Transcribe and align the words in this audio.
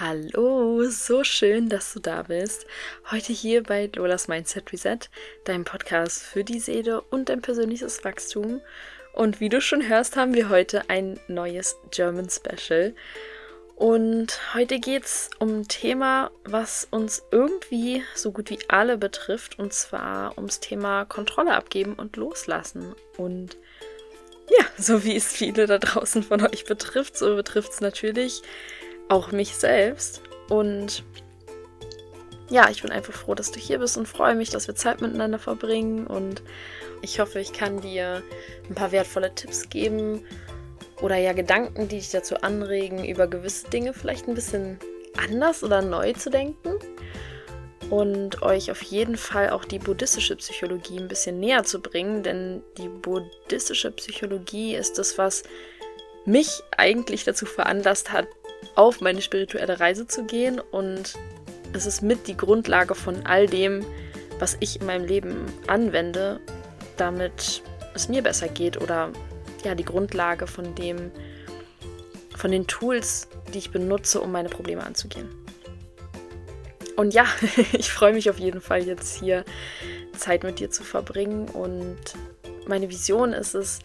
Hallo, 0.00 0.84
so 0.90 1.24
schön, 1.24 1.68
dass 1.68 1.92
du 1.92 1.98
da 1.98 2.22
bist. 2.22 2.66
Heute 3.10 3.32
hier 3.32 3.64
bei 3.64 3.90
Lolas 3.96 4.28
Mindset 4.28 4.72
Reset, 4.72 4.98
deinem 5.42 5.64
Podcast 5.64 6.22
für 6.22 6.44
die 6.44 6.60
Seele 6.60 7.00
und 7.00 7.28
dein 7.28 7.42
persönliches 7.42 8.04
Wachstum. 8.04 8.60
Und 9.12 9.40
wie 9.40 9.48
du 9.48 9.60
schon 9.60 9.88
hörst, 9.88 10.14
haben 10.14 10.34
wir 10.34 10.50
heute 10.50 10.88
ein 10.88 11.18
neues 11.26 11.74
German 11.90 12.28
Special. 12.30 12.94
Und 13.74 14.38
heute 14.54 14.78
geht 14.78 15.04
es 15.04 15.30
um 15.40 15.62
ein 15.62 15.68
Thema, 15.68 16.30
was 16.44 16.86
uns 16.92 17.24
irgendwie 17.32 18.04
so 18.14 18.30
gut 18.30 18.50
wie 18.50 18.60
alle 18.68 18.98
betrifft, 18.98 19.58
und 19.58 19.72
zwar 19.72 20.38
ums 20.38 20.60
Thema 20.60 21.06
Kontrolle 21.06 21.54
abgeben 21.54 21.94
und 21.94 22.16
loslassen. 22.16 22.94
Und 23.16 23.56
ja, 24.48 24.64
so 24.78 25.02
wie 25.02 25.16
es 25.16 25.32
viele 25.32 25.66
da 25.66 25.78
draußen 25.78 26.22
von 26.22 26.46
euch 26.46 26.66
betrifft, 26.66 27.16
so 27.18 27.34
betrifft 27.34 27.72
es 27.72 27.80
natürlich 27.80 28.42
auch 29.08 29.32
mich 29.32 29.54
selbst. 29.54 30.22
Und 30.48 31.04
ja, 32.50 32.70
ich 32.70 32.82
bin 32.82 32.90
einfach 32.90 33.12
froh, 33.12 33.34
dass 33.34 33.52
du 33.52 33.58
hier 33.58 33.78
bist 33.78 33.96
und 33.96 34.06
freue 34.08 34.34
mich, 34.34 34.50
dass 34.50 34.66
wir 34.66 34.74
Zeit 34.74 35.00
miteinander 35.00 35.38
verbringen. 35.38 36.06
Und 36.06 36.42
ich 37.02 37.20
hoffe, 37.20 37.40
ich 37.40 37.52
kann 37.52 37.80
dir 37.80 38.22
ein 38.68 38.74
paar 38.74 38.92
wertvolle 38.92 39.34
Tipps 39.34 39.68
geben 39.68 40.24
oder 41.00 41.16
ja 41.16 41.32
Gedanken, 41.32 41.88
die 41.88 41.96
dich 41.96 42.10
dazu 42.10 42.36
anregen, 42.38 43.04
über 43.04 43.26
gewisse 43.26 43.68
Dinge 43.68 43.92
vielleicht 43.92 44.28
ein 44.28 44.34
bisschen 44.34 44.78
anders 45.16 45.62
oder 45.62 45.82
neu 45.82 46.12
zu 46.14 46.30
denken. 46.30 46.74
Und 47.90 48.42
euch 48.42 48.70
auf 48.70 48.82
jeden 48.82 49.16
Fall 49.16 49.50
auch 49.50 49.64
die 49.64 49.78
buddhistische 49.78 50.36
Psychologie 50.36 50.98
ein 50.98 51.08
bisschen 51.08 51.40
näher 51.40 51.64
zu 51.64 51.80
bringen, 51.80 52.22
denn 52.22 52.62
die 52.76 52.88
buddhistische 52.88 53.90
Psychologie 53.92 54.74
ist 54.74 54.98
das, 54.98 55.16
was 55.16 55.42
mich 56.26 56.62
eigentlich 56.76 57.24
dazu 57.24 57.46
veranlasst 57.46 58.12
hat, 58.12 58.26
auf 58.78 59.00
meine 59.00 59.20
spirituelle 59.20 59.80
Reise 59.80 60.06
zu 60.06 60.22
gehen 60.22 60.60
und 60.60 61.14
es 61.72 61.84
ist 61.84 62.00
mit 62.00 62.28
die 62.28 62.36
Grundlage 62.36 62.94
von 62.94 63.26
all 63.26 63.48
dem, 63.48 63.84
was 64.38 64.56
ich 64.60 64.80
in 64.80 64.86
meinem 64.86 65.04
Leben 65.04 65.46
anwende, 65.66 66.38
damit 66.96 67.64
es 67.94 68.08
mir 68.08 68.22
besser 68.22 68.46
geht 68.46 68.80
oder 68.80 69.10
ja, 69.64 69.74
die 69.74 69.84
Grundlage 69.84 70.46
von 70.46 70.76
dem, 70.76 71.10
von 72.36 72.52
den 72.52 72.68
Tools, 72.68 73.26
die 73.52 73.58
ich 73.58 73.72
benutze, 73.72 74.20
um 74.20 74.30
meine 74.30 74.48
Probleme 74.48 74.84
anzugehen. 74.86 75.28
Und 76.94 77.14
ja, 77.14 77.26
ich 77.72 77.90
freue 77.90 78.12
mich 78.12 78.30
auf 78.30 78.38
jeden 78.38 78.60
Fall 78.60 78.84
jetzt 78.84 79.18
hier 79.18 79.44
Zeit 80.16 80.44
mit 80.44 80.60
dir 80.60 80.70
zu 80.70 80.84
verbringen 80.84 81.48
und 81.48 81.98
meine 82.68 82.88
Vision 82.88 83.32
ist 83.32 83.54
es, 83.54 83.80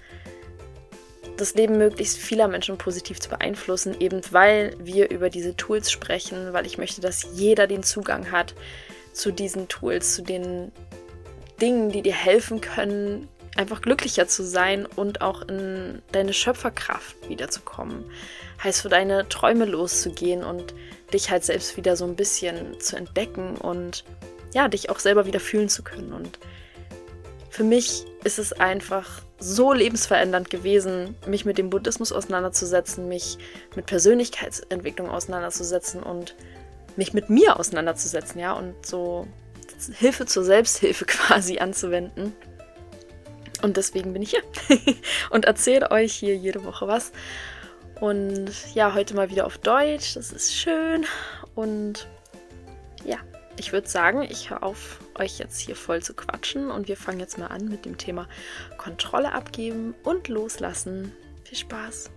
das 1.38 1.56
Leben 1.56 1.78
möglichst 1.78 2.18
vieler 2.18 2.48
Menschen 2.48 2.78
positiv 2.78 3.20
zu 3.20 3.30
beeinflussen, 3.30 3.96
eben 4.00 4.22
weil 4.32 4.76
wir 4.80 5.10
über 5.10 5.30
diese 5.30 5.56
Tools 5.56 5.92
sprechen, 5.92 6.54
weil 6.54 6.66
ich 6.66 6.78
möchte, 6.78 7.02
dass 7.02 7.28
jeder 7.34 7.68
den 7.68 7.84
Zugang 7.84 8.32
hat 8.32 8.54
zu 9.14 9.32
diesen 9.32 9.68
Tools, 9.68 10.16
zu 10.16 10.22
den 10.22 10.72
Dingen, 11.62 11.92
die 11.92 12.02
dir 12.02 12.14
helfen 12.14 12.62
können, 12.62 13.28
einfach 13.56 13.82
glücklicher 13.82 14.28
zu 14.28 14.44
sein 14.44 14.86
und 14.86 15.22
auch 15.22 15.44
in 15.44 16.02
deine 16.12 16.34
Schöpferkraft 16.34 17.30
wiederzukommen. 17.30 18.04
Heißt 18.64 18.82
für 18.82 18.90
deine 18.90 19.28
Träume 19.30 19.66
loszugehen 19.66 20.44
und 20.44 20.74
dich 21.14 21.30
halt 21.30 21.44
selbst 21.44 21.78
wieder 21.78 21.96
so 21.96 22.06
ein 22.06 22.16
bisschen 22.16 22.80
zu 22.80 22.96
entdecken 22.96 23.58
und 23.58 24.04
ja, 24.54 24.68
dich 24.68 24.90
auch 24.90 25.00
selber 25.00 25.26
wieder 25.26 25.40
fühlen 25.40 25.70
zu 25.70 25.84
können. 25.84 26.14
Und 26.14 26.40
für 27.54 27.64
mich 27.64 28.04
ist 28.24 28.40
es 28.40 28.52
einfach 28.52 29.22
so 29.38 29.74
lebensverändernd 29.74 30.50
gewesen, 30.50 31.16
mich 31.28 31.46
mit 31.46 31.60
dem 31.60 31.70
Buddhismus 31.70 32.12
auseinanderzusetzen, 32.12 33.08
mich 33.08 33.38
mit 33.76 33.86
Persönlichkeitsentwicklung 33.86 35.08
auseinanderzusetzen 35.08 36.02
und 36.02 36.36
mich 36.96 37.14
mit 37.14 37.30
mir 37.30 37.60
auseinanderzusetzen, 37.60 38.42
ja, 38.42 38.54
und 38.54 38.84
so 38.84 39.28
Hilfe 39.92 40.26
zur 40.26 40.44
Selbsthilfe 40.44 41.06
quasi 41.06 41.60
anzuwenden. 41.60 42.34
Und 43.62 43.78
deswegen 43.78 44.14
bin 44.14 44.24
ich 44.24 44.32
hier 44.32 44.44
und 45.30 45.46
erzähle 45.46 45.92
euch 45.92 46.12
hier 46.12 46.36
jede 46.36 46.66
Woche 46.66 46.88
was. 46.88 47.12
Und 48.02 48.50
ja, 48.74 48.96
heute 48.96 49.14
mal 49.14 49.30
wieder 49.30 49.46
auf 49.46 49.60
Deutsch. 49.60 50.16
Das 50.16 50.32
ist 50.32 50.56
schön. 50.56 51.06
Und 51.54 52.08
ja, 53.06 53.20
ich 53.58 53.72
würde 53.72 53.88
sagen, 53.88 54.24
ich 54.24 54.50
höre 54.50 54.64
auf, 54.64 55.00
euch 55.16 55.40
jetzt 55.40 55.60
hier 55.60 55.76
voll 55.76 56.02
zu 56.02 56.14
quatschen 56.14 56.72
und 56.72 56.88
wir 56.88 56.98
fangen 56.98 57.20
jetzt 57.20 57.38
mal 57.38 57.48
an 57.48 57.68
mit 57.70 57.86
dem 57.86 57.98
Thema 57.98 58.28
Kontrolle 58.78 59.32
abgeben 59.32 59.94
und 60.04 60.28
loslassen. 60.28 61.12
Viel 61.44 61.58
Spaß! 61.58 62.12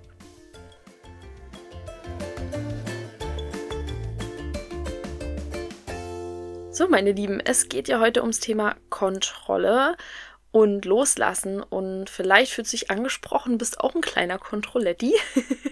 So, 6.71 6.89
meine 6.89 7.13
Lieben, 7.13 7.41
es 7.41 7.71
geht 7.71 7.89
ja 7.89 8.01
heute 8.01 8.21
ums 8.21 8.41
Thema 8.41 8.77
Kontrolle 8.91 9.97
und 10.51 10.85
Loslassen. 10.85 11.63
Und 11.63 12.11
vielleicht 12.11 12.53
fühlt 12.53 12.67
sich 12.67 12.91
angesprochen, 12.91 13.57
bist 13.57 13.81
auch 13.81 13.95
ein 13.95 14.03
kleiner 14.03 14.39
Kontrolletti. 14.39 15.15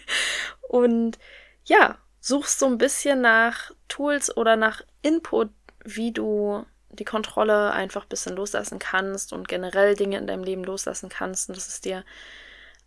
und 0.69 1.19
ja, 1.65 1.99
suchst 2.21 2.59
so 2.59 2.67
ein 2.67 2.79
bisschen 2.79 3.21
nach 3.21 3.71
Tools 3.89 4.35
oder 4.35 4.57
nach 4.57 4.83
Input, 5.05 5.51
wie 5.85 6.13
du 6.13 6.65
die 6.91 7.05
Kontrolle 7.05 7.73
einfach 7.73 8.05
ein 8.05 8.09
bisschen 8.09 8.37
loslassen 8.37 8.79
kannst 8.79 9.33
und 9.33 9.49
generell 9.49 9.95
Dinge 9.97 10.17
in 10.17 10.27
deinem 10.27 10.45
Leben 10.45 10.65
loslassen 10.65 11.09
kannst 11.09 11.49
und 11.49 11.57
dass 11.57 11.69
es 11.69 11.81
dir 11.81 12.05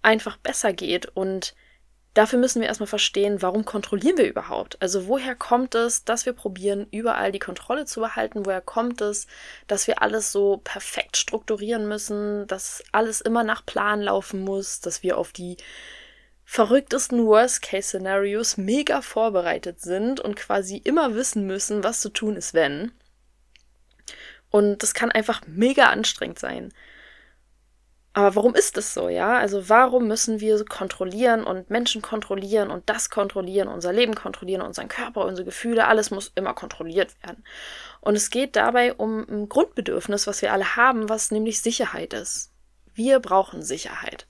einfach 0.02 0.38
besser 0.38 0.74
geht. 0.74 1.06
Und 1.06 1.54
dafür 2.14 2.40
müssen 2.40 2.62
wir 2.62 2.68
erstmal 2.68 2.88
verstehen, 2.88 3.42
warum 3.42 3.66
kontrollieren 3.66 4.18
wir 4.18 4.28
überhaupt? 4.28 4.82
Also 4.82 5.08
woher 5.08 5.36
kommt 5.36 5.76
es, 5.76 6.06
dass 6.06 6.26
wir 6.26 6.34
probieren, 6.34 6.88
überall 6.92 7.32
die 7.32 7.40
Kontrolle 7.40 7.86
zu 7.86 8.00
behalten? 8.00 8.46
Woher 8.46 8.62
kommt 8.62 9.02
es, 9.02 9.28
dass 9.68 9.88
wir 9.88 10.02
alles 10.02 10.32
so 10.32 10.58
perfekt 10.64 11.18
strukturieren 11.18 11.88
müssen, 11.88 12.48
dass 12.48 12.84
alles 12.92 13.22
immer 13.22 13.44
nach 13.44 13.66
Plan 13.66 14.02
laufen 14.02 14.42
muss, 14.42 14.80
dass 14.80 15.04
wir 15.04 15.18
auf 15.18 15.34
die 15.34 15.58
verrücktesten 16.50 17.26
Worst-Case-Szenarios 17.26 18.56
mega 18.56 19.02
vorbereitet 19.02 19.82
sind 19.82 20.22
und 20.22 20.38
quasi 20.38 20.78
immer 20.78 21.14
wissen 21.14 21.46
müssen, 21.46 21.84
was 21.84 22.00
zu 22.00 22.08
tun 22.08 22.38
ist, 22.38 22.54
wenn. 22.54 22.94
Und 24.50 24.82
das 24.82 24.94
kann 24.94 25.12
einfach 25.12 25.42
mega 25.46 25.90
anstrengend 25.90 26.40
sein. 26.40 26.74
Aber 28.14 28.36
warum 28.36 28.56
ist 28.56 28.78
das 28.78 28.94
so, 28.94 29.10
ja? 29.10 29.38
Also 29.38 29.68
warum 29.68 30.08
müssen 30.08 30.40
wir 30.40 30.64
kontrollieren 30.64 31.44
und 31.44 31.70
Menschen 31.70 32.02
kontrollieren 32.02 32.72
und 32.72 32.90
das 32.90 33.10
kontrollieren, 33.10 33.68
unser 33.68 33.92
Leben 33.92 34.16
kontrollieren, 34.16 34.62
unseren 34.62 34.88
Körper, 34.88 35.26
unsere 35.26 35.46
Gefühle, 35.46 35.86
alles 35.86 36.12
muss 36.12 36.32
immer 36.34 36.54
kontrolliert 36.54 37.14
werden. 37.24 37.44
Und 38.00 38.16
es 38.16 38.30
geht 38.30 38.56
dabei 38.56 38.94
um 38.94 39.28
ein 39.30 39.50
Grundbedürfnis, 39.50 40.28
was 40.28 40.42
wir 40.42 40.54
alle 40.54 40.78
haben, 40.78 41.10
was 41.10 41.30
nämlich 41.30 41.62
Sicherheit 41.62 42.14
ist. 42.14 42.54
Wir 42.94 43.20
brauchen 43.20 43.62
Sicherheit. 43.62 44.26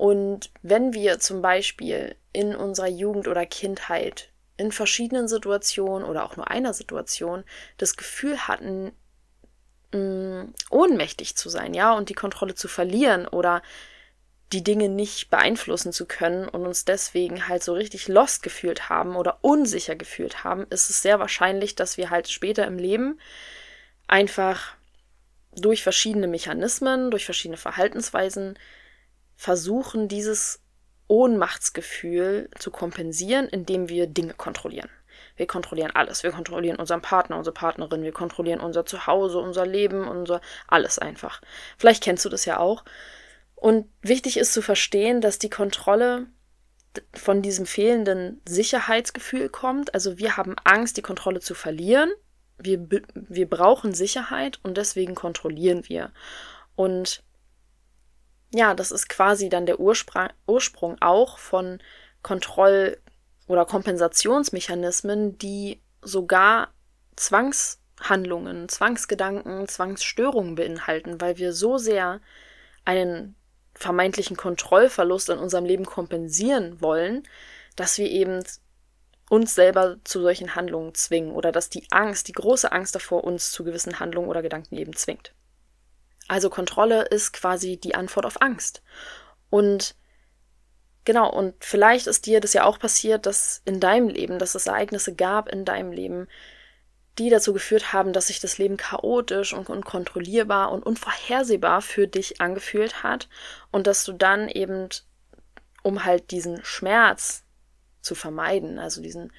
Und 0.00 0.50
wenn 0.62 0.94
wir 0.94 1.18
zum 1.18 1.42
Beispiel 1.42 2.16
in 2.32 2.56
unserer 2.56 2.88
Jugend 2.88 3.28
oder 3.28 3.44
Kindheit 3.44 4.30
in 4.56 4.72
verschiedenen 4.72 5.28
Situationen 5.28 6.08
oder 6.08 6.24
auch 6.24 6.38
nur 6.38 6.50
einer 6.50 6.72
Situation 6.72 7.44
das 7.76 7.98
Gefühl 7.98 8.48
hatten, 8.48 8.92
mm, 9.92 10.54
ohnmächtig 10.70 11.36
zu 11.36 11.50
sein, 11.50 11.74
ja, 11.74 11.92
und 11.92 12.08
die 12.08 12.14
Kontrolle 12.14 12.54
zu 12.54 12.66
verlieren 12.66 13.28
oder 13.28 13.60
die 14.54 14.64
Dinge 14.64 14.88
nicht 14.88 15.28
beeinflussen 15.28 15.92
zu 15.92 16.06
können 16.06 16.48
und 16.48 16.64
uns 16.64 16.86
deswegen 16.86 17.46
halt 17.46 17.62
so 17.62 17.74
richtig 17.74 18.08
lost 18.08 18.42
gefühlt 18.42 18.88
haben 18.88 19.16
oder 19.16 19.40
unsicher 19.42 19.96
gefühlt 19.96 20.44
haben, 20.44 20.66
ist 20.70 20.88
es 20.88 21.02
sehr 21.02 21.18
wahrscheinlich, 21.20 21.74
dass 21.74 21.98
wir 21.98 22.08
halt 22.08 22.30
später 22.30 22.66
im 22.66 22.78
Leben 22.78 23.20
einfach 24.08 24.76
durch 25.54 25.82
verschiedene 25.82 26.26
Mechanismen, 26.26 27.10
durch 27.10 27.26
verschiedene 27.26 27.58
Verhaltensweisen 27.58 28.56
versuchen, 29.40 30.06
dieses 30.06 30.60
Ohnmachtsgefühl 31.08 32.50
zu 32.58 32.70
kompensieren, 32.70 33.48
indem 33.48 33.88
wir 33.88 34.06
Dinge 34.06 34.34
kontrollieren. 34.34 34.90
Wir 35.34 35.46
kontrollieren 35.46 35.92
alles. 35.94 36.22
Wir 36.22 36.30
kontrollieren 36.30 36.76
unseren 36.76 37.00
Partner, 37.00 37.38
unsere 37.38 37.54
Partnerin, 37.54 38.02
wir 38.02 38.12
kontrollieren 38.12 38.60
unser 38.60 38.84
Zuhause, 38.84 39.38
unser 39.38 39.64
Leben, 39.64 40.06
unser 40.06 40.42
alles 40.68 40.98
einfach. 40.98 41.40
Vielleicht 41.78 42.02
kennst 42.02 42.22
du 42.26 42.28
das 42.28 42.44
ja 42.44 42.58
auch. 42.58 42.84
Und 43.54 43.88
wichtig 44.02 44.36
ist 44.36 44.52
zu 44.52 44.60
verstehen, 44.60 45.22
dass 45.22 45.38
die 45.38 45.48
Kontrolle 45.48 46.26
von 47.14 47.40
diesem 47.40 47.64
fehlenden 47.64 48.42
Sicherheitsgefühl 48.46 49.48
kommt. 49.48 49.94
Also 49.94 50.18
wir 50.18 50.36
haben 50.36 50.54
Angst, 50.64 50.98
die 50.98 51.02
Kontrolle 51.02 51.40
zu 51.40 51.54
verlieren. 51.54 52.10
Wir, 52.58 52.86
wir 53.14 53.48
brauchen 53.48 53.94
Sicherheit 53.94 54.60
und 54.62 54.76
deswegen 54.76 55.14
kontrollieren 55.14 55.88
wir. 55.88 56.12
Und 56.76 57.22
ja, 58.52 58.74
das 58.74 58.90
ist 58.90 59.08
quasi 59.08 59.48
dann 59.48 59.66
der 59.66 59.80
Ursprung, 59.80 60.28
Ursprung 60.46 60.96
auch 61.00 61.38
von 61.38 61.80
Kontroll- 62.22 62.98
oder 63.46 63.64
Kompensationsmechanismen, 63.64 65.38
die 65.38 65.80
sogar 66.02 66.72
Zwangshandlungen, 67.16 68.68
Zwangsgedanken, 68.68 69.68
Zwangsstörungen 69.68 70.54
beinhalten, 70.54 71.20
weil 71.20 71.38
wir 71.38 71.52
so 71.52 71.78
sehr 71.78 72.20
einen 72.84 73.36
vermeintlichen 73.74 74.36
Kontrollverlust 74.36 75.30
in 75.30 75.38
unserem 75.38 75.64
Leben 75.64 75.84
kompensieren 75.84 76.80
wollen, 76.80 77.22
dass 77.76 77.98
wir 77.98 78.10
eben 78.10 78.42
uns 79.30 79.54
selber 79.54 79.96
zu 80.04 80.20
solchen 80.20 80.56
Handlungen 80.56 80.94
zwingen 80.94 81.30
oder 81.32 81.52
dass 81.52 81.70
die 81.70 81.86
Angst, 81.90 82.26
die 82.28 82.32
große 82.32 82.72
Angst 82.72 82.94
davor 82.96 83.22
uns 83.24 83.52
zu 83.52 83.62
gewissen 83.62 84.00
Handlungen 84.00 84.28
oder 84.28 84.42
Gedanken 84.42 84.76
eben 84.76 84.94
zwingt. 84.94 85.32
Also 86.30 86.48
Kontrolle 86.48 87.02
ist 87.06 87.32
quasi 87.32 87.76
die 87.76 87.96
Antwort 87.96 88.24
auf 88.24 88.40
Angst. 88.40 88.84
Und 89.50 89.96
genau, 91.04 91.28
und 91.28 91.56
vielleicht 91.58 92.06
ist 92.06 92.24
dir 92.24 92.40
das 92.40 92.52
ja 92.52 92.64
auch 92.66 92.78
passiert, 92.78 93.26
dass 93.26 93.62
in 93.64 93.80
deinem 93.80 94.08
Leben, 94.08 94.38
dass 94.38 94.54
es 94.54 94.68
Ereignisse 94.68 95.12
gab 95.16 95.48
in 95.48 95.64
deinem 95.64 95.90
Leben, 95.90 96.28
die 97.18 97.30
dazu 97.30 97.52
geführt 97.52 97.92
haben, 97.92 98.12
dass 98.12 98.28
sich 98.28 98.38
das 98.38 98.58
Leben 98.58 98.76
chaotisch 98.76 99.52
und 99.52 99.68
unkontrollierbar 99.68 100.70
und 100.70 100.86
unvorhersehbar 100.86 101.82
für 101.82 102.06
dich 102.06 102.40
angefühlt 102.40 103.02
hat 103.02 103.28
und 103.72 103.88
dass 103.88 104.04
du 104.04 104.12
dann 104.12 104.48
eben, 104.48 104.88
um 105.82 106.04
halt 106.04 106.30
diesen 106.30 106.64
Schmerz 106.64 107.42
zu 108.02 108.14
vermeiden, 108.14 108.78
also 108.78 109.02
diesen 109.02 109.32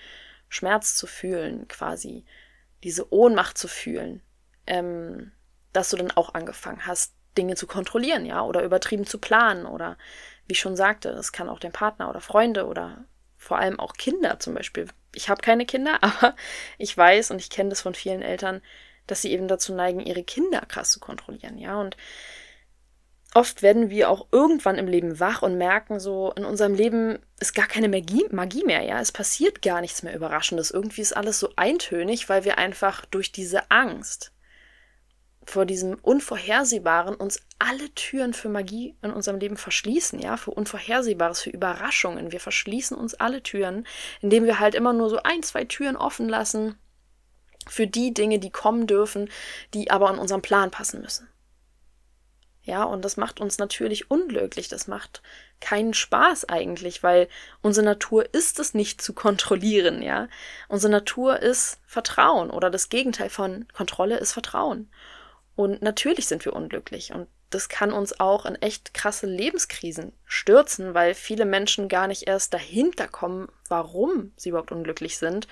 Schmerz 0.50 0.98
zu 0.98 1.08
fühlen, 1.08 1.70
quasi 1.70 2.26
diese 2.84 3.14
Ohnmacht 3.14 3.58
zu 3.58 3.70
fühlen, 3.70 4.22
ähm, 4.68 5.32
dass 5.74 5.90
du 5.90 5.98
dann 5.98 6.12
auch 6.12 6.34
angefangen 6.34 6.86
hast, 6.86 7.14
Dinge 7.38 7.56
zu 7.56 7.68
kontrollieren, 7.68 8.26
ja, 8.26 8.42
oder 8.44 8.64
übertrieben 8.64 9.06
zu 9.06 9.18
planen 9.18 9.66
oder 9.66 9.98
wie 10.48 10.54
ich 10.54 10.60
schon 10.60 10.76
sagte, 10.76 11.10
es 11.10 11.32
kann 11.32 11.50
auch 11.50 11.60
dein 11.60 11.72
Partner 11.72 12.10
oder 12.10 12.20
Freunde 12.20 12.66
oder 12.68 13.06
vor 13.38 13.58
allem 13.58 13.80
auch 13.80 13.94
Kinder 13.94 14.40
zum 14.40 14.54
Beispiel. 14.54 14.88
Ich 15.16 15.30
habe 15.30 15.42
keine 15.42 15.66
Kinder, 15.66 15.98
aber 16.02 16.36
ich 16.78 16.96
weiß 16.96 17.32
und 17.32 17.40
ich 17.40 17.50
kenne 17.50 17.70
das 17.70 17.82
von 17.82 17.94
vielen 17.94 18.22
Eltern, 18.22 18.62
dass 19.08 19.22
sie 19.22 19.32
eben 19.32 19.48
dazu 19.48 19.74
neigen, 19.74 20.00
ihre 20.02 20.24
Kinder 20.24 20.62
krass 20.68 20.92
zu 20.92 21.00
kontrollieren, 21.00 21.58
ja, 21.58 21.80
und 21.80 21.98
oft 23.34 23.62
werden 23.62 23.90
wir 23.90 24.10
auch 24.10 24.28
irgendwann 24.32 24.78
im 24.78 24.88
Leben 24.88 25.20
wach 25.20 25.42
und 25.42 25.58
merken 25.58 26.00
so, 26.00 26.34
in 26.36 26.46
unserem 26.46 26.76
Leben 26.76 27.20
ist 27.40 27.56
gar 27.56 27.68
keine 27.68 27.88
Magie, 27.88 28.26
Magie 28.32 28.64
mehr, 28.66 28.82
ja. 28.82 29.00
Es 29.00 29.12
passiert 29.12 29.62
gar 29.62 29.82
nichts 29.82 30.04
mehr 30.04 30.16
Überraschendes. 30.16 30.72
Irgendwie 30.72 31.02
ist 31.02 31.16
alles 31.16 31.40
so 31.40 31.50
eintönig, 31.56 32.28
weil 32.30 32.44
wir 32.44 32.58
einfach 32.58 33.06
durch 33.06 33.32
diese 33.32 33.72
Angst 33.72 34.34
vor 35.44 35.66
diesem 35.66 35.96
Unvorhersehbaren 35.96 37.16
uns 37.16 37.42
alle 37.60 37.94
Türen 37.96 38.34
für 38.34 38.50
Magie 38.50 38.96
in 39.02 39.12
unserem 39.12 39.40
Leben 39.40 39.58
verschließen, 39.58 40.20
ja, 40.20 40.38
für 40.38 40.52
Unvorhersehbares, 40.52 41.42
für 41.42 41.50
Überraschungen. 41.50 42.32
Wir 42.32 42.40
verschließen 42.40 42.96
uns 42.96 43.16
alle 43.16 43.42
Türen, 43.42 43.88
indem 44.22 44.46
wir 44.46 44.60
halt 44.60 44.76
immer 44.76 44.94
nur 44.94 45.10
so 45.10 45.18
ein, 45.24 45.44
zwei 45.44 45.66
Türen 45.66 45.98
offen 45.98 46.30
lassen 46.30 46.78
für 47.68 47.88
die 47.88 48.14
Dinge, 48.14 48.40
die 48.40 48.52
kommen 48.52 48.88
dürfen, 48.88 49.30
die 49.74 49.92
aber 49.92 50.10
in 50.12 50.20
unseren 50.20 50.42
Plan 50.42 50.72
passen 50.72 51.02
müssen. 51.02 51.28
Ja, 52.64 52.84
und 52.84 53.04
das 53.04 53.18
macht 53.18 53.40
uns 53.40 53.58
natürlich 53.58 54.12
unglücklich. 54.12 54.68
Das 54.68 54.88
macht 54.88 55.24
keinen 55.60 55.96
Spaß 55.96 56.48
eigentlich, 56.48 57.02
weil 57.02 57.28
unsere 57.64 57.86
Natur 57.86 58.34
ist 58.34 58.60
es 58.60 58.76
nicht 58.76 59.02
zu 59.02 59.14
kontrollieren, 59.14 60.04
ja. 60.04 60.28
Unsere 60.68 60.92
Natur 60.92 61.40
ist 61.40 61.80
Vertrauen 61.88 62.52
oder 62.52 62.70
das 62.70 62.90
Gegenteil 62.90 63.30
von 63.30 63.68
Kontrolle 63.74 64.18
ist 64.18 64.34
Vertrauen. 64.34 64.92
Und 65.62 65.84
natürlich 65.84 66.28
sind 66.28 66.44
wir 66.44 66.54
unglücklich 66.54 67.14
und 67.14 67.28
das 67.52 67.70
kann 67.70 67.94
uns 67.94 68.20
auch 68.20 68.48
in 68.48 68.56
echt 68.56 68.96
krasse 68.96 69.28
Lebenskrisen 69.28 70.12
stürzen, 70.26 70.96
weil 70.96 71.14
viele 71.14 71.46
Menschen 71.46 71.88
gar 71.88 72.08
nicht 72.08 72.24
erst 72.28 72.54
dahinter 72.56 73.08
kommen, 73.08 73.48
warum 73.70 74.32
sie 74.38 74.50
überhaupt 74.50 74.72
unglücklich 74.72 75.20
sind 75.20 75.48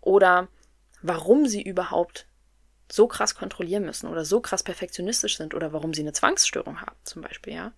oder 0.00 0.48
warum 1.02 1.46
sie 1.46 1.60
überhaupt 1.60 2.26
so 2.90 3.06
krass 3.06 3.34
kontrollieren 3.34 3.84
müssen 3.84 4.08
oder 4.08 4.24
so 4.24 4.40
krass 4.40 4.62
perfektionistisch 4.62 5.36
sind 5.36 5.52
oder 5.52 5.74
warum 5.74 5.92
sie 5.92 6.00
eine 6.00 6.14
Zwangsstörung 6.14 6.80
haben, 6.80 6.96
zum 7.04 7.20
Beispiel, 7.20 7.52
ja. 7.52 7.72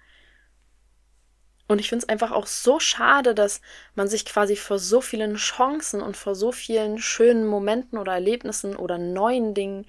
Und 1.67 1.81
ich 1.81 1.89
finde 1.89 2.05
es 2.05 2.09
einfach 2.09 2.31
auch 2.31 2.47
so 2.47 2.79
schade, 2.79 3.35
dass 3.35 3.61
man 3.97 4.07
sich 4.07 4.25
quasi 4.25 4.55
vor 4.55 4.79
so 4.79 5.01
vielen 5.01 5.35
Chancen 5.35 6.01
und 6.01 6.17
vor 6.17 6.37
so 6.37 6.53
vielen 6.53 6.99
schönen 6.99 7.45
Momenten 7.45 7.99
oder 7.99 8.13
Erlebnissen 8.13 8.77
oder 8.77 8.99
neuen 8.99 9.55
Dingen 9.55 9.87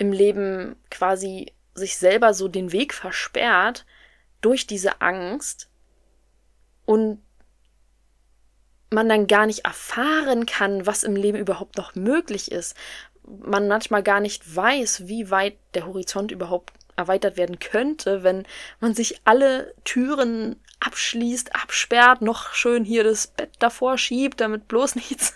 im 0.00 0.12
Leben 0.12 0.76
quasi 0.90 1.52
sich 1.74 1.98
selber 1.98 2.32
so 2.32 2.48
den 2.48 2.72
Weg 2.72 2.94
versperrt 2.94 3.84
durch 4.40 4.66
diese 4.66 5.02
Angst 5.02 5.68
und 6.86 7.22
man 8.90 9.08
dann 9.10 9.26
gar 9.26 9.44
nicht 9.44 9.66
erfahren 9.66 10.46
kann, 10.46 10.86
was 10.86 11.04
im 11.04 11.14
Leben 11.14 11.36
überhaupt 11.36 11.76
noch 11.76 11.94
möglich 11.94 12.50
ist, 12.50 12.74
man 13.24 13.68
manchmal 13.68 14.02
gar 14.02 14.20
nicht 14.20 14.56
weiß, 14.56 15.06
wie 15.06 15.30
weit 15.30 15.58
der 15.74 15.86
Horizont 15.86 16.32
überhaupt 16.32 16.72
erweitert 16.96 17.36
werden 17.36 17.58
könnte, 17.58 18.22
wenn 18.22 18.46
man 18.80 18.94
sich 18.94 19.20
alle 19.24 19.74
Türen 19.84 20.56
abschließt, 20.80 21.54
absperrt, 21.54 22.22
noch 22.22 22.54
schön 22.54 22.84
hier 22.84 23.04
das 23.04 23.26
Bett 23.26 23.50
davor 23.58 23.98
schiebt, 23.98 24.40
damit 24.40 24.66
bloß 24.66 24.94
nichts, 24.96 25.34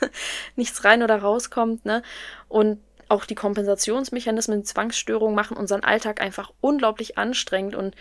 nichts 0.57 0.85
rein 0.85 1.03
oder 1.03 1.19
rauskommt, 1.19 1.85
ne? 1.85 2.03
Und 2.49 2.81
auch 3.09 3.25
die 3.25 3.35
Kompensationsmechanismen, 3.35 4.65
Zwangsstörungen 4.65 5.35
machen 5.35 5.57
unseren 5.57 5.85
Alltag 5.85 6.21
einfach 6.21 6.53
unglaublich 6.61 7.19
anstrengend 7.19 7.75
und 7.75 7.95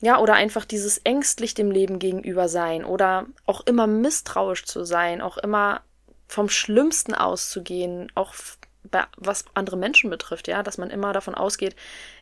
ja, 0.00 0.18
oder 0.18 0.34
einfach 0.34 0.64
dieses 0.64 0.98
ängstlich 0.98 1.54
dem 1.54 1.70
Leben 1.70 1.98
gegenüber 1.98 2.48
sein 2.48 2.84
oder 2.84 3.26
auch 3.46 3.62
immer 3.62 3.86
misstrauisch 3.86 4.64
zu 4.64 4.84
sein, 4.84 5.22
auch 5.22 5.38
immer 5.38 5.80
vom 6.26 6.48
Schlimmsten 6.48 7.14
auszugehen, 7.14 8.10
auch 8.14 8.34
bei, 8.82 9.04
was 9.16 9.44
andere 9.54 9.76
Menschen 9.76 10.10
betrifft, 10.10 10.46
ja, 10.48 10.62
dass 10.62 10.78
man 10.78 10.90
immer 10.90 11.12
davon 11.12 11.34
ausgeht, 11.34 11.74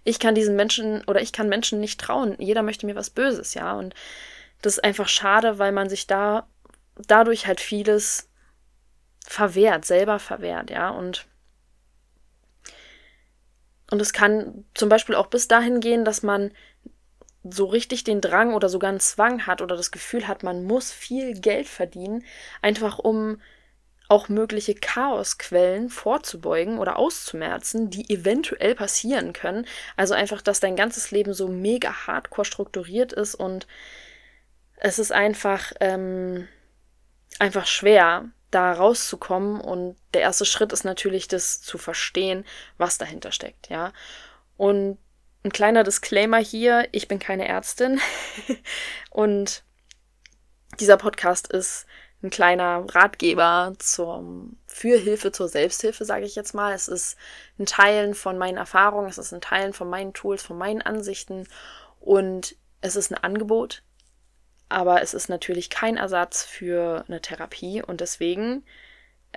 ich 0.04 0.20
kann 0.20 0.34
diesen 0.34 0.54
Menschen 0.54 1.02
oder 1.06 1.20
ich 1.20 1.32
kann 1.32 1.48
Menschen 1.48 1.80
nicht 1.80 2.00
trauen, 2.00 2.36
jeder 2.38 2.62
möchte 2.62 2.86
mir 2.86 2.94
was 2.94 3.10
Böses, 3.10 3.54
ja, 3.54 3.72
und 3.72 3.94
das 4.60 4.74
ist 4.74 4.84
einfach 4.84 5.08
schade, 5.08 5.58
weil 5.58 5.72
man 5.72 5.88
sich 5.88 6.06
da 6.06 6.46
dadurch 7.08 7.46
halt 7.46 7.60
vieles 7.60 8.28
verwehrt, 9.26 9.84
selber 9.84 10.18
verwehrt, 10.18 10.70
ja, 10.70 10.90
und 10.90 11.26
und 13.92 14.00
es 14.00 14.14
kann 14.14 14.64
zum 14.72 14.88
Beispiel 14.88 15.14
auch 15.14 15.26
bis 15.26 15.48
dahin 15.48 15.80
gehen, 15.80 16.06
dass 16.06 16.22
man 16.22 16.52
so 17.44 17.66
richtig 17.66 18.04
den 18.04 18.22
Drang 18.22 18.54
oder 18.54 18.70
sogar 18.70 18.88
einen 18.88 19.00
Zwang 19.00 19.46
hat 19.46 19.60
oder 19.60 19.76
das 19.76 19.90
Gefühl 19.90 20.26
hat, 20.26 20.42
man 20.42 20.64
muss 20.64 20.90
viel 20.92 21.38
Geld 21.38 21.68
verdienen, 21.68 22.24
einfach 22.62 22.98
um 22.98 23.40
auch 24.08 24.30
mögliche 24.30 24.74
Chaosquellen 24.74 25.90
vorzubeugen 25.90 26.78
oder 26.78 26.96
auszumerzen, 26.98 27.90
die 27.90 28.08
eventuell 28.08 28.74
passieren 28.74 29.34
können. 29.34 29.66
Also 29.96 30.14
einfach, 30.14 30.40
dass 30.40 30.60
dein 30.60 30.76
ganzes 30.76 31.10
Leben 31.10 31.34
so 31.34 31.48
mega 31.48 32.06
hardcore 32.06 32.46
strukturiert 32.46 33.12
ist 33.12 33.34
und 33.34 33.66
es 34.76 34.98
ist 34.98 35.12
einfach, 35.12 35.72
ähm, 35.80 36.48
einfach 37.38 37.66
schwer, 37.66 38.30
da 38.52 38.72
rauszukommen. 38.72 39.60
Und 39.60 39.96
der 40.14 40.22
erste 40.22 40.44
Schritt 40.44 40.72
ist 40.72 40.84
natürlich, 40.84 41.26
das 41.26 41.60
zu 41.60 41.78
verstehen, 41.78 42.44
was 42.78 42.98
dahinter 42.98 43.32
steckt, 43.32 43.68
ja. 43.68 43.92
Und 44.56 44.98
ein 45.44 45.50
kleiner 45.50 45.82
Disclaimer 45.82 46.38
hier, 46.38 46.88
ich 46.92 47.08
bin 47.08 47.18
keine 47.18 47.48
Ärztin 47.48 48.00
und 49.10 49.64
dieser 50.78 50.96
Podcast 50.96 51.50
ist 51.52 51.86
ein 52.22 52.30
kleiner 52.30 52.86
Ratgeber 52.88 53.72
zum, 53.78 54.56
für 54.66 54.96
Hilfe 54.96 55.32
zur 55.32 55.48
Selbsthilfe, 55.48 56.04
sage 56.04 56.24
ich 56.24 56.36
jetzt 56.36 56.54
mal. 56.54 56.72
Es 56.72 56.86
ist 56.86 57.16
ein 57.58 57.66
Teilen 57.66 58.14
von 58.14 58.38
meinen 58.38 58.56
Erfahrungen, 58.56 59.08
es 59.08 59.18
ist 59.18 59.32
ein 59.32 59.40
Teilen 59.40 59.72
von 59.72 59.90
meinen 59.90 60.12
Tools, 60.12 60.42
von 60.42 60.56
meinen 60.56 60.82
Ansichten 60.82 61.48
und 62.00 62.54
es 62.80 62.94
ist 62.94 63.10
ein 63.10 63.22
Angebot, 63.22 63.82
aber 64.72 65.02
es 65.02 65.14
ist 65.14 65.28
natürlich 65.28 65.70
kein 65.70 65.96
Ersatz 65.96 66.44
für 66.44 67.04
eine 67.06 67.20
Therapie 67.20 67.82
und 67.82 68.00
deswegen, 68.00 68.64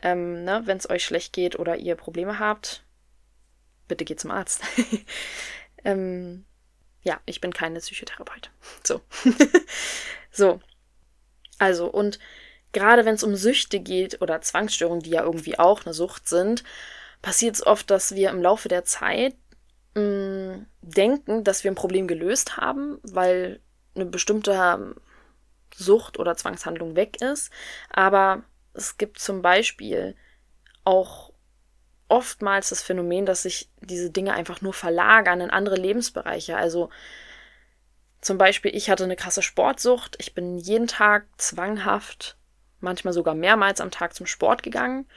ähm, 0.02 0.44
ne, 0.44 0.64
wenn 0.66 0.78
es 0.78 0.90
euch 0.90 1.04
schlecht 1.04 1.34
geht 1.34 1.60
oder 1.60 1.76
ihr 1.76 1.96
Probleme 1.96 2.40
habt, 2.40 2.84
bitte 3.88 4.06
geht 4.06 4.20
zum 4.20 4.32
Arzt. 4.32 4.62
ähm, 5.84 6.46
ja, 7.04 7.20
ich 7.26 7.42
bin 7.42 7.54
keine 7.54 7.80
Psychotherapeut. 7.80 8.50
So. 8.84 9.02
so. 10.32 10.60
Also, 11.60 11.88
und 11.88 12.20
gerade 12.74 13.06
wenn 13.06 13.16
es 13.16 13.24
um 13.24 13.36
Süchte 13.36 13.80
geht 13.80 14.22
oder 14.22 14.42
Zwangsstörungen, 14.42 15.04
die 15.04 15.12
ja 15.12 15.24
irgendwie 15.24 15.60
auch 15.60 15.86
eine 15.86 15.94
Sucht 15.94 16.28
sind, 16.28 16.64
passiert 17.22 17.56
es 17.56 17.66
oft, 17.66 17.90
dass 17.90 18.16
wir 18.16 18.30
im 18.30 18.42
Laufe 18.42 18.70
der 18.70 18.86
Zeit 18.86 19.36
mh, 19.94 20.02
mm, 20.02 20.66
denken, 20.82 21.44
dass 21.44 21.64
wir 21.64 21.72
ein 21.72 21.76
Problem 21.76 22.08
gelöst 22.08 22.58
haben, 22.58 23.00
weil 23.04 23.60
eine 23.96 24.06
bestimmte 24.06 24.58
Sucht 25.74 26.20
oder 26.20 26.36
Zwangshandlung 26.36 26.96
weg 26.96 27.22
ist. 27.22 27.52
Aber 27.90 28.44
es 28.74 28.98
gibt 28.98 29.20
zum 29.20 29.42
Beispiel 29.42 30.16
auch 30.84 31.32
oftmals 32.08 32.70
das 32.70 32.82
Phänomen, 32.82 33.26
dass 33.26 33.44
sich 33.44 33.70
diese 33.82 34.12
Dinge 34.12 34.34
einfach 34.34 34.62
nur 34.62 34.74
verlagern 34.74 35.42
in 35.42 35.50
andere 35.50 35.76
Lebensbereiche. 35.76 36.56
Also 36.58 36.90
zum 38.22 38.38
Beispiel, 38.38 38.76
ich 38.76 38.90
hatte 38.90 39.04
eine 39.04 39.16
krasse 39.16 39.42
Sportsucht. 39.42 40.16
Ich 40.20 40.34
bin 40.34 40.58
jeden 40.58 40.88
Tag 40.88 41.26
zwanghaft 41.38 42.38
manchmal 42.80 43.14
sogar 43.14 43.36
mehrmals 43.36 43.82
am 43.82 43.92
Tag 43.92 44.14
zum 44.14 44.26
Sport 44.26 44.64
gegangen 44.64 45.08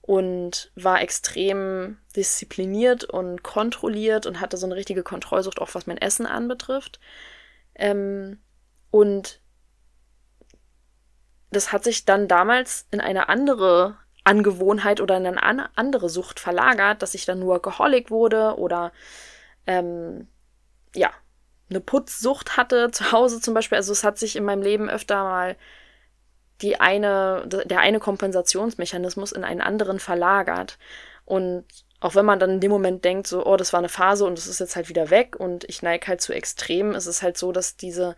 und 0.00 0.72
war 0.74 1.02
extrem 1.02 1.98
diszipliniert 2.16 3.04
und 3.04 3.42
kontrolliert 3.42 4.24
und 4.24 4.40
hatte 4.40 4.56
so 4.56 4.66
eine 4.66 4.76
richtige 4.76 5.02
Kontrollsucht, 5.02 5.60
auch 5.60 5.74
was 5.74 5.86
mein 5.86 5.98
Essen 5.98 6.26
anbetrifft. 6.26 6.98
Ähm, 7.74 8.38
und 8.90 9.40
das 11.50 11.72
hat 11.72 11.84
sich 11.84 12.04
dann 12.04 12.28
damals 12.28 12.86
in 12.90 13.00
eine 13.00 13.28
andere 13.28 13.96
Angewohnheit 14.24 15.00
oder 15.00 15.16
in 15.16 15.26
eine 15.26 15.70
andere 15.76 16.08
Sucht 16.08 16.38
verlagert, 16.40 17.02
dass 17.02 17.14
ich 17.14 17.24
dann 17.24 17.38
nur 17.38 17.62
Geholic 17.62 18.10
wurde 18.10 18.58
oder 18.58 18.92
ähm, 19.66 20.28
ja, 20.94 21.10
eine 21.70 21.80
Putzsucht 21.80 22.56
hatte 22.56 22.90
zu 22.90 23.12
Hause 23.12 23.40
zum 23.40 23.54
Beispiel. 23.54 23.76
Also 23.76 23.92
es 23.92 24.04
hat 24.04 24.18
sich 24.18 24.36
in 24.36 24.44
meinem 24.44 24.62
Leben 24.62 24.90
öfter 24.90 25.22
mal 25.24 25.56
die 26.60 26.80
eine, 26.80 27.44
der 27.46 27.80
eine 27.80 28.00
Kompensationsmechanismus 28.00 29.32
in 29.32 29.44
einen 29.44 29.60
anderen 29.60 30.00
verlagert. 30.00 30.78
Und 31.24 31.64
auch 32.00 32.14
wenn 32.14 32.24
man 32.24 32.38
dann 32.38 32.50
in 32.50 32.60
dem 32.60 32.70
Moment 32.70 33.04
denkt, 33.04 33.26
so, 33.26 33.46
oh, 33.46 33.56
das 33.56 33.72
war 33.72 33.78
eine 33.78 33.88
Phase 33.88 34.24
und 34.24 34.36
das 34.38 34.46
ist 34.46 34.60
jetzt 34.60 34.76
halt 34.76 34.88
wieder 34.88 35.10
weg 35.10 35.36
und 35.38 35.64
ich 35.64 35.82
neige 35.82 36.06
halt 36.06 36.20
zu 36.20 36.32
Extremen, 36.32 36.94
ist 36.94 37.06
es 37.06 37.22
halt 37.22 37.38
so, 37.38 37.52
dass 37.52 37.76
diese 37.76 38.16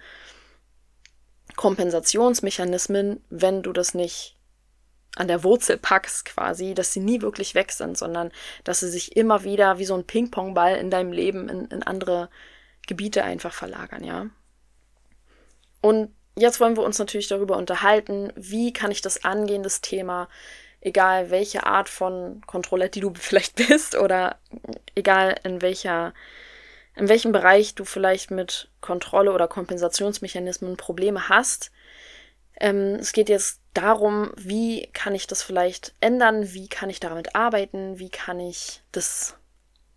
Kompensationsmechanismen, 1.61 3.23
wenn 3.29 3.63
du 3.63 3.75
das 3.75 3.93
nicht 3.93 4.35
an 5.15 5.29
der 5.29 5.45
Wurzel 5.45 5.77
packst 5.77 6.25
quasi, 6.25 6.73
dass 6.73 6.95
sie 6.95 7.01
nie 7.01 7.21
wirklich 7.21 7.55
weg 7.55 7.71
sind, 7.71 7.99
sondern 7.99 8.33
dass 8.65 8.81
sie 8.81 8.89
sich 8.89 9.15
immer 9.15 9.45
wieder 9.45 9.77
wie 9.77 9.85
so 9.85 9.95
ein 9.95 10.07
Ping-Pong-Ball 10.07 10.77
in 10.77 10.91
deinem 10.91 11.13
Leben 11.13 11.51
in, 11.51 11.67
in 11.67 11.83
andere 11.83 12.31
Gebiete 12.87 13.25
einfach 13.25 13.53
verlagern, 13.53 14.05
ja. 14.05 14.31
Und 15.83 16.15
jetzt 16.35 16.61
wollen 16.61 16.79
wir 16.79 16.83
uns 16.83 16.99
natürlich 16.99 17.29
darüber 17.29 17.59
unterhalten, 17.59 18.33
wie 18.37 18.73
kann 18.73 18.91
ich 18.91 19.03
das 19.03 19.25
angehen, 19.25 19.63
das 19.63 19.83
Thema, 19.83 20.31
egal 20.81 21.29
welche 21.29 21.67
Art 21.67 21.91
von 21.91 22.41
Kontrollette 22.47 23.01
du 23.01 23.13
vielleicht 23.15 23.57
bist 23.57 23.97
oder 23.97 24.39
egal 24.95 25.39
in 25.45 25.61
welcher 25.61 26.15
in 27.01 27.09
welchem 27.09 27.33
Bereich 27.33 27.75
du 27.75 27.87
vielleicht 27.87 28.31
mit 28.31 28.69
Kontrolle 28.83 29.33
oder 29.33 29.49
Kompensationsmechanismen 29.49 30.77
Probleme 30.77 31.31
hast. 31.31 31.73
Ähm, 32.61 32.97
es 32.97 33.15
geht 33.15 33.31
jetzt 33.31 33.63
darum, 33.73 34.33
wie 34.37 34.87
kann 34.93 35.15
ich 35.15 35.27
das 35.27 35.43
vielleicht 35.43 35.95
ändern, 36.01 36.53
wie 36.53 36.69
kann 36.69 36.91
ich 36.91 37.01
damit 37.01 37.35
arbeiten, 37.35 37.99
wie 37.99 38.11
kann 38.11 38.39
ich 38.39 38.83
das 38.93 39.39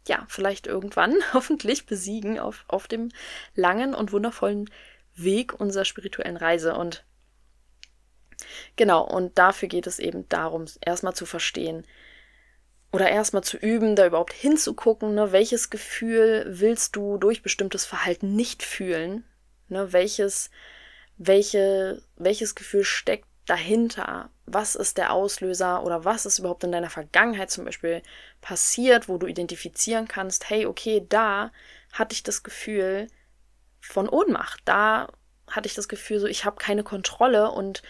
ja 0.07 0.25
vielleicht 0.29 0.65
irgendwann 0.65 1.17
hoffentlich 1.33 1.85
besiegen 1.85 2.39
auf, 2.39 2.63
auf 2.69 2.87
dem 2.87 3.09
langen 3.53 3.93
und 3.93 4.13
wundervollen 4.13 4.69
Weg 5.13 5.59
unserer 5.59 5.83
spirituellen 5.83 6.37
Reise. 6.37 6.73
Und 6.73 7.03
genau, 8.77 9.03
und 9.03 9.37
dafür 9.37 9.67
geht 9.67 9.87
es 9.87 9.99
eben 9.99 10.29
darum, 10.29 10.67
erstmal 10.79 11.13
zu 11.13 11.25
verstehen, 11.25 11.85
oder 12.93 13.09
erstmal 13.09 13.43
zu 13.43 13.57
üben, 13.57 13.95
da 13.95 14.05
überhaupt 14.05 14.33
hinzugucken, 14.33 15.15
ne, 15.15 15.31
welches 15.31 15.71
Gefühl 15.71 16.45
willst 16.47 16.95
du 16.95 17.17
durch 17.17 17.41
bestimmtes 17.41 17.85
Verhalten 17.85 18.35
nicht 18.35 18.61
fühlen, 18.61 19.25
ne, 19.67 19.91
welches, 19.91 20.51
welche, 21.17 22.03
welches 22.17 22.53
Gefühl 22.53 22.83
steckt 22.83 23.25
dahinter, 23.47 24.29
was 24.45 24.75
ist 24.75 24.99
der 24.99 25.11
Auslöser 25.11 25.83
oder 25.83 26.05
was 26.05 26.27
ist 26.27 26.37
überhaupt 26.37 26.63
in 26.63 26.71
deiner 26.71 26.91
Vergangenheit 26.91 27.49
zum 27.49 27.65
Beispiel 27.65 28.03
passiert, 28.41 29.09
wo 29.09 29.17
du 29.17 29.25
identifizieren 29.25 30.07
kannst, 30.07 30.51
hey, 30.51 30.67
okay, 30.67 31.03
da 31.09 31.51
hatte 31.91 32.13
ich 32.13 32.21
das 32.21 32.43
Gefühl 32.43 33.07
von 33.81 34.07
Ohnmacht, 34.07 34.61
da 34.65 35.11
hatte 35.49 35.67
ich 35.67 35.73
das 35.73 35.87
Gefühl, 35.87 36.19
so 36.19 36.27
ich 36.27 36.45
habe 36.45 36.57
keine 36.57 36.83
Kontrolle 36.83 37.49
und 37.49 37.81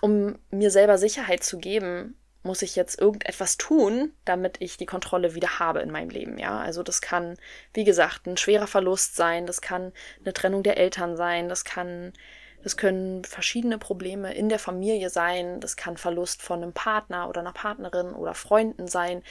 um 0.00 0.38
mir 0.50 0.70
selber 0.70 0.96
Sicherheit 0.96 1.42
zu 1.42 1.58
geben, 1.58 2.16
muss 2.42 2.62
ich 2.62 2.76
jetzt 2.76 3.00
irgendetwas 3.00 3.56
tun, 3.56 4.12
damit 4.24 4.60
ich 4.60 4.76
die 4.76 4.86
Kontrolle 4.86 5.34
wieder 5.34 5.58
habe 5.58 5.80
in 5.80 5.90
meinem 5.90 6.10
Leben, 6.10 6.38
ja? 6.38 6.58
Also 6.58 6.82
das 6.82 7.00
kann, 7.00 7.36
wie 7.72 7.84
gesagt, 7.84 8.26
ein 8.26 8.36
schwerer 8.36 8.66
Verlust 8.66 9.16
sein, 9.16 9.46
das 9.46 9.60
kann 9.60 9.92
eine 10.24 10.32
Trennung 10.32 10.62
der 10.62 10.76
Eltern 10.76 11.16
sein, 11.16 11.48
das 11.48 11.64
kann 11.64 12.12
das 12.62 12.76
können 12.76 13.24
verschiedene 13.24 13.76
Probleme 13.76 14.32
in 14.34 14.48
der 14.48 14.60
Familie 14.60 15.10
sein, 15.10 15.60
das 15.60 15.76
kann 15.76 15.96
Verlust 15.96 16.42
von 16.42 16.62
einem 16.62 16.72
Partner 16.72 17.28
oder 17.28 17.40
einer 17.40 17.52
Partnerin 17.52 18.12
oder 18.12 18.34
Freunden 18.34 18.86
sein. 18.86 19.22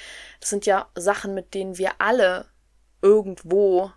Das 0.41 0.49
sind 0.49 0.65
ja 0.65 0.89
Sachen, 0.95 1.33
mit 1.33 1.53
denen 1.53 1.77
wir 1.77 1.93
alle 1.99 2.47
irgendwo 3.01 3.91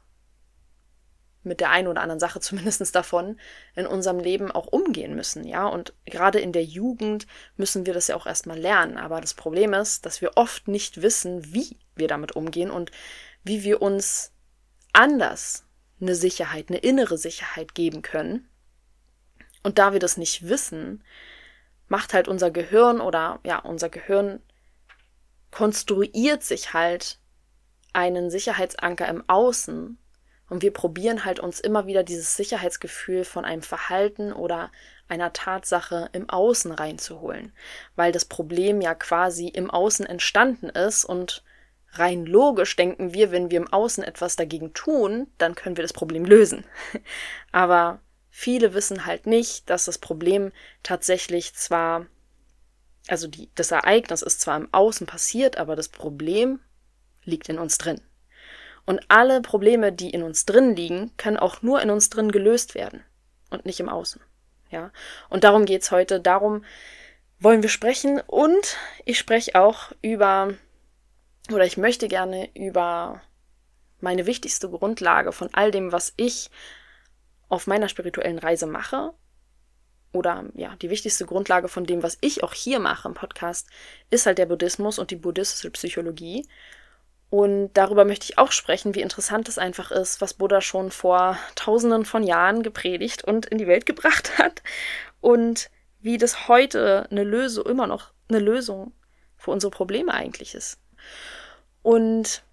mit 1.45 1.61
der 1.61 1.71
einen 1.71 1.89
oder 1.89 2.01
anderen 2.01 2.21
Sache 2.21 2.41
zumindest 2.41 2.95
davon 2.95 3.39
in 3.75 3.87
unserem 3.87 4.19
Leben 4.19 4.51
auch 4.51 4.67
umgehen 4.67 5.15
müssen, 5.15 5.45
ja. 5.45 5.67
Und 5.67 5.95
gerade 6.05 6.41
in 6.41 6.53
der 6.53 6.65
Jugend 6.65 7.27
müssen 7.57 7.87
wir 7.87 7.95
das 7.95 8.09
ja 8.09 8.17
auch 8.17 8.27
erstmal 8.27 8.59
lernen. 8.59 8.97
Aber 8.97 9.21
das 9.21 9.35
Problem 9.35 9.73
ist, 9.75 10.07
dass 10.07 10.21
wir 10.21 10.33
oft 10.37 10.69
nicht 10.69 11.03
wissen, 11.03 11.55
wie 11.55 11.79
wir 11.95 12.09
damit 12.09 12.33
umgehen 12.33 12.71
und 12.71 12.91
wie 13.45 13.63
wir 13.63 13.83
uns 13.83 14.33
anders 14.93 15.67
eine 16.01 16.15
Sicherheit, 16.15 16.67
eine 16.69 16.79
innere 16.79 17.19
Sicherheit 17.19 17.75
geben 17.75 18.03
können. 18.03 18.49
Und 19.63 19.79
da 19.79 19.93
wir 19.93 20.01
das 20.01 20.17
nicht 20.17 20.49
wissen, 20.49 21.03
macht 21.89 22.15
halt 22.15 22.29
unser 22.29 22.51
Gehirn 22.51 23.01
oder 23.01 23.41
ja, 23.45 23.59
unser 23.59 23.89
Gehirn 23.89 24.41
konstruiert 25.51 26.43
sich 26.43 26.75
halt 26.75 27.19
einen 27.93 28.31
Sicherheitsanker 28.31 29.09
im 29.09 29.23
Außen 29.29 29.99
und 30.49 30.63
wir 30.63 30.73
probieren 30.73 31.25
halt 31.25 31.41
uns 31.41 31.61
immer 31.61 31.87
wieder 31.87 32.03
dieses 32.03 32.37
Sicherheitsgefühl 32.37 33.25
von 33.25 33.45
einem 33.45 33.63
Verhalten 33.63 34.33
oder 34.33 34.71
einer 35.09 35.33
Tatsache 35.33 36.09
im 36.13 36.29
Außen 36.29 36.73
reinzuholen, 36.73 37.53
weil 37.97 38.13
das 38.13 38.25
Problem 38.25 38.81
ja 38.81 38.95
quasi 38.95 39.49
im 39.49 39.71
Außen 39.71 40.07
entstanden 40.07 40.69
ist 40.69 41.05
und 41.05 41.43
rein 41.93 42.27
logisch 42.27 42.77
denken 42.77 43.15
wir, 43.15 43.31
wenn 43.31 43.51
wir 43.51 43.59
im 43.59 43.73
Außen 43.73 44.05
etwas 44.05 44.37
dagegen 44.37 44.75
tun, 44.75 45.29
dann 45.39 45.55
können 45.55 45.77
wir 45.77 45.85
das 45.85 45.93
Problem 45.93 46.25
lösen. 46.25 46.65
Aber 47.53 48.01
viele 48.31 48.75
wissen 48.75 49.07
halt 49.07 49.27
nicht, 49.27 49.71
dass 49.71 49.85
das 49.85 49.99
Problem 49.99 50.53
tatsächlich 50.83 51.55
zwar, 51.55 52.07
also 53.07 53.29
die, 53.29 53.49
das 53.55 53.71
Ereignis 53.71 54.23
ist 54.23 54.41
zwar 54.41 54.57
im 54.57 54.69
Außen 54.73 55.07
passiert, 55.07 55.57
aber 55.57 55.77
das 55.77 55.89
Problem 55.89 56.59
liegt 57.23 57.49
in 57.49 57.59
uns 57.59 57.79
drin. 57.79 58.01
Und 58.87 59.01
alle 59.09 59.41
Probleme, 59.41 59.93
die 59.93 60.11
in 60.11 60.23
uns 60.23 60.45
drin 60.45 60.77
liegen, 60.77 61.13
können 61.17 61.39
auch 61.39 61.63
nur 61.63 61.81
in 61.81 61.91
uns 61.91 62.11
drin 62.11 62.31
gelöst 62.31 62.75
werden 62.75 63.03
und 63.51 63.65
nicht 63.65 63.81
im 63.81 63.89
Außen. 63.89 64.21
Ja. 64.71 64.91
Und 65.31 65.45
darum 65.45 65.65
geht's 65.65 65.91
heute. 65.91 66.21
Darum 66.21 66.65
wollen 67.39 67.63
wir 67.63 67.69
sprechen. 67.69 68.21
Und 68.21 68.77
ich 69.05 69.19
spreche 69.19 69.55
auch 69.55 69.93
über, 70.03 70.55
oder 71.51 71.65
ich 71.65 71.77
möchte 71.77 72.09
gerne 72.09 72.51
über 72.55 73.23
meine 74.01 74.27
wichtigste 74.27 74.69
Grundlage 74.69 75.33
von 75.33 75.49
all 75.53 75.71
dem, 75.71 75.93
was 75.93 76.13
ich 76.17 76.51
auf 77.49 77.67
meiner 77.67 77.89
spirituellen 77.89 78.39
Reise 78.39 78.67
mache. 78.67 79.13
Oder 80.13 80.45
ja, 80.55 80.77
die 80.77 80.91
wichtigste 80.91 81.27
Grundlage 81.27 81.69
von 81.69 81.87
dem, 81.87 82.03
was 82.03 82.19
ich 82.21 82.45
auch 82.45 82.53
hier 82.53 82.79
mache 82.79 83.09
im 83.09 83.15
Podcast, 83.15 83.69
ist 84.11 84.27
halt 84.27 84.39
der 84.39 84.47
Buddhismus 84.47 84.99
und 84.99 85.11
die 85.11 85.17
buddhistische 85.17 85.71
Psychologie. 85.71 86.47
Und 87.35 87.73
darüber 87.73 88.05
möchte 88.05 88.27
ich 88.27 88.39
auch 88.39 88.53
sprechen, 88.53 88.95
wie 88.95 89.01
interessant 89.01 89.49
es 89.49 89.59
einfach 89.59 89.91
ist, 89.91 90.21
was 90.21 90.35
Buddha 90.35 90.61
schon 90.61 90.93
vor 90.93 91.37
tausenden 91.57 92.05
von 92.05 92.23
Jahren 92.23 92.63
gepredigt 92.63 93.25
und 93.25 93.47
in 93.47 93.59
die 93.59 93.67
Welt 93.67 93.87
gebracht 93.87 94.39
hat. 94.39 94.63
Und 95.21 95.69
wie 95.99 96.17
das 96.17 96.47
heute 96.47 97.09
eine 97.11 97.25
Lösung, 97.25 97.67
immer 97.67 97.89
noch 97.89 98.13
eine 98.29 98.39
Lösung 98.39 98.93
für 99.37 99.51
unsere 99.51 99.73
Probleme 99.73 100.15
eigentlich 100.15 100.55
ist. 100.55 100.79
Und 101.83 102.45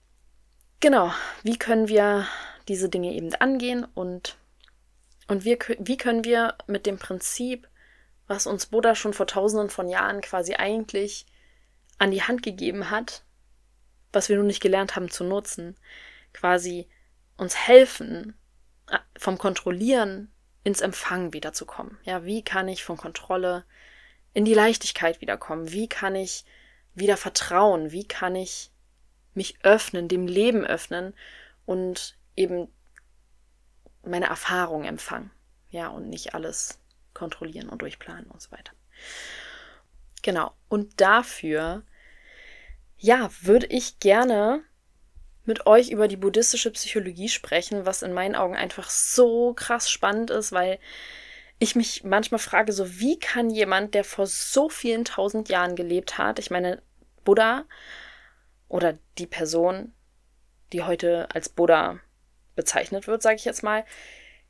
genau, 0.80 1.14
wie 1.44 1.60
können 1.60 1.88
wir 1.88 2.26
diese 2.68 2.90
Dinge 2.90 3.14
eben 3.14 3.36
angehen 3.36 3.86
und, 3.94 4.36
und 5.28 5.46
wir, 5.46 5.60
wie 5.78 5.98
können 5.98 6.26
wir 6.26 6.56
mit 6.66 6.88
dem 6.88 6.98
Prinzip, 6.98 7.68
was 8.26 8.48
uns 8.48 8.66
Buddha 8.66 8.96
schon 8.96 9.14
vor 9.14 9.28
tausenden 9.28 9.70
von 9.70 9.88
Jahren 9.88 10.22
quasi 10.22 10.56
eigentlich 10.56 11.28
an 12.00 12.10
die 12.10 12.24
Hand 12.24 12.42
gegeben 12.42 12.90
hat, 12.90 13.22
was 14.14 14.30
wir 14.30 14.38
nun 14.38 14.48
nicht 14.48 14.62
gelernt 14.62 14.96
haben 14.96 15.10
zu 15.10 15.24
nutzen, 15.24 15.76
quasi 16.34 16.88
uns 17.38 17.56
helfen, 17.56 18.38
äh, 18.90 19.00
vom 19.18 19.38
Kontrollieren 19.38 20.32
ins 20.64 20.82
Empfangen 20.82 21.34
wiederzukommen. 21.34 21.98
Ja, 22.04 22.24
wie 22.24 22.44
kann 22.44 22.68
ich 22.68 22.84
von 22.84 22.98
Kontrolle 22.98 23.66
in 24.34 24.46
die 24.46 24.54
Leichtigkeit 24.54 25.22
wiederkommen? 25.22 25.72
Wie 25.72 25.88
kann 25.88 26.16
ich 26.16 26.46
wieder 26.94 27.18
vertrauen? 27.18 27.92
Wie 27.92 28.08
kann 28.08 28.36
ich 28.36 28.72
mich 29.34 29.64
öffnen, 29.64 30.08
dem 30.08 30.28
Leben 30.28 30.66
öffnen 30.66 31.14
und 31.66 32.18
eben 32.36 32.68
meine 34.04 34.28
Erfahrung 34.28 34.84
empfangen? 34.84 35.32
Ja, 35.70 35.88
und 35.88 36.10
nicht 36.10 36.36
alles 36.36 36.80
kontrollieren 37.14 37.70
und 37.70 37.82
durchplanen 37.82 38.26
und 38.26 38.42
so 38.42 38.52
weiter. 38.52 38.74
Genau. 40.22 40.54
Und 40.68 41.02
dafür 41.02 41.84
ja, 43.02 43.30
würde 43.42 43.66
ich 43.66 44.00
gerne 44.00 44.64
mit 45.44 45.66
euch 45.66 45.90
über 45.90 46.08
die 46.08 46.18
buddhistische 46.18 46.70
Psychologie 46.70 47.30
sprechen, 47.30 47.88
was 47.88 48.04
in 48.04 48.14
meinen 48.14 48.36
Augen 48.36 48.56
einfach 48.56 48.92
so 48.92 49.56
krass 49.56 49.90
spannend 49.90 50.30
ist, 50.30 50.52
weil 50.52 50.78
ich 51.58 51.76
mich 51.76 52.04
manchmal 52.04 52.40
frage, 52.40 52.72
so 52.72 53.00
wie 53.00 53.18
kann 53.18 53.50
jemand, 53.50 53.96
der 53.96 54.04
vor 54.04 54.28
so 54.28 54.70
vielen 54.70 55.04
tausend 55.04 55.50
Jahren 55.50 55.76
gelebt 55.76 56.20
hat, 56.20 56.38
ich 56.38 56.52
meine, 56.52 56.82
Buddha 57.24 57.66
oder 58.68 58.98
die 59.18 59.28
Person, 59.28 59.94
die 60.72 60.84
heute 60.84 61.28
als 61.34 61.50
Buddha 61.50 62.00
bezeichnet 62.56 63.08
wird, 63.08 63.24
sage 63.24 63.36
ich 63.36 63.46
jetzt 63.46 63.64
mal, 63.64 63.84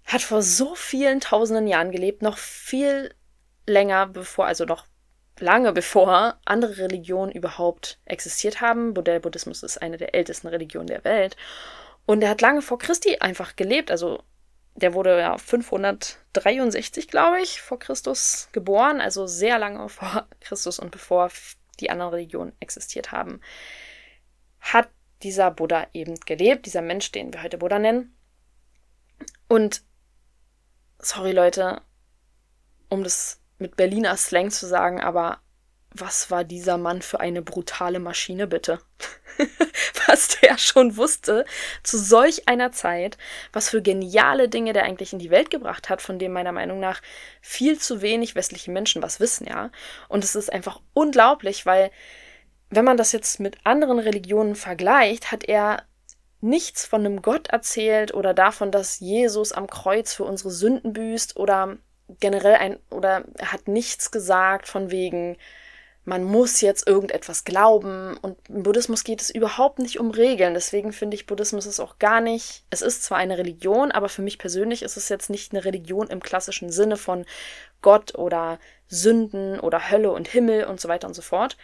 hat 0.03 0.21
vor 0.21 0.41
so 0.41 0.75
vielen 0.75 1.21
tausenden 1.21 1.67
Jahren 1.67 1.91
gelebt, 1.91 2.21
noch 2.21 2.37
viel 2.37 3.15
länger 3.65 4.07
bevor, 4.07 4.45
also 4.45 4.65
noch 4.65 4.87
lange 5.41 5.73
bevor 5.73 6.39
andere 6.45 6.77
Religionen 6.77 7.31
überhaupt 7.31 7.99
existiert 8.05 8.61
haben. 8.61 8.93
Der 8.93 9.19
Buddhismus 9.19 9.63
ist 9.63 9.81
eine 9.81 9.97
der 9.97 10.15
ältesten 10.15 10.47
Religionen 10.47 10.87
der 10.87 11.03
Welt. 11.03 11.35
Und 12.05 12.21
er 12.21 12.29
hat 12.29 12.41
lange 12.41 12.61
vor 12.61 12.79
Christi 12.79 13.17
einfach 13.19 13.55
gelebt. 13.55 13.91
Also 13.91 14.23
der 14.75 14.93
wurde 14.93 15.19
ja 15.19 15.37
563, 15.37 17.07
glaube 17.07 17.41
ich, 17.41 17.61
vor 17.61 17.79
Christus 17.79 18.49
geboren. 18.51 19.01
Also 19.01 19.27
sehr 19.27 19.59
lange 19.59 19.89
vor 19.89 20.27
Christus 20.39 20.79
und 20.79 20.91
bevor 20.91 21.29
die 21.79 21.89
anderen 21.89 22.13
Religionen 22.13 22.53
existiert 22.59 23.11
haben. 23.11 23.41
Hat 24.59 24.89
dieser 25.23 25.51
Buddha 25.51 25.87
eben 25.93 26.19
gelebt, 26.21 26.65
dieser 26.65 26.81
Mensch, 26.81 27.11
den 27.11 27.33
wir 27.33 27.43
heute 27.43 27.57
Buddha 27.57 27.79
nennen. 27.79 28.15
Und 29.47 29.83
sorry 30.99 31.31
Leute, 31.31 31.81
um 32.89 33.03
das 33.03 33.40
mit 33.61 33.77
Berliner 33.77 34.17
Slang 34.17 34.51
zu 34.51 34.67
sagen, 34.67 34.99
aber 34.99 35.39
was 35.93 36.31
war 36.31 36.43
dieser 36.43 36.77
Mann 36.77 37.01
für 37.01 37.19
eine 37.19 37.41
brutale 37.41 37.99
Maschine, 37.99 38.47
bitte? 38.47 38.79
was 40.07 40.39
der 40.39 40.57
schon 40.57 40.97
wusste 40.97 41.45
zu 41.83 41.97
solch 41.97 42.47
einer 42.47 42.71
Zeit, 42.71 43.17
was 43.53 43.69
für 43.69 43.81
geniale 43.81 44.49
Dinge 44.49 44.73
der 44.73 44.83
eigentlich 44.83 45.13
in 45.13 45.19
die 45.19 45.29
Welt 45.29 45.49
gebracht 45.49 45.89
hat, 45.89 46.01
von 46.01 46.19
dem 46.19 46.31
meiner 46.31 46.51
Meinung 46.51 46.79
nach 46.79 47.01
viel 47.41 47.77
zu 47.79 48.01
wenig 48.01 48.35
westliche 48.35 48.71
Menschen 48.71 49.01
was 49.01 49.19
wissen, 49.19 49.47
ja. 49.47 49.69
Und 50.07 50.23
es 50.23 50.35
ist 50.35 50.51
einfach 50.51 50.81
unglaublich, 50.93 51.65
weil 51.65 51.91
wenn 52.69 52.85
man 52.85 52.97
das 52.97 53.11
jetzt 53.11 53.39
mit 53.39 53.57
anderen 53.65 53.99
Religionen 53.99 54.55
vergleicht, 54.55 55.31
hat 55.31 55.43
er 55.43 55.83
nichts 56.39 56.85
von 56.85 57.05
einem 57.05 57.21
Gott 57.21 57.49
erzählt 57.49 58.13
oder 58.13 58.33
davon, 58.33 58.71
dass 58.71 58.99
Jesus 58.99 59.51
am 59.51 59.67
Kreuz 59.67 60.13
für 60.13 60.23
unsere 60.23 60.51
Sünden 60.51 60.93
büßt 60.93 61.37
oder 61.37 61.77
generell 62.19 62.55
ein, 62.55 62.79
oder 62.89 63.23
er 63.37 63.51
hat 63.51 63.67
nichts 63.67 64.11
gesagt 64.11 64.67
von 64.67 64.91
wegen, 64.91 65.37
man 66.03 66.23
muss 66.23 66.61
jetzt 66.61 66.87
irgendetwas 66.87 67.43
glauben. 67.43 68.17
Und 68.17 68.37
im 68.49 68.63
Buddhismus 68.63 69.03
geht 69.03 69.21
es 69.21 69.29
überhaupt 69.29 69.79
nicht 69.79 69.99
um 69.99 70.11
Regeln. 70.11 70.53
Deswegen 70.53 70.93
finde 70.93 71.15
ich, 71.15 71.27
Buddhismus 71.27 71.65
ist 71.65 71.79
auch 71.79 71.99
gar 71.99 72.21
nicht, 72.21 72.63
es 72.69 72.81
ist 72.81 73.03
zwar 73.03 73.17
eine 73.17 73.37
Religion, 73.37 73.91
aber 73.91 74.09
für 74.09 74.21
mich 74.21 74.39
persönlich 74.39 74.81
ist 74.81 74.97
es 74.97 75.09
jetzt 75.09 75.29
nicht 75.29 75.53
eine 75.53 75.63
Religion 75.63 76.07
im 76.07 76.21
klassischen 76.21 76.71
Sinne 76.71 76.97
von 76.97 77.25
Gott 77.81 78.15
oder 78.15 78.59
Sünden 78.87 79.59
oder 79.59 79.91
Hölle 79.91 80.11
und 80.11 80.27
Himmel 80.27 80.65
und 80.65 80.79
so 80.79 80.89
weiter 80.89 81.07
und 81.07 81.13
so 81.13 81.21
fort. 81.21 81.57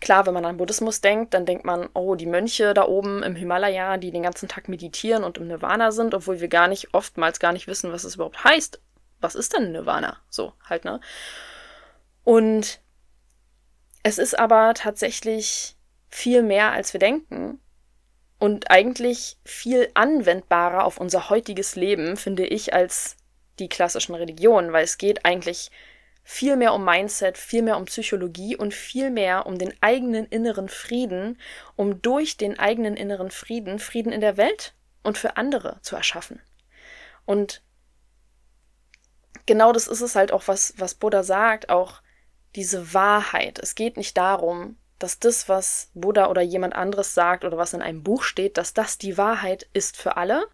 Klar, 0.00 0.24
wenn 0.24 0.34
man 0.34 0.46
an 0.46 0.56
Buddhismus 0.56 1.02
denkt, 1.02 1.34
dann 1.34 1.44
denkt 1.44 1.64
man, 1.64 1.88
oh, 1.92 2.14
die 2.14 2.26
Mönche 2.26 2.72
da 2.72 2.86
oben 2.86 3.22
im 3.22 3.36
Himalaya, 3.36 3.98
die 3.98 4.10
den 4.10 4.22
ganzen 4.22 4.48
Tag 4.48 4.68
meditieren 4.68 5.22
und 5.22 5.36
im 5.36 5.48
Nirvana 5.48 5.92
sind, 5.92 6.14
obwohl 6.14 6.40
wir 6.40 6.48
gar 6.48 6.66
nicht, 6.66 6.94
oftmals 6.94 7.40
gar 7.40 7.52
nicht 7.52 7.66
wissen, 7.66 7.92
was 7.92 8.04
es 8.04 8.14
überhaupt 8.14 8.42
heißt. 8.42 8.80
Was 9.22 9.34
ist 9.34 9.54
denn 9.54 9.72
Nirvana? 9.72 10.18
So, 10.28 10.52
halt, 10.68 10.84
ne? 10.84 11.00
Und 12.24 12.80
es 14.02 14.18
ist 14.18 14.38
aber 14.38 14.74
tatsächlich 14.74 15.76
viel 16.08 16.42
mehr, 16.42 16.72
als 16.72 16.92
wir 16.92 17.00
denken. 17.00 17.60
Und 18.38 18.70
eigentlich 18.70 19.38
viel 19.44 19.88
anwendbarer 19.94 20.84
auf 20.84 20.98
unser 20.98 21.30
heutiges 21.30 21.76
Leben, 21.76 22.16
finde 22.16 22.44
ich, 22.44 22.74
als 22.74 23.16
die 23.60 23.68
klassischen 23.68 24.14
Religionen, 24.14 24.72
weil 24.72 24.84
es 24.84 24.98
geht 24.98 25.24
eigentlich 25.24 25.70
viel 26.24 26.56
mehr 26.56 26.74
um 26.74 26.84
Mindset, 26.84 27.38
viel 27.38 27.62
mehr 27.62 27.76
um 27.76 27.84
Psychologie 27.84 28.56
und 28.56 28.74
viel 28.74 29.10
mehr 29.10 29.46
um 29.46 29.58
den 29.58 29.74
eigenen 29.80 30.26
inneren 30.26 30.68
Frieden, 30.68 31.38
um 31.76 32.02
durch 32.02 32.36
den 32.36 32.58
eigenen 32.58 32.96
inneren 32.96 33.30
Frieden 33.30 33.78
Frieden 33.78 34.12
in 34.12 34.20
der 34.20 34.36
Welt 34.36 34.74
und 35.02 35.18
für 35.18 35.36
andere 35.36 35.78
zu 35.82 35.96
erschaffen. 35.96 36.40
Und 37.24 37.62
genau 39.46 39.72
das 39.72 39.86
ist 39.86 40.00
es 40.00 40.16
halt 40.16 40.32
auch, 40.32 40.48
was, 40.48 40.74
was 40.76 40.94
Buddha 40.94 41.22
sagt, 41.22 41.68
auch 41.68 42.00
diese 42.54 42.94
Wahrheit. 42.94 43.58
Es 43.58 43.74
geht 43.74 43.96
nicht 43.96 44.16
darum, 44.16 44.76
dass 44.98 45.18
das, 45.18 45.48
was 45.48 45.90
Buddha 45.94 46.28
oder 46.28 46.42
jemand 46.42 46.74
anderes 46.74 47.14
sagt 47.14 47.44
oder 47.44 47.56
was 47.56 47.72
in 47.72 47.82
einem 47.82 48.02
Buch 48.02 48.22
steht, 48.22 48.56
dass 48.56 48.74
das 48.74 48.98
die 48.98 49.18
Wahrheit 49.18 49.68
ist 49.72 49.96
für 49.96 50.16
alle 50.16 50.46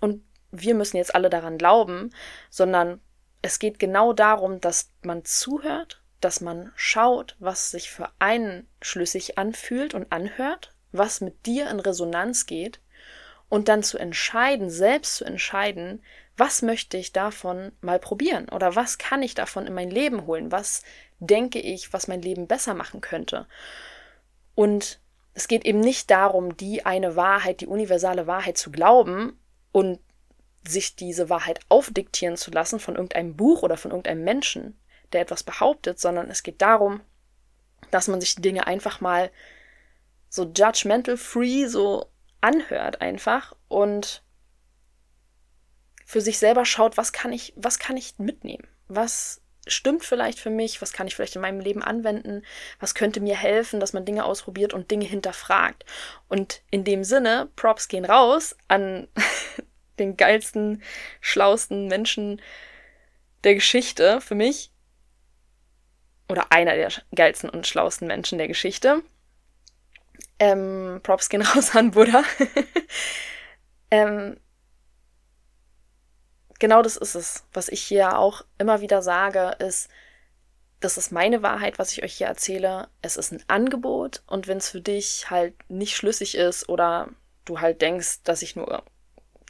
und 0.00 0.24
wir 0.50 0.74
müssen 0.74 0.96
jetzt 0.96 1.14
alle 1.14 1.30
daran 1.30 1.56
glauben, 1.56 2.10
sondern 2.50 3.00
es 3.42 3.58
geht 3.58 3.78
genau 3.78 4.12
darum, 4.12 4.60
dass 4.60 4.90
man 5.02 5.24
zuhört, 5.24 6.02
dass 6.20 6.40
man 6.40 6.72
schaut, 6.76 7.36
was 7.38 7.70
sich 7.70 7.90
für 7.90 8.10
einen 8.18 8.68
schlüssig 8.80 9.38
anfühlt 9.38 9.94
und 9.94 10.12
anhört, 10.12 10.74
was 10.92 11.20
mit 11.20 11.46
dir 11.46 11.70
in 11.70 11.80
Resonanz 11.80 12.46
geht 12.46 12.80
und 13.48 13.68
dann 13.68 13.82
zu 13.82 13.98
entscheiden, 13.98 14.70
selbst 14.70 15.16
zu 15.16 15.24
entscheiden, 15.24 16.02
was 16.42 16.60
möchte 16.60 16.96
ich 16.96 17.12
davon 17.12 17.70
mal 17.82 18.00
probieren 18.00 18.48
oder 18.48 18.74
was 18.74 18.98
kann 18.98 19.22
ich 19.22 19.36
davon 19.36 19.64
in 19.68 19.74
mein 19.74 19.92
Leben 19.92 20.26
holen, 20.26 20.50
was 20.50 20.82
denke 21.20 21.60
ich, 21.60 21.92
was 21.92 22.08
mein 22.08 22.20
Leben 22.20 22.48
besser 22.48 22.74
machen 22.74 23.00
könnte. 23.00 23.46
Und 24.56 24.98
es 25.34 25.46
geht 25.46 25.64
eben 25.64 25.78
nicht 25.78 26.10
darum, 26.10 26.56
die 26.56 26.84
eine 26.84 27.14
Wahrheit, 27.14 27.60
die 27.60 27.68
universale 27.68 28.26
Wahrheit 28.26 28.58
zu 28.58 28.72
glauben 28.72 29.38
und 29.70 30.00
sich 30.66 30.96
diese 30.96 31.30
Wahrheit 31.30 31.60
aufdiktieren 31.68 32.36
zu 32.36 32.50
lassen 32.50 32.80
von 32.80 32.96
irgendeinem 32.96 33.36
Buch 33.36 33.62
oder 33.62 33.76
von 33.76 33.92
irgendeinem 33.92 34.24
Menschen, 34.24 34.76
der 35.12 35.20
etwas 35.20 35.44
behauptet, 35.44 36.00
sondern 36.00 36.28
es 36.28 36.42
geht 36.42 36.60
darum, 36.60 37.02
dass 37.92 38.08
man 38.08 38.20
sich 38.20 38.34
die 38.34 38.42
Dinge 38.42 38.66
einfach 38.66 39.00
mal 39.00 39.30
so 40.28 40.42
judgmental 40.42 41.16
free 41.16 41.68
so 41.68 42.10
anhört 42.40 43.00
einfach 43.00 43.54
und 43.68 44.21
für 46.12 46.20
sich 46.20 46.38
selber 46.38 46.66
schaut, 46.66 46.98
was 46.98 47.12
kann 47.12 47.32
ich, 47.32 47.54
was 47.56 47.78
kann 47.78 47.96
ich 47.96 48.18
mitnehmen? 48.18 48.68
Was 48.86 49.40
stimmt 49.66 50.04
vielleicht 50.04 50.38
für 50.38 50.50
mich? 50.50 50.82
Was 50.82 50.92
kann 50.92 51.06
ich 51.06 51.16
vielleicht 51.16 51.36
in 51.36 51.40
meinem 51.40 51.60
Leben 51.60 51.82
anwenden? 51.82 52.44
Was 52.80 52.94
könnte 52.94 53.20
mir 53.20 53.34
helfen, 53.34 53.80
dass 53.80 53.94
man 53.94 54.04
Dinge 54.04 54.26
ausprobiert 54.26 54.74
und 54.74 54.90
Dinge 54.90 55.06
hinterfragt? 55.06 55.86
Und 56.28 56.60
in 56.70 56.84
dem 56.84 57.02
Sinne, 57.02 57.48
Props 57.56 57.88
gehen 57.88 58.04
raus 58.04 58.54
an 58.68 59.08
den 59.98 60.18
geilsten, 60.18 60.82
schlausten 61.22 61.86
Menschen 61.86 62.42
der 63.42 63.54
Geschichte 63.54 64.20
für 64.20 64.34
mich. 64.34 64.70
Oder 66.28 66.52
einer 66.52 66.74
der 66.74 66.90
geilsten 67.14 67.48
und 67.48 67.66
schlausten 67.66 68.06
Menschen 68.06 68.36
der 68.36 68.48
Geschichte. 68.48 69.02
Ähm, 70.38 71.00
Props 71.02 71.30
gehen 71.30 71.40
raus 71.54 71.74
an 71.74 71.92
Buddha. 71.92 72.22
ähm, 73.90 74.36
genau 76.62 76.80
das 76.80 76.96
ist 76.96 77.16
es, 77.16 77.42
was 77.52 77.68
ich 77.68 77.82
hier 77.82 78.16
auch 78.16 78.44
immer 78.56 78.80
wieder 78.80 79.02
sage, 79.02 79.56
ist, 79.58 79.90
das 80.78 80.96
ist 80.96 81.10
meine 81.10 81.42
Wahrheit, 81.42 81.80
was 81.80 81.90
ich 81.90 82.04
euch 82.04 82.14
hier 82.14 82.28
erzähle. 82.28 82.86
Es 83.02 83.16
ist 83.16 83.32
ein 83.32 83.42
Angebot 83.48 84.22
und 84.28 84.46
wenn 84.46 84.58
es 84.58 84.70
für 84.70 84.80
dich 84.80 85.28
halt 85.28 85.54
nicht 85.68 85.96
schlüssig 85.96 86.36
ist 86.36 86.68
oder 86.68 87.08
du 87.46 87.58
halt 87.58 87.82
denkst, 87.82 88.22
dass 88.22 88.42
ich 88.42 88.54
nur 88.54 88.84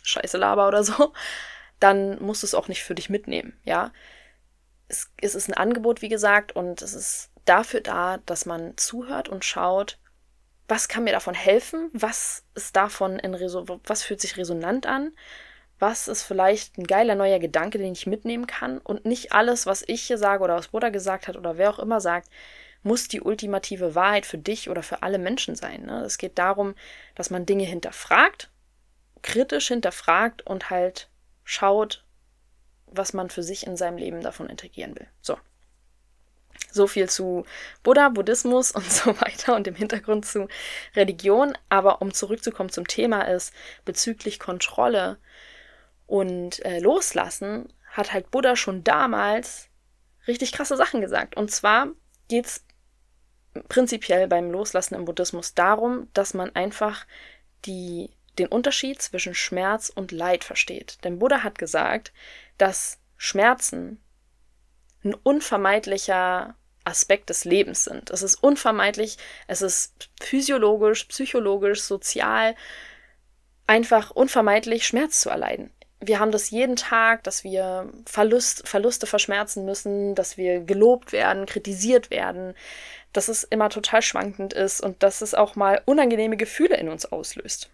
Scheiße 0.03 0.39
laber 0.39 0.67
oder 0.67 0.83
so, 0.85 1.13
dann 1.81 2.21
musst 2.23 2.43
du 2.43 2.47
es 2.47 2.55
auch 2.55 2.69
nicht 2.69 2.83
für 2.83 2.95
dich 2.95 3.11
mitnehmen, 3.11 3.61
ja. 3.63 3.93
Es, 4.89 5.11
es 5.21 5.35
ist 5.35 5.49
ein 5.49 5.55
Angebot, 5.55 6.01
wie 6.01 6.09
gesagt, 6.09 6.53
und 6.57 6.81
es 6.81 6.95
ist 6.95 7.31
dafür 7.45 7.83
da, 7.83 8.19
dass 8.25 8.47
man 8.47 8.75
zuhört 8.79 9.29
und 9.29 9.45
schaut, 9.45 9.99
was 10.67 10.89
kann 10.89 11.05
mir 11.05 11.13
davon 11.13 11.35
helfen, 11.35 11.91
was 11.93 12.45
ist 12.55 12.75
davon 12.75 13.19
in 13.19 13.35
Reso 13.35 13.67
was 13.85 14.03
fühlt 14.03 14.23
sich 14.23 14.39
resonant 14.39 14.87
an, 14.87 15.13
was 15.83 16.09
ist 16.09 16.23
vielleicht 16.23 16.79
ein 16.79 16.85
geiler 16.85 17.15
neuer 17.15 17.39
Gedanke, 17.39 17.77
den 17.77 17.93
ich 17.93 18.07
mitnehmen 18.07 18.47
kann 18.47 18.79
und 18.79 19.05
nicht 19.05 19.33
alles, 19.33 19.67
was 19.67 19.83
ich 19.87 20.03
hier 20.03 20.17
sage 20.17 20.43
oder 20.43 20.57
was 20.57 20.69
Buddha 20.69 20.89
gesagt 20.89 21.29
hat 21.29 21.37
oder 21.37 21.59
wer 21.59 21.69
auch 21.69 21.79
immer 21.79 22.01
sagt, 22.01 22.29
muss 22.83 23.09
die 23.09 23.21
ultimative 23.21 23.95
Wahrheit 23.95 24.25
für 24.25 24.39
dich 24.39 24.71
oder 24.71 24.83
für 24.83 25.03
alle 25.03 25.19
Menschen 25.19 25.55
sein. 25.55 25.85
Ne? 25.85 26.03
Es 26.05 26.19
geht 26.19 26.39
darum, 26.39 26.75
dass 27.15 27.31
man 27.31 27.47
Dinge 27.47 27.65
hinterfragt 27.65 28.49
kritisch 29.23 29.69
hinterfragt 29.69 30.43
und 30.43 30.71
halt 30.71 31.09
schaut, 31.45 32.05
was 32.87 33.13
man 33.13 33.31
für 33.31 33.43
sich 33.43 33.67
in 33.67 33.77
seinem 33.77 33.97
Leben 33.97 34.21
davon 34.21 34.49
integrieren 34.49 34.95
will. 34.97 35.07
So. 35.21 35.39
So 36.71 36.87
viel 36.87 37.09
zu 37.09 37.45
Buddha, 37.83 38.09
Buddhismus 38.11 38.73
und 38.73 38.91
so 38.91 39.19
weiter 39.21 39.57
und 39.57 39.67
dem 39.67 39.75
Hintergrund 39.75 40.27
zu 40.27 40.49
Religion. 40.95 41.57
Aber 41.69 42.03
um 42.03 42.13
zurückzukommen 42.13 42.71
zum 42.71 42.87
Thema 42.87 43.23
ist, 43.23 43.55
bezüglich 43.85 44.39
Kontrolle 44.39 45.19
und 46.13 46.63
äh, 46.67 46.79
Loslassen, 46.79 47.73
hat 47.87 48.13
halt 48.13 48.31
Buddha 48.31 48.55
schon 48.55 48.85
damals 48.85 49.71
richtig 50.27 50.53
krasse 50.53 50.77
Sachen 50.77 51.01
gesagt. 51.01 51.39
Und 51.39 51.51
zwar 51.51 51.89
geht 52.29 52.45
es 52.45 52.67
prinzipiell 53.71 54.29
beim 54.29 54.51
Loslassen 54.51 54.95
im 54.95 55.07
Buddhismus 55.07 55.55
darum, 55.55 56.09
dass 56.13 56.35
man 56.35 56.55
einfach 56.55 57.07
die 57.65 58.11
den 58.39 58.49
Unterschied 58.49 59.01
zwischen 59.01 59.35
Schmerz 59.35 59.89
und 59.89 60.13
Leid 60.13 60.45
versteht. 60.45 60.99
Denn 61.03 61.19
Buddha 61.19 61.43
hat 61.43 61.57
gesagt, 61.59 62.13
dass 62.59 62.99
Schmerzen 63.17 63.99
ein 65.05 65.15
unvermeidlicher 65.15 66.57
Aspekt 66.85 67.31
des 67.31 67.47
Lebens 67.47 67.85
sind. 67.85 68.11
Es 68.11 68.21
ist 68.21 68.35
unvermeidlich, 68.35 69.17
es 69.47 69.63
ist 69.63 70.11
physiologisch, 70.21 71.05
psychologisch, 71.05 71.81
sozial 71.81 72.55
einfach 73.67 74.11
unvermeidlich, 74.11 74.87
Schmerz 74.87 75.23
zu 75.23 75.31
erleiden. 75.31 75.73
Wir 76.05 76.19
haben 76.19 76.33
das 76.33 76.51
jeden 76.51 76.75
Tag, 76.75 77.23
dass 77.23 77.45
wir 77.45 77.91
Verlust, 78.07 78.67
Verluste 78.67 79.07
verschmerzen 79.07 79.65
müssen, 79.65 80.17
dass 80.17 80.37
wir 80.37 80.61
gelobt 80.61 81.13
werden, 81.13 81.47
kritisiert 81.47 82.11
werden, 82.11 82.55
dass 83.13 83.29
es 83.29 83.45
immer 83.45 83.71
total 83.71 84.03
schwankend 84.03 84.53
ist 84.53 84.81
und 84.81 85.03
dass 85.05 85.23
es 85.23 85.33
auch 85.35 85.55
mal 85.55 85.81
unangenehme 85.87 86.37
Gefühle 86.37 86.77
in 86.77 86.89
uns 86.89 87.07
auslöst. 87.07 87.71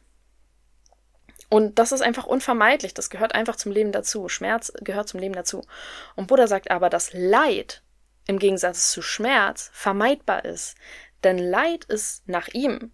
Und 1.48 1.78
das 1.78 1.92
ist 1.92 2.02
einfach 2.02 2.26
unvermeidlich, 2.26 2.92
das 2.92 3.08
gehört 3.08 3.34
einfach 3.34 3.56
zum 3.56 3.72
Leben 3.72 3.92
dazu. 3.92 4.28
Schmerz 4.28 4.70
gehört 4.82 5.08
zum 5.08 5.20
Leben 5.20 5.34
dazu. 5.34 5.64
Und 6.14 6.26
Buddha 6.26 6.46
sagt 6.46 6.70
aber, 6.70 6.90
dass 6.90 7.14
Leid 7.14 7.82
im 8.26 8.38
Gegensatz 8.38 8.92
zu 8.92 9.00
Schmerz 9.00 9.70
vermeidbar 9.72 10.44
ist. 10.44 10.76
Denn 11.24 11.38
Leid 11.38 11.84
ist 11.86 12.28
nach 12.28 12.48
ihm 12.48 12.92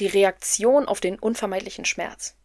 die 0.00 0.08
Reaktion 0.08 0.86
auf 0.86 0.98
den 0.98 1.20
unvermeidlichen 1.20 1.84
Schmerz. 1.84 2.37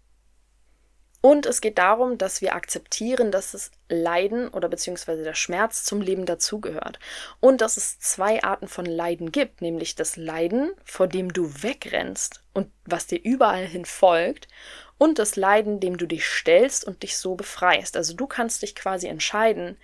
Und 1.26 1.46
es 1.46 1.62
geht 1.62 1.78
darum, 1.78 2.18
dass 2.18 2.42
wir 2.42 2.54
akzeptieren, 2.54 3.32
dass 3.32 3.54
das 3.54 3.72
Leiden 3.88 4.50
oder 4.50 4.68
beziehungsweise 4.68 5.24
der 5.24 5.36
Schmerz 5.36 5.86
zum 5.86 6.02
Leben 6.02 6.26
dazugehört. 6.26 7.00
Und 7.40 7.62
dass 7.62 7.78
es 7.78 7.98
zwei 7.98 8.44
Arten 8.44 8.68
von 8.68 8.86
Leiden 8.86 9.32
gibt, 9.32 9.62
nämlich 9.62 9.96
das 9.96 10.18
Leiden, 10.18 10.74
vor 10.84 11.08
dem 11.08 11.32
du 11.32 11.64
wegrennst 11.64 12.44
und 12.54 12.70
was 12.84 13.08
dir 13.08 13.24
überall 13.24 13.66
hin 13.66 13.86
folgt, 13.86 14.50
und 14.98 15.18
das 15.18 15.38
Leiden, 15.38 15.80
dem 15.80 15.96
du 15.96 16.08
dich 16.08 16.26
stellst 16.26 16.84
und 16.84 17.04
dich 17.04 17.16
so 17.16 17.36
befreist. 17.36 17.96
Also 17.96 18.14
du 18.14 18.28
kannst 18.28 18.62
dich 18.62 18.76
quasi 18.76 19.08
entscheiden, 19.08 19.78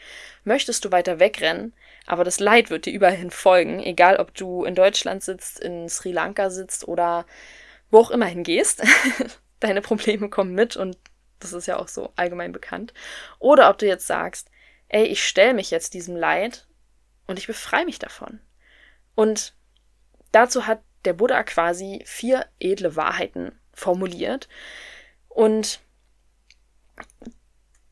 möchtest 0.44 0.84
du 0.84 0.92
weiter 0.92 1.20
wegrennen, 1.20 1.74
aber 2.06 2.26
das 2.26 2.42
Leid 2.42 2.70
wird 2.70 2.86
dir 2.86 2.94
überall 2.94 3.16
hin 3.16 3.32
folgen, 3.32 3.80
egal 3.80 4.18
ob 4.18 4.34
du 4.34 4.66
in 4.66 4.76
Deutschland 4.76 5.24
sitzt, 5.24 5.62
in 5.62 5.88
Sri 5.88 6.12
Lanka 6.12 6.50
sitzt 6.50 6.86
oder 6.86 7.26
wo 7.92 8.00
auch 8.00 8.12
immer 8.12 8.26
hingehst. 8.26 8.84
Deine 9.62 9.82
Probleme 9.82 10.30
kommen 10.30 10.54
mit 10.54 10.76
und 10.76 10.98
das 11.40 11.54
ist 11.54 11.68
ja 11.68 11.78
auch 11.78 11.88
so 11.88 12.12
allgemein 12.16 12.52
bekannt. 12.52 12.94
Oder 13.40 13.70
ob 13.70 13.78
du 13.78 13.88
jetzt 13.88 14.08
sagst, 14.08 14.50
ey, 14.88 15.06
ich 15.06 15.24
stelle 15.26 15.54
mich 15.54 15.72
jetzt 15.72 15.94
diesem 15.94 16.16
Leid 16.16 16.68
und 17.28 17.40
ich 17.40 17.48
befreie 17.48 17.86
mich 17.86 18.00
davon. 18.00 18.40
Und 19.16 19.54
dazu 20.32 20.68
hat 20.68 20.82
der 21.06 21.14
Buddha 21.14 21.44
quasi 21.44 22.02
vier 22.06 22.46
edle 22.60 22.96
Wahrheiten 22.96 23.58
formuliert. 23.74 24.50
Und 25.28 25.80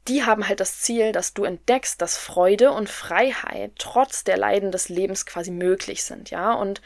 die 0.07 0.23
haben 0.23 0.47
halt 0.47 0.59
das 0.59 0.79
Ziel, 0.79 1.11
dass 1.11 1.33
du 1.33 1.43
entdeckst, 1.43 2.01
dass 2.01 2.17
Freude 2.17 2.71
und 2.71 2.89
Freiheit 2.89 3.73
trotz 3.77 4.23
der 4.23 4.37
Leiden 4.37 4.71
des 4.71 4.89
Lebens 4.89 5.25
quasi 5.25 5.51
möglich 5.51 6.03
sind, 6.03 6.29
ja. 6.29 6.53
Und 6.53 6.81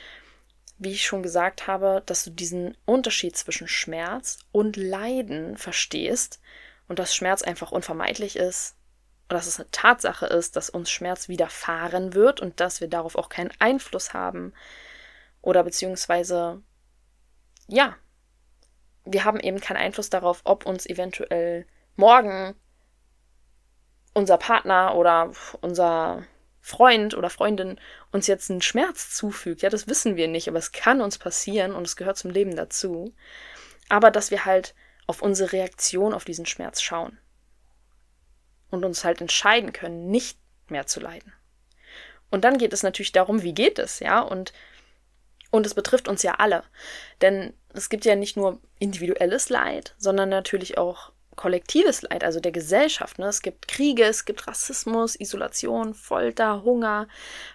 wie 0.81 0.93
ich 0.93 1.05
schon 1.05 1.21
gesagt 1.21 1.67
habe, 1.67 2.01
dass 2.07 2.23
du 2.23 2.31
diesen 2.31 2.75
Unterschied 2.85 3.37
zwischen 3.37 3.67
Schmerz 3.67 4.39
und 4.51 4.77
Leiden 4.77 5.55
verstehst 5.55 6.41
und 6.87 6.97
dass 6.97 7.15
Schmerz 7.15 7.43
einfach 7.43 7.71
unvermeidlich 7.71 8.35
ist 8.35 8.75
und 9.29 9.35
dass 9.35 9.45
es 9.45 9.59
eine 9.59 9.69
Tatsache 9.69 10.25
ist, 10.25 10.55
dass 10.55 10.71
uns 10.71 10.89
Schmerz 10.89 11.29
widerfahren 11.29 12.15
wird 12.15 12.39
und 12.39 12.59
dass 12.59 12.81
wir 12.81 12.87
darauf 12.87 13.15
auch 13.15 13.29
keinen 13.29 13.51
Einfluss 13.59 14.15
haben 14.15 14.53
oder 15.43 15.63
beziehungsweise 15.63 16.63
ja, 17.67 17.95
wir 19.05 19.23
haben 19.23 19.39
eben 19.39 19.59
keinen 19.59 19.77
Einfluss 19.77 20.09
darauf, 20.09 20.41
ob 20.45 20.65
uns 20.65 20.87
eventuell 20.87 21.67
morgen 21.95 22.55
unser 24.15 24.37
Partner 24.37 24.95
oder 24.95 25.31
unser 25.61 26.25
Freund 26.61 27.15
oder 27.15 27.29
Freundin 27.29 27.79
uns 28.11 28.27
jetzt 28.27 28.49
einen 28.51 28.61
Schmerz 28.61 29.13
zufügt. 29.13 29.61
Ja, 29.63 29.69
das 29.69 29.87
wissen 29.87 30.15
wir 30.15 30.27
nicht, 30.27 30.47
aber 30.47 30.59
es 30.59 30.71
kann 30.71 31.01
uns 31.01 31.17
passieren 31.17 31.73
und 31.73 31.85
es 31.85 31.95
gehört 31.95 32.17
zum 32.17 32.31
Leben 32.31 32.55
dazu. 32.55 33.13
Aber 33.89 34.11
dass 34.11 34.31
wir 34.31 34.45
halt 34.45 34.75
auf 35.07 35.21
unsere 35.21 35.51
Reaktion 35.51 36.13
auf 36.13 36.23
diesen 36.23 36.45
Schmerz 36.45 36.81
schauen 36.81 37.17
und 38.69 38.85
uns 38.85 39.03
halt 39.03 39.19
entscheiden 39.21 39.73
können, 39.73 40.09
nicht 40.09 40.37
mehr 40.67 40.87
zu 40.87 40.99
leiden. 40.99 41.33
Und 42.29 42.45
dann 42.45 42.57
geht 42.57 42.71
es 42.71 42.83
natürlich 42.83 43.11
darum, 43.11 43.41
wie 43.41 43.53
geht 43.53 43.77
es, 43.77 43.99
ja? 43.99 44.21
Und 44.21 44.53
und 45.51 45.65
es 45.65 45.73
betrifft 45.73 46.07
uns 46.07 46.23
ja 46.23 46.35
alle, 46.35 46.63
denn 47.19 47.53
es 47.73 47.89
gibt 47.89 48.05
ja 48.05 48.15
nicht 48.15 48.37
nur 48.37 48.61
individuelles 48.79 49.49
Leid, 49.49 49.95
sondern 49.97 50.29
natürlich 50.29 50.77
auch 50.77 51.10
kollektives 51.35 52.01
Leid, 52.03 52.23
also 52.23 52.39
der 52.39 52.51
Gesellschaft. 52.51 53.19
Ne? 53.19 53.27
Es 53.27 53.41
gibt 53.41 53.67
Kriege, 53.67 54.03
es 54.03 54.25
gibt 54.25 54.47
Rassismus, 54.47 55.19
Isolation, 55.19 55.93
Folter, 55.93 56.63
Hunger, 56.63 57.07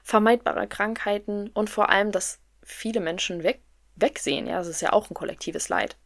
vermeidbare 0.02 0.66
Krankheiten 0.66 1.50
und 1.50 1.70
vor 1.70 1.90
allem, 1.90 2.12
dass 2.12 2.40
viele 2.62 3.00
Menschen 3.00 3.42
weg, 3.42 3.60
wegsehen. 3.94 4.46
Ja, 4.46 4.58
das 4.58 4.68
ist 4.68 4.80
ja 4.80 4.92
auch 4.92 5.10
ein 5.10 5.14
kollektives 5.14 5.68
Leid. 5.68 5.96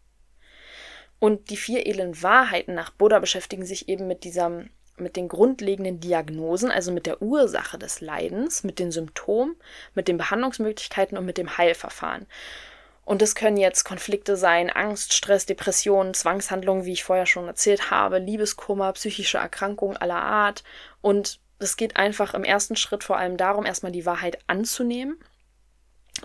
Und 1.19 1.51
die 1.51 1.57
vier 1.57 1.87
edlen 1.87 2.23
Wahrheiten 2.23 2.75
nach 2.75 2.91
Buddha 2.91 3.19
beschäftigen 3.19 3.67
sich 3.67 3.89
eben 3.89 4.07
mit 4.07 4.25
dieser, 4.25 4.65
mit 4.97 5.17
den 5.17 5.29
grundlegenden 5.29 6.01
Diagnosen, 6.01 6.71
also 6.71 6.93
mit 6.93 7.07
der 7.07 7.21
Ursache 7.21 7.79
des 7.79 8.01
Leidens, 8.01 8.65
mit 8.65 8.79
den 8.79 8.91
Symptomen, 8.91 9.57
mit 9.95 10.09
den 10.09 10.17
Behandlungsmöglichkeiten 10.17 11.19
und 11.19 11.27
mit 11.27 11.37
dem 11.37 11.59
Heilverfahren. 11.59 12.27
Und 13.11 13.23
das 13.23 13.35
können 13.35 13.57
jetzt 13.57 13.83
Konflikte 13.83 14.37
sein, 14.37 14.71
Angst, 14.71 15.15
Stress, 15.15 15.45
Depressionen, 15.45 16.15
Zwangshandlungen, 16.15 16.85
wie 16.85 16.93
ich 16.93 17.03
vorher 17.03 17.27
schon 17.27 17.49
erzählt 17.49 17.91
habe, 17.91 18.21
Liebeskummer, 18.21 18.93
psychische 18.93 19.39
Erkrankungen 19.39 19.97
aller 19.97 20.23
Art. 20.23 20.63
Und 21.01 21.41
es 21.59 21.77
geht 21.77 21.97
einfach 21.97 22.35
im 22.35 22.45
ersten 22.45 22.77
Schritt 22.77 23.03
vor 23.03 23.17
allem 23.17 23.37
darum, 23.37 23.67
erstmal 23.67 23.91
die 23.91 24.07
Wahrheit 24.07 24.39
anzunehmen 24.47 25.19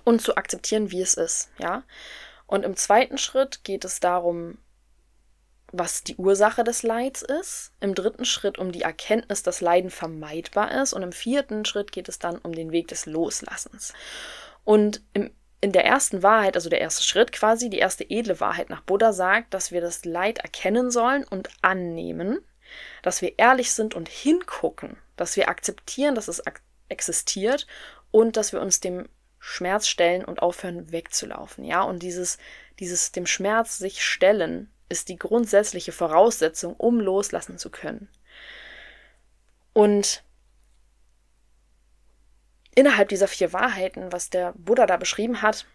und 0.03 0.21
zu 0.21 0.37
akzeptieren, 0.37 0.91
wie 0.91 1.01
es 1.01 1.15
ist, 1.15 1.49
ja. 1.57 1.81
Und 2.45 2.63
im 2.63 2.75
zweiten 2.75 3.17
Schritt 3.17 3.63
geht 3.63 3.83
es 3.83 3.99
darum, 3.99 4.59
was 5.71 6.03
die 6.03 6.17
Ursache 6.17 6.63
des 6.63 6.83
Leids 6.83 7.23
ist. 7.23 7.71
Im 7.79 7.95
dritten 7.95 8.25
Schritt 8.25 8.59
um 8.59 8.71
die 8.71 8.83
Erkenntnis, 8.83 9.41
dass 9.41 9.59
Leiden 9.59 9.89
vermeidbar 9.89 10.83
ist. 10.83 10.93
Und 10.93 11.01
im 11.01 11.13
vierten 11.13 11.65
Schritt 11.65 11.91
geht 11.91 12.09
es 12.09 12.19
dann 12.19 12.37
um 12.37 12.51
den 12.51 12.71
Weg 12.71 12.89
des 12.89 13.07
Loslassens. 13.07 13.91
Und 14.63 15.01
im 15.13 15.31
in 15.65 15.71
der 15.71 15.83
ersten 15.83 16.21
Wahrheit, 16.21 16.55
also 16.55 16.69
der 16.69 16.79
erste 16.79 17.01
Schritt 17.01 17.31
quasi, 17.31 17.71
die 17.71 17.79
erste 17.79 18.07
edle 18.07 18.39
Wahrheit 18.39 18.69
nach 18.69 18.81
Buddha 18.81 19.13
sagt, 19.13 19.51
dass 19.55 19.71
wir 19.71 19.81
das 19.81 20.05
Leid 20.05 20.37
erkennen 20.37 20.91
sollen 20.91 21.23
und 21.23 21.49
annehmen, 21.63 22.37
dass 23.01 23.23
wir 23.23 23.39
ehrlich 23.39 23.71
sind 23.71 23.95
und 23.95 24.07
hingucken, 24.07 24.95
dass 25.15 25.35
wir 25.35 25.49
akzeptieren, 25.49 26.13
dass 26.13 26.27
es 26.27 26.43
existiert 26.87 27.65
und 28.11 28.37
dass 28.37 28.53
wir 28.53 28.61
uns 28.61 28.79
dem 28.79 29.09
Schmerz 29.39 29.87
stellen 29.87 30.23
und 30.23 30.43
aufhören 30.43 30.91
wegzulaufen. 30.91 31.63
Ja, 31.63 31.81
und 31.81 32.03
dieses, 32.03 32.37
dieses 32.77 33.11
dem 33.11 33.25
Schmerz 33.25 33.79
sich 33.79 34.05
stellen 34.05 34.71
ist 34.87 35.09
die 35.09 35.17
grundsätzliche 35.17 35.91
Voraussetzung, 35.91 36.75
um 36.75 36.99
loslassen 36.99 37.57
zu 37.57 37.71
können. 37.71 38.07
Und 39.73 40.23
innerhalb 42.75 43.09
dieser 43.09 43.27
vier 43.27 43.53
Wahrheiten, 43.53 44.11
was 44.11 44.29
der 44.29 44.53
Buddha 44.55 44.85
da 44.85 44.97
beschrieben 44.97 45.41
hat, 45.41 45.65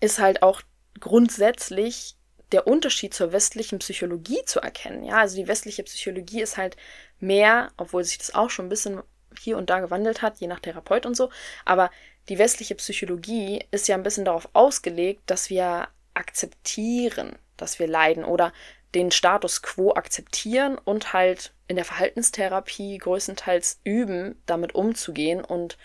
ist 0.00 0.18
halt 0.18 0.42
auch 0.42 0.62
grundsätzlich 1.00 2.16
der 2.52 2.66
Unterschied 2.66 3.12
zur 3.12 3.32
westlichen 3.32 3.80
Psychologie 3.80 4.44
zu 4.46 4.60
erkennen. 4.60 5.04
Ja, 5.04 5.18
also 5.18 5.36
die 5.36 5.48
westliche 5.48 5.82
Psychologie 5.82 6.40
ist 6.40 6.56
halt 6.56 6.76
mehr, 7.18 7.72
obwohl 7.76 8.04
sich 8.04 8.18
das 8.18 8.34
auch 8.34 8.50
schon 8.50 8.66
ein 8.66 8.70
bisschen 8.70 9.02
hier 9.38 9.58
und 9.58 9.70
da 9.70 9.80
gewandelt 9.80 10.22
hat, 10.22 10.38
je 10.38 10.46
nach 10.46 10.60
Therapeut 10.60 11.06
und 11.06 11.16
so, 11.16 11.30
aber 11.64 11.90
die 12.28 12.38
westliche 12.38 12.76
Psychologie 12.76 13.64
ist 13.72 13.88
ja 13.88 13.96
ein 13.96 14.04
bisschen 14.04 14.24
darauf 14.24 14.48
ausgelegt, 14.52 15.22
dass 15.26 15.50
wir 15.50 15.88
akzeptieren, 16.14 17.36
dass 17.56 17.80
wir 17.80 17.88
leiden 17.88 18.24
oder 18.24 18.52
den 18.94 19.10
Status 19.10 19.60
quo 19.62 19.92
akzeptieren 19.92 20.78
und 20.78 21.12
halt 21.12 21.52
in 21.66 21.76
der 21.76 21.84
Verhaltenstherapie 21.84 22.98
größtenteils 22.98 23.80
üben, 23.82 24.40
damit 24.46 24.74
umzugehen 24.74 25.44
und 25.44 25.76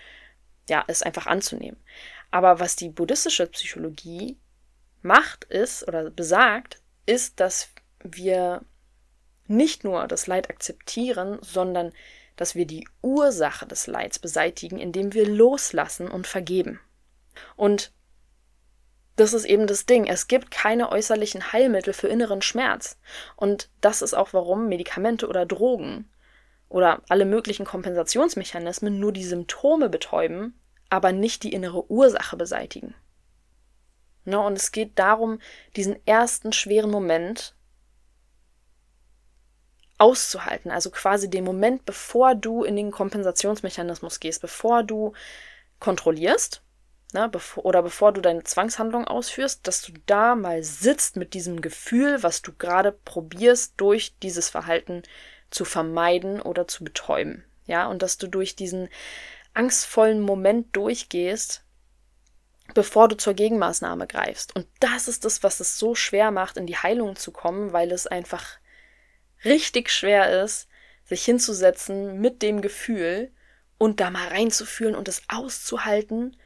ja, 0.69 0.83
es 0.87 1.03
einfach 1.03 1.27
anzunehmen. 1.27 1.79
Aber 2.31 2.59
was 2.59 2.75
die 2.75 2.89
buddhistische 2.89 3.47
Psychologie 3.47 4.37
macht, 5.01 5.45
ist 5.45 5.87
oder 5.87 6.09
besagt, 6.09 6.81
ist, 7.05 7.39
dass 7.39 7.69
wir 8.03 8.63
nicht 9.47 9.83
nur 9.83 10.07
das 10.07 10.27
Leid 10.27 10.49
akzeptieren, 10.49 11.39
sondern 11.41 11.91
dass 12.35 12.55
wir 12.55 12.65
die 12.65 12.87
Ursache 13.01 13.65
des 13.65 13.87
Leids 13.87 14.19
beseitigen, 14.19 14.79
indem 14.79 15.13
wir 15.13 15.27
loslassen 15.27 16.07
und 16.07 16.27
vergeben. 16.27 16.79
Und 17.55 17.91
das 19.15 19.33
ist 19.33 19.45
eben 19.45 19.67
das 19.67 19.85
Ding. 19.85 20.07
Es 20.07 20.27
gibt 20.27 20.49
keine 20.49 20.91
äußerlichen 20.91 21.51
Heilmittel 21.51 21.93
für 21.93 22.07
inneren 22.07 22.41
Schmerz. 22.41 22.97
Und 23.35 23.69
das 23.81 24.01
ist 24.01 24.13
auch, 24.13 24.31
warum 24.31 24.69
Medikamente 24.69 25.27
oder 25.27 25.45
Drogen 25.45 26.09
oder 26.69 27.01
alle 27.09 27.25
möglichen 27.25 27.65
Kompensationsmechanismen 27.65 28.99
nur 28.99 29.11
die 29.11 29.25
Symptome 29.25 29.89
betäuben, 29.89 30.58
aber 30.89 31.11
nicht 31.11 31.43
die 31.43 31.53
innere 31.53 31.89
Ursache 31.89 32.37
beseitigen. 32.37 32.95
Ne, 34.25 34.39
und 34.39 34.57
es 34.57 34.71
geht 34.71 34.99
darum, 34.99 35.39
diesen 35.75 36.05
ersten 36.05 36.53
schweren 36.53 36.91
Moment 36.91 37.55
auszuhalten. 39.97 40.71
Also 40.71 40.89
quasi 40.89 41.29
den 41.29 41.43
Moment, 41.43 41.85
bevor 41.85 42.35
du 42.35 42.63
in 42.63 42.75
den 42.75 42.91
Kompensationsmechanismus 42.91 44.19
gehst, 44.19 44.41
bevor 44.41 44.83
du 44.83 45.13
kontrollierst, 45.79 46.61
ne, 47.13 47.29
bevor, 47.29 47.65
oder 47.65 47.81
bevor 47.81 48.11
du 48.11 48.21
deine 48.21 48.43
Zwangshandlung 48.43 49.05
ausführst, 49.05 49.67
dass 49.67 49.81
du 49.81 49.93
da 50.05 50.35
mal 50.35 50.63
sitzt 50.63 51.15
mit 51.15 51.33
diesem 51.33 51.61
Gefühl, 51.61 52.23
was 52.23 52.41
du 52.41 52.53
gerade 52.53 52.91
probierst, 52.91 53.73
durch 53.77 54.15
dieses 54.19 54.49
Verhalten 54.49 55.03
zu 55.49 55.65
vermeiden 55.65 56.41
oder 56.41 56.67
zu 56.67 56.83
betäuben. 56.83 57.45
Ja, 57.65 57.87
und 57.87 58.01
dass 58.01 58.17
du 58.17 58.27
durch 58.27 58.55
diesen 58.55 58.89
angstvollen 59.53 60.21
Moment 60.21 60.75
durchgehst, 60.75 61.63
bevor 62.73 63.07
du 63.07 63.17
zur 63.17 63.33
Gegenmaßnahme 63.33 64.07
greifst. 64.07 64.55
Und 64.55 64.67
das 64.79 65.07
ist 65.07 65.25
das, 65.25 65.43
was 65.43 65.59
es 65.59 65.79
so 65.79 65.95
schwer 65.95 66.31
macht, 66.31 66.57
in 66.57 66.67
die 66.67 66.77
Heilung 66.77 67.15
zu 67.15 67.31
kommen, 67.31 67.73
weil 67.73 67.91
es 67.91 68.07
einfach 68.07 68.59
richtig 69.43 69.89
schwer 69.89 70.43
ist, 70.43 70.67
sich 71.03 71.23
hinzusetzen 71.25 72.19
mit 72.19 72.41
dem 72.41 72.61
Gefühl 72.61 73.31
und 73.77 73.99
da 73.99 74.11
mal 74.11 74.27
reinzufühlen 74.27 74.95
und 74.95 75.07
es 75.07 75.23
auszuhalten 75.27 76.37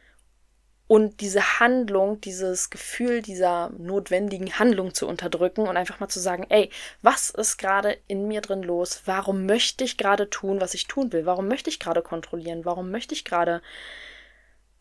und 0.93 1.21
diese 1.21 1.59
Handlung, 1.59 2.21
dieses 2.21 2.69
Gefühl 2.69 3.23
dieser 3.23 3.71
notwendigen 3.79 4.59
Handlung 4.59 4.93
zu 4.93 5.07
unterdrücken 5.07 5.61
und 5.67 5.75
einfach 5.75 5.99
mal 5.99 6.07
zu 6.07 6.19
sagen, 6.19 6.45
ey, 6.49 6.69
was 7.01 7.31
ist 7.31 7.57
gerade 7.57 7.97
in 8.05 8.27
mir 8.27 8.41
drin 8.41 8.61
los? 8.61 9.01
Warum 9.05 9.47
möchte 9.47 9.83
ich 9.83 9.97
gerade 9.97 10.29
tun, 10.29 10.61
was 10.61 10.75
ich 10.75 10.85
tun 10.85 11.11
will? 11.11 11.25
Warum 11.25 11.47
möchte 11.47 11.71
ich 11.71 11.79
gerade 11.79 12.03
kontrollieren? 12.03 12.63
Warum 12.63 12.91
möchte 12.91 13.15
ich 13.15 13.25
gerade, 13.25 13.63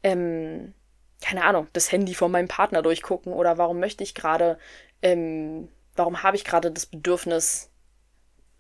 ähm, 0.02 0.74
keine 1.22 1.44
Ahnung, 1.44 1.68
das 1.72 1.90
Handy 1.90 2.14
von 2.14 2.30
meinem 2.30 2.48
Partner 2.48 2.82
durchgucken? 2.82 3.32
Oder 3.32 3.56
warum 3.56 3.80
möchte 3.80 4.04
ich 4.04 4.14
gerade, 4.14 4.58
ähm, 5.00 5.70
warum 5.96 6.22
habe 6.22 6.36
ich 6.36 6.44
gerade 6.44 6.70
das 6.70 6.84
Bedürfnis, 6.84 7.70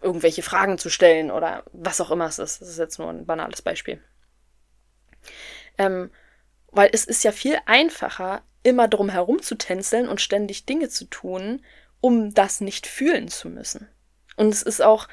irgendwelche 0.00 0.42
Fragen 0.42 0.78
zu 0.78 0.88
stellen 0.88 1.30
oder 1.30 1.64
was 1.74 2.00
auch 2.00 2.10
immer 2.10 2.28
es 2.28 2.38
ist. 2.38 2.62
Das 2.62 2.68
ist 2.70 2.78
jetzt 2.78 2.98
nur 2.98 3.10
ein 3.10 3.26
banales 3.26 3.60
Beispiel. 3.60 4.02
Ähm, 5.76 6.10
weil 6.72 6.90
es 6.92 7.04
ist 7.04 7.22
ja 7.22 7.32
viel 7.32 7.58
einfacher, 7.66 8.42
immer 8.62 8.88
drum 8.88 9.08
herum 9.08 9.42
zu 9.42 9.56
tänzeln 9.56 10.08
und 10.08 10.20
ständig 10.20 10.66
Dinge 10.66 10.88
zu 10.88 11.04
tun, 11.04 11.64
um 12.00 12.34
das 12.34 12.60
nicht 12.60 12.86
fühlen 12.86 13.28
zu 13.28 13.48
müssen. 13.48 13.88
Und 14.36 14.48
es 14.48 14.62
ist 14.62 14.82
auch 14.82 15.08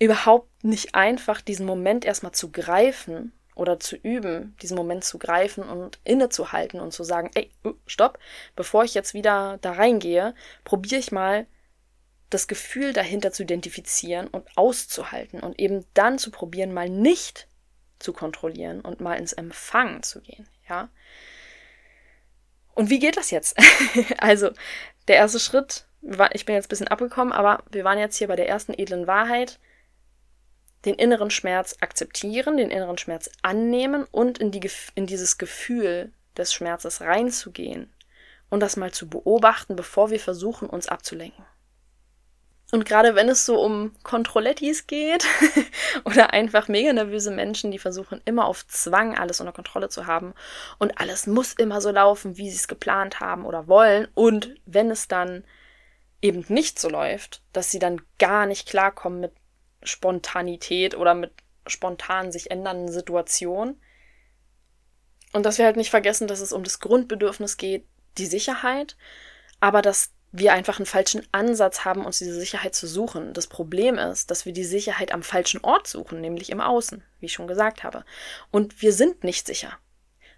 überhaupt 0.00 0.64
nicht 0.64 0.94
einfach, 0.94 1.40
diesen 1.40 1.66
Moment 1.66 2.04
erstmal 2.04 2.32
zu 2.32 2.50
greifen 2.50 3.32
oder 3.54 3.80
zu 3.80 3.96
üben, 3.96 4.56
diesen 4.62 4.76
Moment 4.76 5.04
zu 5.04 5.18
greifen 5.18 5.64
und 5.64 5.98
innezuhalten 6.04 6.80
und 6.80 6.92
zu 6.92 7.02
sagen, 7.02 7.30
ey, 7.34 7.50
uh, 7.64 7.74
stopp, 7.86 8.18
bevor 8.54 8.84
ich 8.84 8.94
jetzt 8.94 9.14
wieder 9.14 9.58
da 9.60 9.72
reingehe, 9.72 10.34
probiere 10.64 11.00
ich 11.00 11.10
mal 11.10 11.46
das 12.30 12.46
Gefühl 12.46 12.92
dahinter 12.92 13.32
zu 13.32 13.42
identifizieren 13.42 14.28
und 14.28 14.46
auszuhalten 14.56 15.40
und 15.40 15.58
eben 15.58 15.84
dann 15.94 16.18
zu 16.18 16.30
probieren, 16.30 16.72
mal 16.72 16.88
nicht 16.88 17.48
zu 17.98 18.12
kontrollieren 18.12 18.80
und 18.80 19.00
mal 19.00 19.14
ins 19.14 19.32
Empfangen 19.32 20.02
zu 20.02 20.20
gehen, 20.20 20.48
ja. 20.68 20.88
Und 22.74 22.90
wie 22.90 22.98
geht 22.98 23.16
das 23.16 23.30
jetzt? 23.30 23.56
also, 24.18 24.50
der 25.08 25.16
erste 25.16 25.40
Schritt, 25.40 25.86
ich 26.32 26.46
bin 26.46 26.54
jetzt 26.54 26.66
ein 26.66 26.68
bisschen 26.68 26.88
abgekommen, 26.88 27.32
aber 27.32 27.64
wir 27.70 27.84
waren 27.84 27.98
jetzt 27.98 28.16
hier 28.16 28.28
bei 28.28 28.36
der 28.36 28.48
ersten 28.48 28.72
edlen 28.72 29.06
Wahrheit, 29.06 29.58
den 30.84 30.94
inneren 30.94 31.30
Schmerz 31.30 31.76
akzeptieren, 31.80 32.56
den 32.56 32.70
inneren 32.70 32.98
Schmerz 32.98 33.30
annehmen 33.42 34.04
und 34.04 34.38
in, 34.38 34.52
die, 34.52 34.70
in 34.94 35.06
dieses 35.06 35.38
Gefühl 35.38 36.12
des 36.36 36.54
Schmerzes 36.54 37.00
reinzugehen 37.00 37.92
und 38.48 38.60
das 38.60 38.76
mal 38.76 38.92
zu 38.92 39.08
beobachten, 39.08 39.76
bevor 39.76 40.10
wir 40.10 40.20
versuchen, 40.20 40.68
uns 40.68 40.88
abzulenken. 40.88 41.44
Und 42.70 42.84
gerade 42.84 43.14
wenn 43.14 43.30
es 43.30 43.46
so 43.46 43.58
um 43.62 43.94
Kontrollettis 44.02 44.86
geht 44.86 45.24
oder 46.04 46.34
einfach 46.34 46.68
mega 46.68 46.92
nervöse 46.92 47.30
Menschen, 47.30 47.70
die 47.70 47.78
versuchen 47.78 48.20
immer 48.26 48.44
auf 48.44 48.66
Zwang 48.66 49.16
alles 49.16 49.40
unter 49.40 49.52
Kontrolle 49.52 49.88
zu 49.88 50.06
haben 50.06 50.34
und 50.78 51.00
alles 51.00 51.26
muss 51.26 51.54
immer 51.54 51.80
so 51.80 51.90
laufen, 51.90 52.36
wie 52.36 52.50
sie 52.50 52.56
es 52.56 52.68
geplant 52.68 53.20
haben 53.20 53.46
oder 53.46 53.68
wollen 53.68 54.06
und 54.14 54.54
wenn 54.66 54.90
es 54.90 55.08
dann 55.08 55.44
eben 56.20 56.44
nicht 56.48 56.78
so 56.78 56.90
läuft, 56.90 57.42
dass 57.54 57.70
sie 57.70 57.78
dann 57.78 58.02
gar 58.18 58.44
nicht 58.44 58.68
klarkommen 58.68 59.20
mit 59.20 59.32
Spontanität 59.82 60.94
oder 60.94 61.14
mit 61.14 61.32
spontan 61.66 62.32
sich 62.32 62.50
ändernden 62.50 62.90
Situationen. 62.90 63.80
Und 65.32 65.44
dass 65.44 65.58
wir 65.58 65.66
halt 65.66 65.76
nicht 65.76 65.90
vergessen, 65.90 66.26
dass 66.26 66.40
es 66.40 66.52
um 66.52 66.64
das 66.64 66.80
Grundbedürfnis 66.80 67.56
geht, 67.56 67.86
die 68.16 68.26
Sicherheit, 68.26 68.96
aber 69.60 69.82
dass 69.82 70.12
wir 70.30 70.52
einfach 70.52 70.78
einen 70.78 70.86
falschen 70.86 71.26
Ansatz 71.32 71.84
haben, 71.84 72.04
uns 72.04 72.18
diese 72.18 72.38
Sicherheit 72.38 72.74
zu 72.74 72.86
suchen. 72.86 73.32
Das 73.32 73.46
Problem 73.46 73.96
ist, 73.96 74.30
dass 74.30 74.44
wir 74.44 74.52
die 74.52 74.64
Sicherheit 74.64 75.12
am 75.12 75.22
falschen 75.22 75.62
Ort 75.62 75.86
suchen, 75.86 76.20
nämlich 76.20 76.50
im 76.50 76.60
Außen, 76.60 77.02
wie 77.18 77.26
ich 77.26 77.32
schon 77.32 77.46
gesagt 77.46 77.82
habe. 77.82 78.04
Und 78.50 78.82
wir 78.82 78.92
sind 78.92 79.24
nicht 79.24 79.46
sicher. 79.46 79.78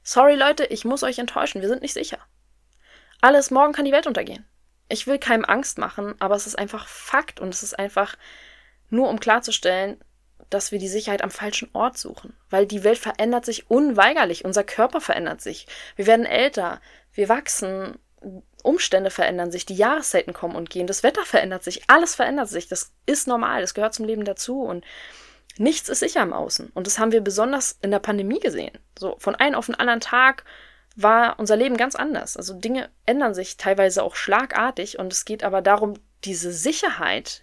Sorry 0.02 0.34
Leute, 0.34 0.64
ich 0.64 0.84
muss 0.84 1.02
euch 1.02 1.18
enttäuschen, 1.18 1.60
wir 1.60 1.68
sind 1.68 1.82
nicht 1.82 1.94
sicher. 1.94 2.18
Alles, 3.20 3.50
morgen 3.50 3.72
kann 3.72 3.84
die 3.84 3.92
Welt 3.92 4.06
untergehen. 4.06 4.46
Ich 4.88 5.06
will 5.06 5.18
keinem 5.18 5.44
Angst 5.44 5.78
machen, 5.78 6.14
aber 6.20 6.36
es 6.36 6.46
ist 6.46 6.58
einfach 6.58 6.86
Fakt 6.86 7.40
und 7.40 7.52
es 7.52 7.62
ist 7.62 7.78
einfach 7.78 8.16
nur 8.88 9.08
um 9.08 9.20
klarzustellen, 9.20 10.02
dass 10.48 10.72
wir 10.72 10.78
die 10.78 10.88
Sicherheit 10.88 11.22
am 11.22 11.30
falschen 11.30 11.68
Ort 11.74 11.98
suchen. 11.98 12.36
Weil 12.48 12.66
die 12.66 12.82
Welt 12.82 12.98
verändert 12.98 13.44
sich 13.44 13.70
unweigerlich, 13.70 14.44
unser 14.44 14.64
Körper 14.64 15.00
verändert 15.00 15.40
sich. 15.40 15.66
Wir 15.96 16.06
werden 16.06 16.26
älter, 16.26 16.80
wir 17.12 17.28
wachsen 17.28 17.98
Umstände 18.60 19.10
verändern 19.10 19.50
sich, 19.50 19.66
die 19.66 19.74
Jahreszeiten 19.74 20.32
kommen 20.32 20.56
und 20.56 20.70
gehen, 20.70 20.86
das 20.86 21.02
Wetter 21.02 21.24
verändert 21.24 21.64
sich, 21.64 21.82
alles 21.88 22.14
verändert 22.14 22.48
sich. 22.48 22.68
Das 22.68 22.92
ist 23.06 23.26
normal, 23.26 23.60
das 23.60 23.74
gehört 23.74 23.94
zum 23.94 24.06
Leben 24.06 24.24
dazu 24.24 24.62
und 24.62 24.84
nichts 25.58 25.88
ist 25.88 26.00
sicher 26.00 26.22
im 26.22 26.32
Außen. 26.32 26.70
Und 26.74 26.86
das 26.86 26.98
haben 26.98 27.12
wir 27.12 27.20
besonders 27.20 27.78
in 27.82 27.90
der 27.90 27.98
Pandemie 27.98 28.40
gesehen. 28.40 28.78
So 28.98 29.16
von 29.18 29.34
einem 29.34 29.54
auf 29.54 29.66
den 29.66 29.74
anderen 29.74 30.00
Tag 30.00 30.44
war 30.96 31.38
unser 31.38 31.56
Leben 31.56 31.76
ganz 31.76 31.94
anders. 31.94 32.36
Also 32.36 32.54
Dinge 32.54 32.90
ändern 33.06 33.34
sich 33.34 33.56
teilweise 33.56 34.02
auch 34.02 34.14
schlagartig 34.14 34.98
und 34.98 35.12
es 35.12 35.24
geht 35.24 35.44
aber 35.44 35.62
darum, 35.62 35.94
diese 36.24 36.52
Sicherheit 36.52 37.42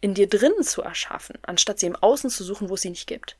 in 0.00 0.14
dir 0.14 0.28
drinnen 0.28 0.62
zu 0.62 0.82
erschaffen, 0.82 1.38
anstatt 1.42 1.78
sie 1.78 1.86
im 1.86 1.96
Außen 1.96 2.30
zu 2.30 2.44
suchen, 2.44 2.68
wo 2.68 2.74
es 2.74 2.82
sie 2.82 2.90
nicht 2.90 3.06
gibt. 3.06 3.36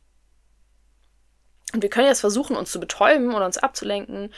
Und 1.72 1.82
wir 1.82 1.90
können 1.90 2.06
jetzt 2.06 2.20
versuchen, 2.20 2.56
uns 2.56 2.70
zu 2.70 2.80
betäuben 2.80 3.34
oder 3.34 3.44
uns 3.44 3.58
abzulenken, 3.58 4.32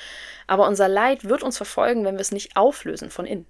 aber 0.47 0.67
unser 0.67 0.89
Leid 0.89 1.29
wird 1.29 1.43
uns 1.43 1.57
verfolgen, 1.57 2.05
wenn 2.05 2.15
wir 2.15 2.23
es 2.23 2.33
nicht 2.33 2.57
auflösen 2.57 3.11
von 3.11 3.27
innen. 3.27 3.47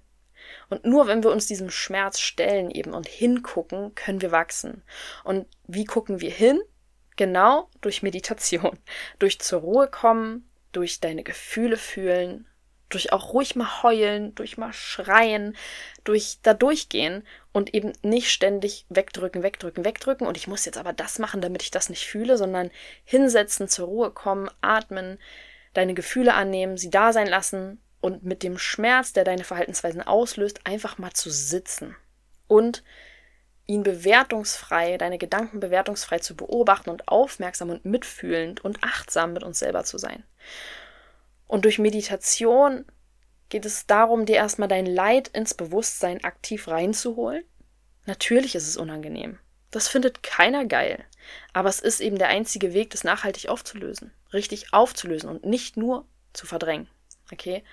Und 0.69 0.85
nur 0.85 1.07
wenn 1.07 1.23
wir 1.23 1.31
uns 1.31 1.47
diesem 1.47 1.69
Schmerz 1.69 2.19
stellen 2.19 2.69
eben 2.71 2.93
und 2.93 3.07
hingucken, 3.07 3.95
können 3.95 4.21
wir 4.21 4.31
wachsen. 4.31 4.83
Und 5.23 5.47
wie 5.67 5.85
gucken 5.85 6.21
wir 6.21 6.31
hin? 6.31 6.61
Genau 7.15 7.69
durch 7.81 8.03
Meditation, 8.03 8.77
durch 9.19 9.39
zur 9.39 9.61
Ruhe 9.61 9.87
kommen, 9.87 10.49
durch 10.71 10.99
deine 10.99 11.23
Gefühle 11.23 11.77
fühlen, 11.77 12.47
durch 12.89 13.13
auch 13.13 13.33
ruhig 13.33 13.55
mal 13.55 13.83
heulen, 13.83 14.33
durch 14.35 14.57
mal 14.57 14.73
schreien, 14.73 15.55
durch 16.03 16.39
da 16.41 16.53
durchgehen 16.53 17.25
und 17.51 17.73
eben 17.73 17.93
nicht 18.01 18.31
ständig 18.31 18.85
wegdrücken, 18.89 19.43
wegdrücken, 19.43 19.85
wegdrücken 19.85 20.27
und 20.27 20.37
ich 20.37 20.47
muss 20.47 20.65
jetzt 20.65 20.77
aber 20.77 20.93
das 20.93 21.19
machen, 21.19 21.41
damit 21.41 21.61
ich 21.61 21.71
das 21.71 21.89
nicht 21.89 22.07
fühle, 22.07 22.37
sondern 22.37 22.71
hinsetzen, 23.03 23.67
zur 23.67 23.87
Ruhe 23.87 24.11
kommen, 24.11 24.49
atmen, 24.61 25.19
deine 25.73 25.93
Gefühle 25.93 26.33
annehmen, 26.33 26.77
sie 26.77 26.89
da 26.89 27.13
sein 27.13 27.27
lassen 27.27 27.79
und 28.01 28.23
mit 28.23 28.43
dem 28.43 28.57
Schmerz, 28.57 29.13
der 29.13 29.23
deine 29.23 29.43
Verhaltensweisen 29.43 30.01
auslöst, 30.01 30.61
einfach 30.65 30.97
mal 30.97 31.13
zu 31.13 31.29
sitzen 31.29 31.95
und 32.47 32.83
ihn 33.67 33.83
bewertungsfrei, 33.83 34.97
deine 34.97 35.19
Gedanken 35.19 35.59
bewertungsfrei 35.59 36.17
zu 36.17 36.35
beobachten 36.35 36.89
und 36.89 37.07
aufmerksam 37.07 37.69
und 37.69 37.85
mitfühlend 37.85 38.65
und 38.65 38.83
achtsam 38.83 39.33
mit 39.33 39.43
uns 39.43 39.59
selber 39.59 39.83
zu 39.83 39.99
sein. 39.99 40.23
Und 41.49 41.65
durch 41.65 41.79
Meditation 41.79 42.85
geht 43.49 43.65
es 43.65 43.87
darum, 43.87 44.27
dir 44.27 44.35
erstmal 44.35 44.67
dein 44.67 44.85
Leid 44.85 45.29
ins 45.29 45.55
Bewusstsein 45.55 46.23
aktiv 46.23 46.67
reinzuholen. 46.67 47.43
Natürlich 48.05 48.53
ist 48.53 48.67
es 48.67 48.77
unangenehm. 48.77 49.39
Das 49.71 49.87
findet 49.87 50.21
keiner 50.21 50.65
geil. 50.65 51.03
Aber 51.51 51.67
es 51.67 51.79
ist 51.79 52.01
eben 52.01 52.19
der 52.19 52.27
einzige 52.27 52.75
Weg, 52.75 52.91
das 52.91 53.03
nachhaltig 53.03 53.49
aufzulösen. 53.49 54.11
Richtig 54.31 54.73
aufzulösen 54.73 55.27
und 55.27 55.43
nicht 55.43 55.75
nur 55.75 56.05
zu 56.33 56.45
verdrängen. 56.45 56.87
Okay? 57.31 57.63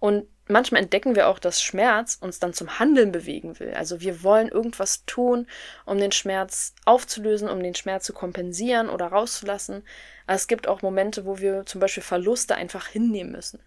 Und 0.00 0.28
manchmal 0.46 0.82
entdecken 0.82 1.16
wir 1.16 1.28
auch, 1.28 1.38
dass 1.38 1.60
Schmerz 1.60 2.16
uns 2.20 2.38
dann 2.38 2.52
zum 2.52 2.78
Handeln 2.78 3.12
bewegen 3.12 3.58
will. 3.58 3.74
Also 3.74 4.00
wir 4.00 4.22
wollen 4.22 4.48
irgendwas 4.48 5.04
tun, 5.04 5.46
um 5.86 5.98
den 5.98 6.12
Schmerz 6.12 6.74
aufzulösen, 6.84 7.48
um 7.48 7.62
den 7.62 7.74
Schmerz 7.74 8.04
zu 8.04 8.12
kompensieren 8.12 8.88
oder 8.88 9.08
rauszulassen. 9.08 9.84
Aber 10.26 10.36
es 10.36 10.46
gibt 10.46 10.68
auch 10.68 10.82
Momente, 10.82 11.24
wo 11.24 11.38
wir 11.38 11.66
zum 11.66 11.80
Beispiel 11.80 12.02
Verluste 12.02 12.54
einfach 12.54 12.86
hinnehmen 12.86 13.32
müssen. 13.32 13.60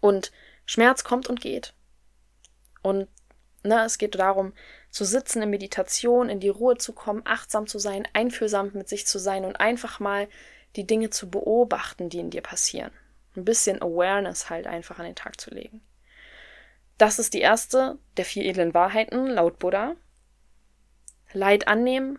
Und 0.00 0.32
Schmerz 0.64 1.04
kommt 1.04 1.28
und 1.28 1.40
geht. 1.40 1.74
Und 2.82 3.08
ne, 3.62 3.84
es 3.84 3.98
geht 3.98 4.14
darum, 4.14 4.52
zu 4.90 5.04
sitzen 5.04 5.42
in 5.42 5.50
Meditation, 5.50 6.30
in 6.30 6.40
die 6.40 6.48
Ruhe 6.48 6.78
zu 6.78 6.92
kommen, 6.94 7.22
achtsam 7.24 7.66
zu 7.66 7.78
sein, 7.78 8.08
einfühlsam 8.14 8.70
mit 8.72 8.88
sich 8.88 9.06
zu 9.06 9.18
sein 9.18 9.44
und 9.44 9.56
einfach 9.56 10.00
mal 10.00 10.28
die 10.76 10.86
Dinge 10.86 11.10
zu 11.10 11.30
beobachten, 11.30 12.08
die 12.08 12.18
in 12.18 12.30
dir 12.30 12.42
passieren 12.42 12.92
ein 13.36 13.44
bisschen 13.44 13.82
Awareness 13.82 14.50
halt 14.50 14.66
einfach 14.66 14.98
an 14.98 15.06
den 15.06 15.14
Tag 15.14 15.40
zu 15.40 15.50
legen. 15.50 15.82
Das 16.98 17.18
ist 17.18 17.34
die 17.34 17.40
erste 17.40 17.98
der 18.16 18.24
vier 18.24 18.44
edlen 18.44 18.74
Wahrheiten 18.74 19.26
laut 19.26 19.58
Buddha. 19.58 19.96
Leid 21.32 21.68
annehmen, 21.68 22.18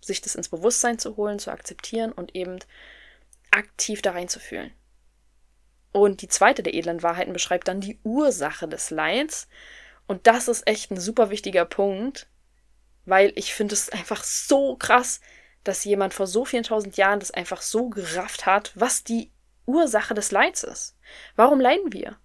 sich 0.00 0.20
das 0.20 0.34
ins 0.34 0.48
Bewusstsein 0.48 0.98
zu 0.98 1.16
holen, 1.16 1.38
zu 1.38 1.50
akzeptieren 1.50 2.10
und 2.10 2.34
eben 2.34 2.58
aktiv 3.50 4.02
da 4.02 4.12
reinzufühlen. 4.12 4.72
Und 5.92 6.22
die 6.22 6.28
zweite 6.28 6.62
der 6.62 6.74
edlen 6.74 7.02
Wahrheiten 7.02 7.32
beschreibt 7.32 7.68
dann 7.68 7.80
die 7.80 7.98
Ursache 8.02 8.68
des 8.68 8.90
Leids. 8.90 9.48
Und 10.06 10.26
das 10.26 10.48
ist 10.48 10.66
echt 10.66 10.90
ein 10.90 11.00
super 11.00 11.30
wichtiger 11.30 11.64
Punkt, 11.64 12.28
weil 13.04 13.32
ich 13.36 13.54
finde 13.54 13.74
es 13.74 13.90
einfach 13.90 14.22
so 14.24 14.76
krass, 14.76 15.20
dass 15.64 15.84
jemand 15.84 16.14
vor 16.14 16.26
so 16.26 16.44
vielen 16.44 16.62
tausend 16.62 16.96
Jahren 16.96 17.20
das 17.20 17.30
einfach 17.30 17.62
so 17.62 17.90
gerafft 17.90 18.46
hat, 18.46 18.72
was 18.74 19.04
die 19.04 19.30
Ursache 19.74 20.14
des 20.14 20.30
Leids 20.30 20.62
ist. 20.62 20.96
Warum 21.36 21.60
leiden 21.60 21.92
wir? 21.92 22.16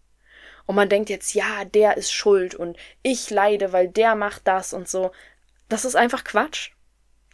Und 0.65 0.75
man 0.75 0.89
denkt 0.89 1.09
jetzt, 1.09 1.33
ja, 1.33 1.65
der 1.65 1.97
ist 1.97 2.11
schuld 2.11 2.55
und 2.55 2.77
ich 3.03 3.29
leide, 3.29 3.71
weil 3.71 3.87
der 3.87 4.15
macht 4.15 4.47
das 4.47 4.73
und 4.73 4.89
so. 4.89 5.11
Das 5.69 5.85
ist 5.85 5.95
einfach 5.95 6.23
Quatsch. 6.23 6.71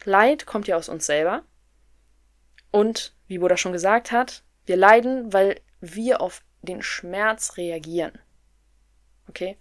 Leid 0.04 0.46
kommt 0.46 0.68
ja 0.68 0.76
aus 0.76 0.88
uns 0.88 1.06
selber. 1.06 1.44
Und, 2.70 3.14
wie 3.28 3.38
Buddha 3.38 3.56
schon 3.56 3.72
gesagt 3.72 4.12
hat, 4.12 4.42
wir 4.66 4.76
leiden, 4.76 5.32
weil 5.32 5.60
wir 5.80 6.20
auf 6.20 6.42
den 6.62 6.82
Schmerz 6.82 7.56
reagieren. 7.56 8.18
Okay? 9.28 9.56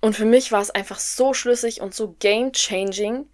Und 0.00 0.14
für 0.14 0.24
mich 0.24 0.52
war 0.52 0.60
es 0.60 0.70
einfach 0.70 0.98
so 0.98 1.34
schlüssig 1.34 1.80
und 1.80 1.94
so 1.94 2.14
game 2.20 2.52
changing. 2.52 3.28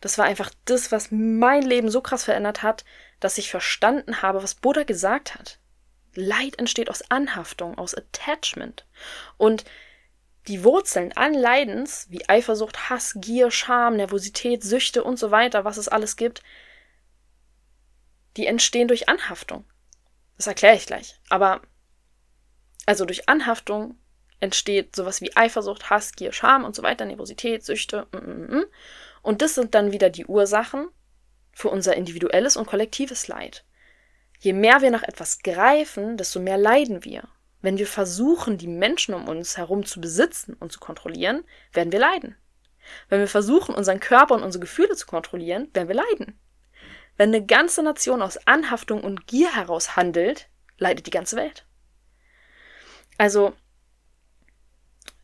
Das 0.00 0.18
war 0.18 0.24
einfach 0.24 0.50
das, 0.64 0.90
was 0.92 1.08
mein 1.10 1.62
Leben 1.62 1.90
so 1.90 2.00
krass 2.00 2.24
verändert 2.24 2.62
hat, 2.62 2.84
dass 3.20 3.38
ich 3.38 3.50
verstanden 3.50 4.22
habe, 4.22 4.42
was 4.42 4.54
Buddha 4.54 4.82
gesagt 4.82 5.34
hat. 5.34 5.58
Leid 6.14 6.58
entsteht 6.58 6.90
aus 6.90 7.08
Anhaftung, 7.10 7.78
aus 7.78 7.94
Attachment. 7.94 8.86
Und 9.36 9.64
die 10.48 10.64
Wurzeln 10.64 11.12
allen 11.12 11.34
Leidens, 11.34 12.06
wie 12.10 12.28
Eifersucht, 12.28 12.90
Hass, 12.90 13.14
Gier, 13.16 13.50
Scham, 13.50 13.96
Nervosität, 13.96 14.64
Süchte 14.64 15.04
und 15.04 15.18
so 15.18 15.30
weiter, 15.30 15.64
was 15.64 15.76
es 15.76 15.88
alles 15.88 16.16
gibt, 16.16 16.42
die 18.36 18.46
entstehen 18.46 18.88
durch 18.88 19.08
Anhaftung. 19.08 19.64
Das 20.36 20.46
erkläre 20.46 20.76
ich 20.76 20.86
gleich. 20.86 21.20
Aber 21.28 21.60
also 22.86 23.04
durch 23.04 23.28
Anhaftung 23.28 23.98
entsteht 24.40 24.96
sowas 24.96 25.20
wie 25.20 25.36
Eifersucht, 25.36 25.90
Hass, 25.90 26.12
Gier, 26.12 26.32
Scham 26.32 26.64
und 26.64 26.74
so 26.74 26.82
weiter, 26.82 27.04
Nervosität, 27.04 27.62
Süchte. 27.62 28.06
Mm, 28.12 28.16
mm, 28.16 28.56
mm. 28.56 28.64
Und 29.22 29.42
das 29.42 29.54
sind 29.54 29.74
dann 29.74 29.92
wieder 29.92 30.08
die 30.08 30.24
Ursachen 30.24 30.88
für 31.52 31.68
unser 31.68 31.96
individuelles 31.96 32.56
und 32.56 32.66
kollektives 32.66 33.28
Leid. 33.28 33.64
Je 34.38 34.52
mehr 34.52 34.80
wir 34.80 34.90
nach 34.90 35.02
etwas 35.02 35.40
greifen, 35.40 36.16
desto 36.16 36.40
mehr 36.40 36.56
leiden 36.56 37.04
wir. 37.04 37.28
Wenn 37.62 37.76
wir 37.76 37.86
versuchen, 37.86 38.56
die 38.56 38.68
Menschen 38.68 39.14
um 39.14 39.28
uns 39.28 39.58
herum 39.58 39.84
zu 39.84 40.00
besitzen 40.00 40.54
und 40.54 40.72
zu 40.72 40.80
kontrollieren, 40.80 41.44
werden 41.72 41.92
wir 41.92 41.98
leiden. 41.98 42.36
Wenn 43.08 43.20
wir 43.20 43.28
versuchen, 43.28 43.74
unseren 43.74 44.00
Körper 44.00 44.34
und 44.34 44.42
unsere 44.42 44.60
Gefühle 44.60 44.96
zu 44.96 45.06
kontrollieren, 45.06 45.68
werden 45.74 45.88
wir 45.88 45.96
leiden. 45.96 46.38
Wenn 47.16 47.34
eine 47.34 47.44
ganze 47.44 47.82
Nation 47.82 48.22
aus 48.22 48.46
Anhaftung 48.46 49.04
und 49.04 49.26
Gier 49.26 49.54
heraus 49.54 49.94
handelt, 49.96 50.48
leidet 50.78 51.06
die 51.06 51.10
ganze 51.10 51.36
Welt. 51.36 51.66
Also, 53.18 53.52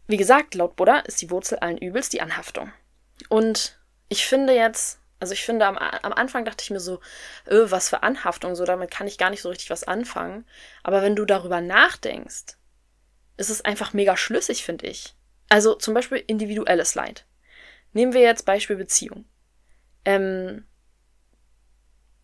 wie 0.06 0.18
gesagt, 0.18 0.54
laut 0.54 0.76
Buddha 0.76 0.98
ist 0.98 1.22
die 1.22 1.30
Wurzel 1.30 1.58
allen 1.58 1.78
Übels 1.78 2.10
die 2.10 2.20
Anhaftung. 2.20 2.70
Und 3.30 3.80
ich 4.10 4.26
finde 4.26 4.54
jetzt, 4.54 5.00
also 5.18 5.32
ich 5.32 5.44
finde, 5.44 5.66
am, 5.66 5.78
am 5.78 6.12
Anfang 6.12 6.44
dachte 6.44 6.62
ich 6.62 6.70
mir 6.70 6.80
so, 6.80 7.00
öh, 7.48 7.70
was 7.70 7.88
für 7.88 8.02
Anhaftung, 8.02 8.54
so 8.54 8.64
damit 8.64 8.90
kann 8.90 9.06
ich 9.06 9.18
gar 9.18 9.30
nicht 9.30 9.42
so 9.42 9.48
richtig 9.48 9.70
was 9.70 9.84
anfangen. 9.84 10.46
Aber 10.82 11.02
wenn 11.02 11.16
du 11.16 11.24
darüber 11.24 11.60
nachdenkst, 11.60 12.56
ist 13.36 13.50
es 13.50 13.64
einfach 13.64 13.92
mega 13.92 14.16
schlüssig, 14.16 14.64
finde 14.64 14.86
ich. 14.86 15.14
Also 15.48 15.74
zum 15.74 15.94
Beispiel 15.94 16.22
individuelles 16.26 16.94
Leid. 16.94 17.24
Nehmen 17.92 18.12
wir 18.12 18.20
jetzt 18.20 18.44
Beispiel 18.44 18.76
Beziehung. 18.76 19.24
Ähm, 20.04 20.66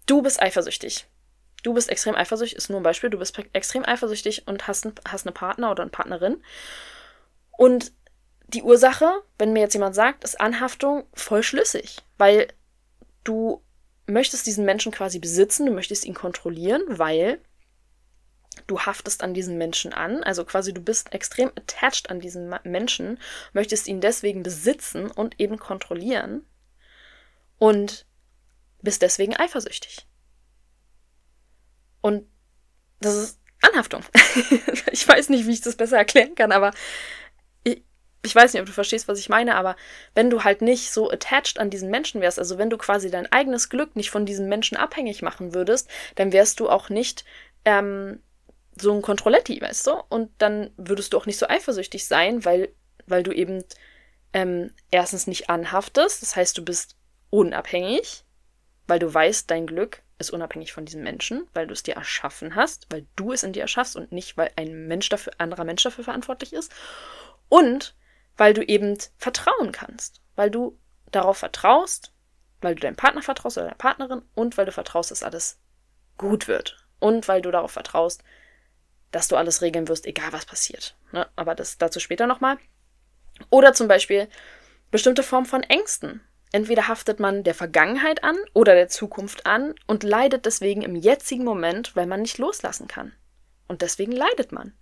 du 0.07 0.22
bist 0.22 0.42
eifersüchtig. 0.42 1.07
Du 1.62 1.74
bist 1.74 1.88
extrem 1.88 2.14
eifersüchtig, 2.14 2.57
ist 2.57 2.70
nur 2.70 2.81
ein 2.81 2.85
Beispiel, 2.85 3.11
du 3.11 3.18
bist 3.18 3.38
extrem 3.52 3.85
eifersüchtig 3.85 4.48
und 4.48 4.66
hast, 4.66 4.85
ein, 4.85 4.94
hast 5.07 5.26
eine 5.26 5.33
Partner 5.33 5.70
oder 5.70 5.83
eine 5.83 5.90
Partnerin. 5.90 6.42
Und 7.57 7.92
die 8.48 8.62
Ursache, 8.62 9.22
wenn 9.38 9.52
mir 9.52 9.61
jetzt 9.61 9.74
jemand 9.74 9.94
sagt, 9.94 10.24
ist 10.24 10.40
Anhaftung 10.40 11.07
voll 11.14 11.42
schlüssig, 11.42 11.98
weil 12.18 12.48
du 13.24 13.62
möchtest 14.06 14.46
diesen 14.46 14.64
Menschen 14.64 14.92
quasi 14.92 15.18
besitzen, 15.18 15.66
du 15.66 15.72
möchtest 15.72 16.04
ihn 16.04 16.14
kontrollieren, 16.14 16.82
weil 16.88 17.40
du 18.66 18.80
haftest 18.80 19.22
an 19.22 19.35
diesen 19.35 19.58
Menschen 19.58 19.92
an, 19.92 20.22
also 20.22 20.44
quasi 20.44 20.74
du 20.74 20.80
bist 20.80 21.12
extrem 21.12 21.48
attached 21.56 22.11
an 22.11 22.20
diesen 22.20 22.54
Menschen, 22.64 23.18
möchtest 23.52 23.87
ihn 23.87 24.00
deswegen 24.00 24.42
besitzen 24.42 25.11
und 25.11 25.40
eben 25.40 25.58
kontrollieren 25.58 26.44
und 27.58 28.06
bist 28.82 29.02
deswegen 29.02 29.37
eifersüchtig. 29.37 30.06
Und 32.00 32.26
das 33.00 33.14
ist 33.14 33.40
Anhaftung. 33.62 34.04
ich 34.92 35.06
weiß 35.06 35.28
nicht, 35.28 35.46
wie 35.46 35.52
ich 35.52 35.61
das 35.61 35.76
besser 35.76 35.96
erklären 35.96 36.35
kann, 36.35 36.52
aber 36.52 36.72
ich 38.24 38.35
weiß 38.35 38.52
nicht, 38.52 38.61
ob 38.61 38.66
du 38.66 38.72
verstehst, 38.72 39.08
was 39.08 39.18
ich 39.18 39.28
meine, 39.28 39.56
aber 39.56 39.76
wenn 40.14 40.30
du 40.30 40.44
halt 40.44 40.62
nicht 40.62 40.92
so 40.92 41.11
attached 41.11 41.58
an 41.58 41.70
diesen 41.70 41.90
Menschen 41.90 42.20
wärst, 42.20 42.38
also 42.38 42.56
wenn 42.56 42.70
du 42.70 42.78
quasi 42.78 43.11
dein 43.11 43.30
eigenes 43.32 43.68
Glück 43.68 43.96
nicht 43.96 44.11
von 44.11 44.26
diesem 44.26 44.48
Menschen 44.48 44.76
abhängig 44.76 45.22
machen 45.22 45.54
würdest, 45.54 45.88
dann 46.14 46.32
wärst 46.32 46.61
du 46.61 46.70
auch 46.70 46.88
nicht 46.88 47.24
ähm, 47.64 48.20
so 48.80 48.92
ein 48.92 49.02
Kontrolletti, 49.02 49.61
weißt 49.61 49.88
du? 49.88 49.92
Und 50.08 50.30
dann 50.38 50.70
würdest 50.76 51.12
du 51.12 51.18
auch 51.18 51.26
nicht 51.26 51.38
so 51.38 51.48
eifersüchtig 51.48 52.06
sein, 52.06 52.44
weil, 52.44 52.72
weil 53.06 53.24
du 53.24 53.32
eben 53.32 53.64
ähm, 54.32 54.72
erstens 54.90 55.26
nicht 55.26 55.50
anhaftest, 55.50 56.22
das 56.22 56.37
heißt, 56.37 56.56
du 56.56 56.64
bist 56.64 56.96
unabhängig, 57.30 58.24
weil 58.87 59.00
du 59.00 59.12
weißt, 59.12 59.50
dein 59.50 59.66
Glück 59.66 60.02
ist 60.18 60.30
unabhängig 60.30 60.72
von 60.72 60.85
diesem 60.85 61.02
Menschen, 61.02 61.48
weil 61.54 61.66
du 61.66 61.72
es 61.72 61.82
dir 61.82 61.96
erschaffen 61.96 62.54
hast, 62.54 62.87
weil 62.90 63.04
du 63.16 63.32
es 63.32 63.42
in 63.42 63.52
dir 63.52 63.62
erschaffst 63.62 63.96
und 63.96 64.12
nicht, 64.12 64.37
weil 64.37 64.50
ein 64.56 64.87
Mensch 64.87 65.08
dafür, 65.08 65.32
anderer 65.38 65.64
Mensch 65.64 65.82
dafür 65.82 66.04
verantwortlich 66.04 66.52
ist. 66.52 66.72
Und 67.48 67.94
weil 68.36 68.54
du 68.54 68.62
eben 68.62 68.98
vertrauen 69.16 69.72
kannst, 69.72 70.20
weil 70.36 70.50
du 70.50 70.78
darauf 71.10 71.38
vertraust, 71.38 72.12
weil 72.60 72.74
du 72.74 72.80
deinem 72.80 72.96
Partner 72.96 73.22
vertraust 73.22 73.58
oder 73.58 73.66
deiner 73.66 73.76
Partnerin 73.76 74.22
und 74.34 74.56
weil 74.56 74.66
du 74.66 74.72
vertraust, 74.72 75.10
dass 75.10 75.22
alles 75.22 75.58
gut 76.16 76.48
wird 76.48 76.86
und 77.00 77.28
weil 77.28 77.42
du 77.42 77.50
darauf 77.50 77.72
vertraust, 77.72 78.22
dass 79.10 79.28
du 79.28 79.36
alles 79.36 79.60
regeln 79.60 79.88
wirst, 79.88 80.06
egal 80.06 80.32
was 80.32 80.46
passiert. 80.46 80.96
Ne? 81.12 81.28
Aber 81.36 81.54
das 81.54 81.78
dazu 81.78 82.00
später 82.00 82.26
nochmal. 82.26 82.58
Oder 83.50 83.72
zum 83.72 83.88
Beispiel 83.88 84.28
bestimmte 84.90 85.22
Formen 85.22 85.46
von 85.46 85.62
Ängsten. 85.62 86.20
Entweder 86.52 86.88
haftet 86.88 87.18
man 87.18 87.44
der 87.44 87.54
Vergangenheit 87.54 88.24
an 88.24 88.36
oder 88.52 88.74
der 88.74 88.88
Zukunft 88.88 89.46
an 89.46 89.74
und 89.86 90.02
leidet 90.02 90.44
deswegen 90.44 90.82
im 90.82 90.96
jetzigen 90.96 91.44
Moment, 91.44 91.96
weil 91.96 92.06
man 92.06 92.22
nicht 92.22 92.38
loslassen 92.38 92.88
kann. 92.88 93.12
Und 93.68 93.82
deswegen 93.82 94.12
leidet 94.12 94.52
man. 94.52 94.74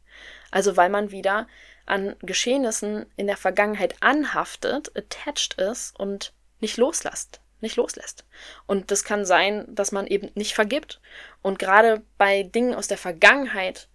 Also 0.50 0.76
weil 0.76 0.90
man 0.90 1.12
wieder 1.12 1.46
an 1.90 2.16
Geschehnissen 2.20 3.06
in 3.16 3.26
der 3.26 3.36
Vergangenheit 3.36 3.94
anhaftet, 4.00 4.96
attached 4.96 5.54
ist 5.54 5.98
und 5.98 6.32
nicht 6.60 6.76
loslässt, 6.76 7.40
nicht 7.60 7.76
loslässt. 7.76 8.24
Und 8.66 8.90
das 8.90 9.04
kann 9.04 9.24
sein, 9.24 9.66
dass 9.68 9.92
man 9.92 10.06
eben 10.06 10.30
nicht 10.34 10.54
vergibt. 10.54 11.00
Und 11.42 11.58
gerade 11.58 12.02
bei 12.18 12.42
Dingen 12.42 12.74
aus 12.74 12.88
der 12.88 12.98
Vergangenheit 12.98 13.88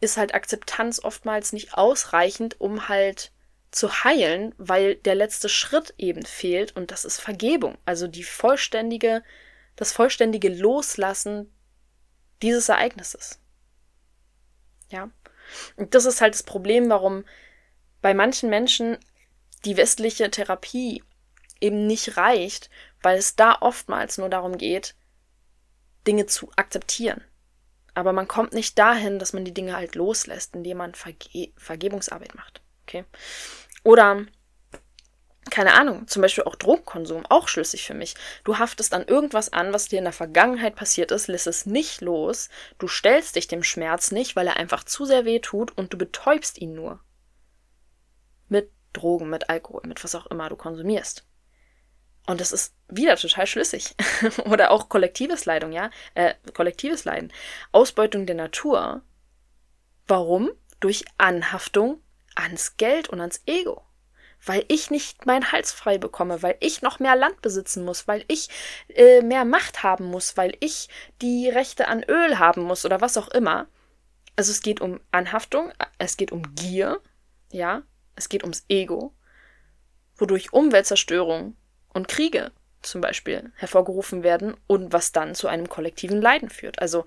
ist 0.00 0.16
halt 0.16 0.34
Akzeptanz 0.34 1.00
oftmals 1.02 1.52
nicht 1.52 1.74
ausreichend, 1.74 2.60
um 2.60 2.88
halt 2.88 3.32
zu 3.70 4.04
heilen, 4.04 4.54
weil 4.56 4.94
der 4.96 5.14
letzte 5.14 5.48
Schritt 5.48 5.94
eben 5.98 6.24
fehlt 6.24 6.76
und 6.76 6.90
das 6.90 7.04
ist 7.04 7.20
Vergebung, 7.20 7.76
also 7.84 8.06
die 8.06 8.22
vollständige 8.22 9.22
das 9.76 9.92
vollständige 9.92 10.48
Loslassen 10.48 11.52
dieses 12.42 12.68
Ereignisses. 12.68 13.40
Ja. 14.90 15.10
Und 15.76 15.94
das 15.94 16.04
ist 16.04 16.20
halt 16.20 16.34
das 16.34 16.42
Problem, 16.42 16.88
warum 16.88 17.24
bei 18.00 18.14
manchen 18.14 18.50
Menschen 18.50 18.98
die 19.64 19.76
westliche 19.76 20.30
Therapie 20.30 21.02
eben 21.60 21.86
nicht 21.86 22.16
reicht, 22.16 22.70
weil 23.02 23.18
es 23.18 23.36
da 23.36 23.56
oftmals 23.60 24.18
nur 24.18 24.28
darum 24.28 24.58
geht, 24.58 24.94
Dinge 26.06 26.26
zu 26.26 26.50
akzeptieren. 26.56 27.22
Aber 27.94 28.12
man 28.12 28.28
kommt 28.28 28.52
nicht 28.52 28.78
dahin, 28.78 29.18
dass 29.18 29.32
man 29.32 29.44
die 29.44 29.54
Dinge 29.54 29.76
halt 29.76 29.94
loslässt, 29.94 30.54
indem 30.54 30.78
man 30.78 30.94
Verge 30.94 31.52
Vergebungsarbeit 31.56 32.34
macht. 32.34 32.60
Okay? 32.82 33.04
Oder 33.84 34.26
keine 35.50 35.74
Ahnung, 35.74 36.08
zum 36.08 36.22
Beispiel 36.22 36.44
auch 36.44 36.56
Drogenkonsum, 36.56 37.26
auch 37.26 37.48
schlüssig 37.48 37.84
für 37.84 37.94
mich. 37.94 38.14
Du 38.44 38.58
haftest 38.58 38.94
an 38.94 39.04
irgendwas 39.04 39.52
an, 39.52 39.72
was 39.72 39.88
dir 39.88 39.98
in 39.98 40.04
der 40.04 40.12
Vergangenheit 40.12 40.74
passiert 40.74 41.10
ist, 41.10 41.28
lässt 41.28 41.46
es 41.46 41.66
nicht 41.66 42.00
los, 42.00 42.48
du 42.78 42.88
stellst 42.88 43.36
dich 43.36 43.46
dem 43.46 43.62
Schmerz 43.62 44.10
nicht, 44.10 44.36
weil 44.36 44.46
er 44.46 44.56
einfach 44.56 44.84
zu 44.84 45.04
sehr 45.04 45.24
weh 45.24 45.40
tut 45.40 45.76
und 45.76 45.92
du 45.92 45.98
betäubst 45.98 46.58
ihn 46.58 46.74
nur. 46.74 47.00
Mit 48.48 48.70
Drogen, 48.92 49.28
mit 49.28 49.50
Alkohol, 49.50 49.82
mit 49.86 50.02
was 50.02 50.14
auch 50.14 50.26
immer 50.26 50.48
du 50.48 50.56
konsumierst. 50.56 51.26
Und 52.26 52.40
das 52.40 52.52
ist 52.52 52.74
wieder 52.88 53.16
total 53.16 53.46
schlüssig. 53.46 53.94
Oder 54.46 54.70
auch 54.70 54.88
kollektives 54.88 55.44
Leidung, 55.44 55.72
ja? 55.72 55.90
Äh, 56.14 56.34
kollektives 56.54 57.04
Leiden. 57.04 57.30
Ausbeutung 57.70 58.24
der 58.24 58.36
Natur. 58.36 59.02
Warum? 60.06 60.50
Durch 60.80 61.04
Anhaftung 61.18 62.02
ans 62.34 62.78
Geld 62.78 63.10
und 63.10 63.20
ans 63.20 63.42
Ego 63.44 63.84
weil 64.46 64.64
ich 64.68 64.90
nicht 64.90 65.26
meinen 65.26 65.52
Hals 65.52 65.72
frei 65.72 65.98
bekomme, 65.98 66.42
weil 66.42 66.56
ich 66.60 66.82
noch 66.82 66.98
mehr 66.98 67.16
Land 67.16 67.40
besitzen 67.42 67.84
muss, 67.84 68.06
weil 68.06 68.24
ich 68.28 68.48
äh, 68.88 69.22
mehr 69.22 69.44
Macht 69.44 69.82
haben 69.82 70.04
muss, 70.04 70.36
weil 70.36 70.56
ich 70.60 70.88
die 71.22 71.48
Rechte 71.48 71.88
an 71.88 72.02
Öl 72.02 72.38
haben 72.38 72.62
muss 72.62 72.84
oder 72.84 73.00
was 73.00 73.16
auch 73.16 73.28
immer. 73.28 73.66
Also 74.36 74.50
es 74.50 74.62
geht 74.62 74.80
um 74.80 75.00
Anhaftung, 75.10 75.72
es 75.98 76.16
geht 76.16 76.32
um 76.32 76.54
Gier, 76.54 77.00
ja, 77.52 77.82
es 78.16 78.28
geht 78.28 78.42
ums 78.42 78.64
Ego, 78.68 79.14
wodurch 80.16 80.52
Umweltzerstörung 80.52 81.56
und 81.92 82.08
Kriege 82.08 82.52
zum 82.82 83.00
Beispiel 83.00 83.52
hervorgerufen 83.56 84.22
werden 84.22 84.56
und 84.66 84.92
was 84.92 85.12
dann 85.12 85.34
zu 85.34 85.48
einem 85.48 85.68
kollektiven 85.68 86.20
Leiden 86.20 86.50
führt. 86.50 86.80
Also 86.80 87.06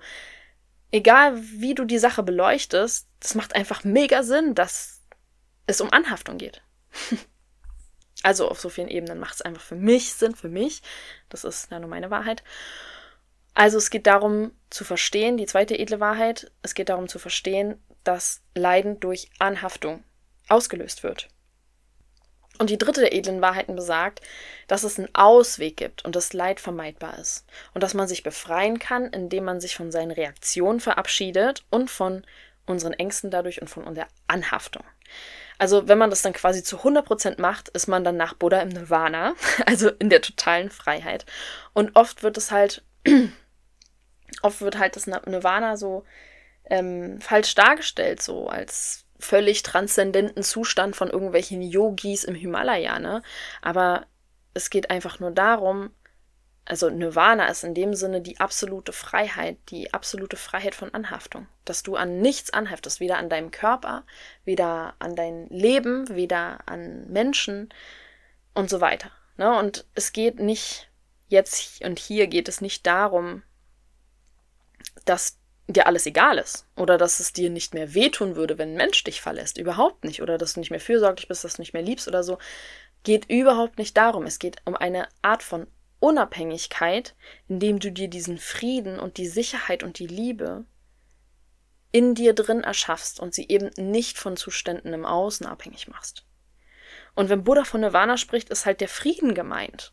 egal 0.90 1.38
wie 1.40 1.74
du 1.74 1.84
die 1.84 1.98
Sache 1.98 2.22
beleuchtest, 2.22 3.08
das 3.20 3.34
macht 3.34 3.54
einfach 3.54 3.84
mega 3.84 4.22
Sinn, 4.22 4.54
dass 4.54 5.02
es 5.66 5.80
um 5.80 5.92
Anhaftung 5.92 6.38
geht. 6.38 6.62
also 8.22 8.48
auf 8.48 8.60
so 8.60 8.68
vielen 8.68 8.88
Ebenen 8.88 9.18
macht 9.18 9.34
es 9.34 9.42
einfach 9.42 9.62
für 9.62 9.76
mich 9.76 10.14
Sinn, 10.14 10.34
für 10.34 10.48
mich. 10.48 10.82
Das 11.28 11.44
ist 11.44 11.70
ja 11.70 11.78
nur 11.78 11.88
meine 11.88 12.10
Wahrheit. 12.10 12.42
Also 13.54 13.78
es 13.78 13.90
geht 13.90 14.06
darum 14.06 14.52
zu 14.70 14.84
verstehen, 14.84 15.36
die 15.36 15.46
zweite 15.46 15.78
edle 15.78 15.98
Wahrheit, 15.98 16.52
es 16.62 16.74
geht 16.74 16.88
darum 16.90 17.08
zu 17.08 17.18
verstehen, 17.18 17.82
dass 18.04 18.40
Leiden 18.54 19.00
durch 19.00 19.30
Anhaftung 19.38 20.04
ausgelöst 20.48 21.02
wird. 21.02 21.28
Und 22.58 22.70
die 22.70 22.78
dritte 22.78 23.00
der 23.00 23.14
edlen 23.14 23.40
Wahrheiten 23.40 23.76
besagt, 23.76 24.20
dass 24.66 24.82
es 24.82 24.98
einen 24.98 25.14
Ausweg 25.14 25.76
gibt 25.76 26.04
und 26.04 26.16
das 26.16 26.32
Leid 26.32 26.58
vermeidbar 26.58 27.18
ist. 27.18 27.46
Und 27.72 27.82
dass 27.82 27.94
man 27.94 28.08
sich 28.08 28.24
befreien 28.24 28.78
kann, 28.78 29.06
indem 29.06 29.44
man 29.44 29.60
sich 29.60 29.76
von 29.76 29.92
seinen 29.92 30.10
Reaktionen 30.10 30.80
verabschiedet 30.80 31.64
und 31.70 31.90
von 31.90 32.24
unseren 32.66 32.92
Ängsten 32.92 33.30
dadurch 33.30 33.62
und 33.62 33.68
von 33.68 33.94
der 33.94 34.08
Anhaftung. 34.26 34.84
Also 35.58 35.88
wenn 35.88 35.98
man 35.98 36.10
das 36.10 36.22
dann 36.22 36.32
quasi 36.32 36.62
zu 36.62 36.78
100% 36.78 37.40
macht, 37.40 37.68
ist 37.70 37.88
man 37.88 38.04
dann 38.04 38.16
nach 38.16 38.34
Buddha 38.34 38.60
im 38.60 38.68
Nirvana, 38.68 39.34
also 39.66 39.90
in 39.90 40.08
der 40.08 40.22
totalen 40.22 40.70
Freiheit. 40.70 41.26
Und 41.72 41.96
oft 41.96 42.22
wird 42.22 42.36
es 42.36 42.50
halt, 42.50 42.84
oft 44.42 44.60
wird 44.60 44.78
halt 44.78 44.96
das 44.96 45.06
Nirvana 45.06 45.76
so 45.76 46.04
ähm, 46.70 47.20
falsch 47.20 47.54
dargestellt, 47.54 48.22
so 48.22 48.48
als 48.48 49.04
völlig 49.18 49.62
transzendenten 49.64 50.42
Zustand 50.44 50.94
von 50.94 51.10
irgendwelchen 51.10 51.60
Yogis 51.60 52.24
im 52.24 52.36
Himalaya, 52.36 53.00
ne? 53.00 53.22
Aber 53.62 54.06
es 54.54 54.70
geht 54.70 54.90
einfach 54.90 55.18
nur 55.18 55.32
darum, 55.32 55.90
also 56.68 56.90
Nirvana 56.90 57.48
ist 57.48 57.64
in 57.64 57.72
dem 57.72 57.94
Sinne 57.94 58.20
die 58.20 58.40
absolute 58.40 58.92
Freiheit, 58.92 59.56
die 59.70 59.94
absolute 59.94 60.36
Freiheit 60.36 60.74
von 60.74 60.92
Anhaftung. 60.92 61.46
Dass 61.64 61.82
du 61.82 61.96
an 61.96 62.20
nichts 62.20 62.52
anheftest, 62.52 63.00
weder 63.00 63.16
an 63.16 63.30
deinem 63.30 63.50
Körper, 63.50 64.04
weder 64.44 64.94
an 64.98 65.16
dein 65.16 65.48
Leben, 65.48 66.10
weder 66.10 66.58
an 66.66 67.10
Menschen 67.10 67.70
und 68.52 68.68
so 68.68 68.82
weiter. 68.82 69.10
Ne? 69.38 69.58
Und 69.58 69.86
es 69.94 70.12
geht 70.12 70.40
nicht, 70.40 70.90
jetzt 71.28 71.82
und 71.82 71.98
hier 71.98 72.26
geht 72.26 72.48
es 72.48 72.60
nicht 72.60 72.86
darum, 72.86 73.42
dass 75.06 75.38
dir 75.68 75.86
alles 75.86 76.04
egal 76.04 76.36
ist 76.36 76.66
oder 76.76 76.98
dass 76.98 77.18
es 77.18 77.32
dir 77.32 77.48
nicht 77.48 77.72
mehr 77.72 77.94
wehtun 77.94 78.36
würde, 78.36 78.58
wenn 78.58 78.72
ein 78.72 78.76
Mensch 78.76 79.02
dich 79.04 79.22
verlässt. 79.22 79.56
Überhaupt 79.56 80.04
nicht. 80.04 80.20
Oder 80.20 80.36
dass 80.36 80.52
du 80.52 80.60
nicht 80.60 80.70
mehr 80.70 80.80
fürsorglich 80.80 81.28
bist, 81.28 81.44
dass 81.44 81.54
du 81.54 81.62
nicht 81.62 81.72
mehr 81.72 81.82
liebst 81.82 82.08
oder 82.08 82.22
so. 82.22 82.36
Geht 83.04 83.30
überhaupt 83.30 83.78
nicht 83.78 83.96
darum. 83.96 84.26
Es 84.26 84.38
geht 84.38 84.58
um 84.66 84.76
eine 84.76 85.08
Art 85.22 85.42
von 85.42 85.66
Unabhängigkeit, 86.00 87.14
indem 87.48 87.78
du 87.80 87.90
dir 87.90 88.08
diesen 88.08 88.38
Frieden 88.38 88.98
und 88.98 89.16
die 89.16 89.26
Sicherheit 89.26 89.82
und 89.82 89.98
die 89.98 90.06
Liebe 90.06 90.64
in 91.90 92.14
dir 92.14 92.34
drin 92.34 92.62
erschaffst 92.62 93.18
und 93.20 93.34
sie 93.34 93.48
eben 93.48 93.70
nicht 93.76 94.18
von 94.18 94.36
Zuständen 94.36 94.92
im 94.92 95.06
Außen 95.06 95.46
abhängig 95.46 95.88
machst. 95.88 96.24
Und 97.14 97.30
wenn 97.30 97.44
Buddha 97.44 97.64
von 97.64 97.80
Nirvana 97.80 98.16
spricht, 98.16 98.50
ist 98.50 98.66
halt 98.66 98.80
der 98.80 98.88
Frieden 98.88 99.34
gemeint. 99.34 99.92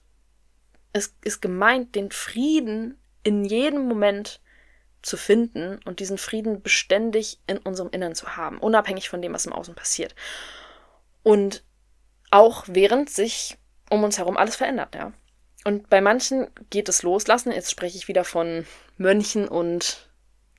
Es 0.94 1.16
ist 1.24 1.42
gemeint, 1.42 1.96
den 1.96 2.12
Frieden 2.12 3.00
in 3.24 3.44
jedem 3.46 3.88
Moment 3.88 4.42
zu 5.02 5.18
finden 5.18 5.80
und 5.86 6.00
diesen 6.00 6.18
Frieden 6.18 6.62
beständig 6.62 7.40
in 7.48 7.58
unserem 7.58 7.90
Innern 7.90 8.16
zu 8.16 8.36
haben, 8.36 8.60
unabhängig 8.60 9.10
von 9.10 9.22
dem, 9.22 9.34
was 9.34 9.46
im 9.46 9.54
Außen 9.54 9.76
passiert. 9.76 10.16
Und 11.24 11.64
auch 12.32 12.66
während 12.68 13.10
sich 13.10 13.58
um 13.90 14.04
uns 14.04 14.18
herum 14.18 14.38
alles 14.38 14.56
verändert, 14.56 14.96
ja. 14.96 15.14
Und 15.66 15.90
bei 15.90 16.00
manchen 16.00 16.48
geht 16.70 16.88
es 16.88 17.02
loslassen. 17.02 17.52
Jetzt 17.52 17.72
spreche 17.72 17.98
ich 17.98 18.08
wieder 18.08 18.24
von 18.24 18.66
Mönchen 18.98 19.48
und 19.48 20.08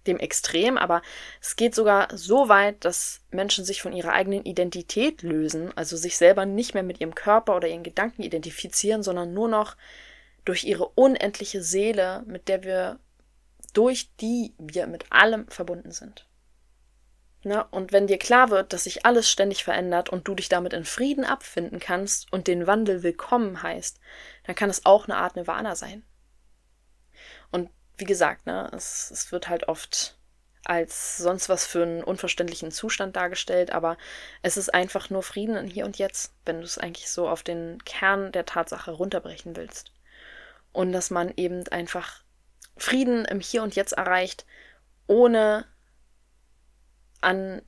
dem 0.07 0.19
Extrem, 0.19 0.77
aber 0.77 1.01
es 1.41 1.57
geht 1.57 1.75
sogar 1.75 2.09
so 2.17 2.49
weit, 2.49 2.85
dass 2.85 3.23
Menschen 3.31 3.65
sich 3.65 3.83
von 3.83 3.93
ihrer 3.93 4.13
eigenen 4.13 4.45
Identität 4.45 5.23
lösen, 5.23 5.73
also 5.77 5.97
sich 5.97 6.17
selber 6.17 6.45
nicht 6.45 6.75
mehr 6.75 6.83
mit 6.83 7.01
ihrem 7.01 7.15
Körper 7.15 7.57
oder 7.57 7.69
ihren 7.69 7.83
Gedanken 7.83 8.23
identifizieren, 8.23 9.03
sondern 9.03 9.33
nur 9.33 9.49
noch 9.49 9.77
durch 10.45 10.65
ihre 10.65 10.89
unendliche 10.89 11.63
Seele, 11.63 12.23
mit 12.27 12.49
der 12.49 12.65
wir, 12.65 12.99
durch 13.75 14.11
die 14.17 14.55
wir 14.59 14.87
mit 14.89 15.07
allem 15.11 15.49
verbunden 15.49 15.93
sind. 15.93 16.27
Ne? 17.47 17.65
Und 17.71 17.93
wenn 17.93 18.09
dir 18.09 18.19
klar 18.19 18.51
wird, 18.51 18.73
dass 18.73 18.85
sich 18.85 19.07
alles 19.07 19.31
ständig 19.31 19.63
verändert 19.63 20.09
und 20.09 20.27
du 20.27 20.35
dich 20.35 20.49
damit 20.49 20.73
in 20.73 20.85
Frieden 20.85 21.25
abfinden 21.25 21.79
kannst 21.79 22.33
und 22.33 22.49
den 22.49 22.67
Wandel 22.67 23.05
willkommen 23.05 23.63
heißt, 23.63 24.01
dann 24.47 24.55
kann 24.55 24.71
es 24.71 24.87
auch 24.87 25.05
eine 25.05 25.17
Art 25.17 25.37
Nirvana 25.37 25.75
sein. 25.75 26.05
Und 27.51 27.71
wie 27.97 28.05
gesagt, 28.05 28.47
ne, 28.47 28.71
es, 28.73 29.11
es 29.11 29.33
wird 29.33 29.49
halt 29.49 29.69
oft 29.69 30.17
als 30.65 31.17
sonst 31.17 31.49
was 31.49 31.65
für 31.65 31.83
einen 31.83 32.03
unverständlichen 32.03 32.73
Zustand 32.73 33.15
dargestellt, 33.15 33.71
aber 33.71 33.97
es 34.43 34.57
ist 34.57 34.75
einfach 34.75 35.11
nur 35.11 35.23
Frieden 35.23 35.57
in 35.57 35.69
Hier 35.69 35.85
und 35.85 35.97
Jetzt, 35.99 36.35
wenn 36.45 36.59
du 36.59 36.65
es 36.65 36.79
eigentlich 36.79 37.09
so 37.09 37.29
auf 37.29 37.45
den 37.45 37.83
Kern 37.85 38.33
der 38.33 38.47
Tatsache 38.47 38.91
runterbrechen 38.91 39.55
willst. 39.55 39.93
Und 40.73 40.93
dass 40.93 41.11
man 41.11 41.33
eben 41.37 41.67
einfach 41.69 42.25
Frieden 42.77 43.25
im 43.25 43.41
Hier 43.41 43.63
und 43.63 43.77
Jetzt 43.77 43.93
erreicht, 43.93 44.45
ohne 45.07 45.67
an 47.21 47.63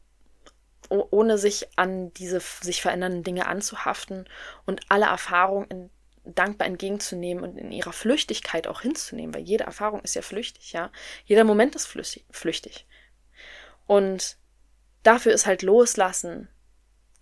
ohne 0.90 1.36
sich 1.36 1.68
an 1.76 2.14
diese 2.14 2.40
sich 2.40 2.80
verändernden 2.80 3.22
Dinge 3.22 3.46
anzuhaften 3.46 4.26
und 4.64 4.80
alle 4.88 5.04
Erfahrungen 5.04 5.90
dankbar 6.34 6.66
entgegenzunehmen 6.66 7.42
und 7.44 7.58
in 7.58 7.72
ihrer 7.72 7.92
Flüchtigkeit 7.92 8.66
auch 8.66 8.82
hinzunehmen, 8.82 9.34
weil 9.34 9.42
jede 9.42 9.64
Erfahrung 9.64 10.00
ist 10.00 10.14
ja 10.14 10.22
flüchtig, 10.22 10.72
ja. 10.72 10.90
Jeder 11.24 11.44
Moment 11.44 11.74
ist 11.74 11.86
flüchtig. 11.86 12.86
Und 13.86 14.36
dafür 15.02 15.32
ist 15.32 15.46
halt 15.46 15.62
Loslassen 15.62 16.48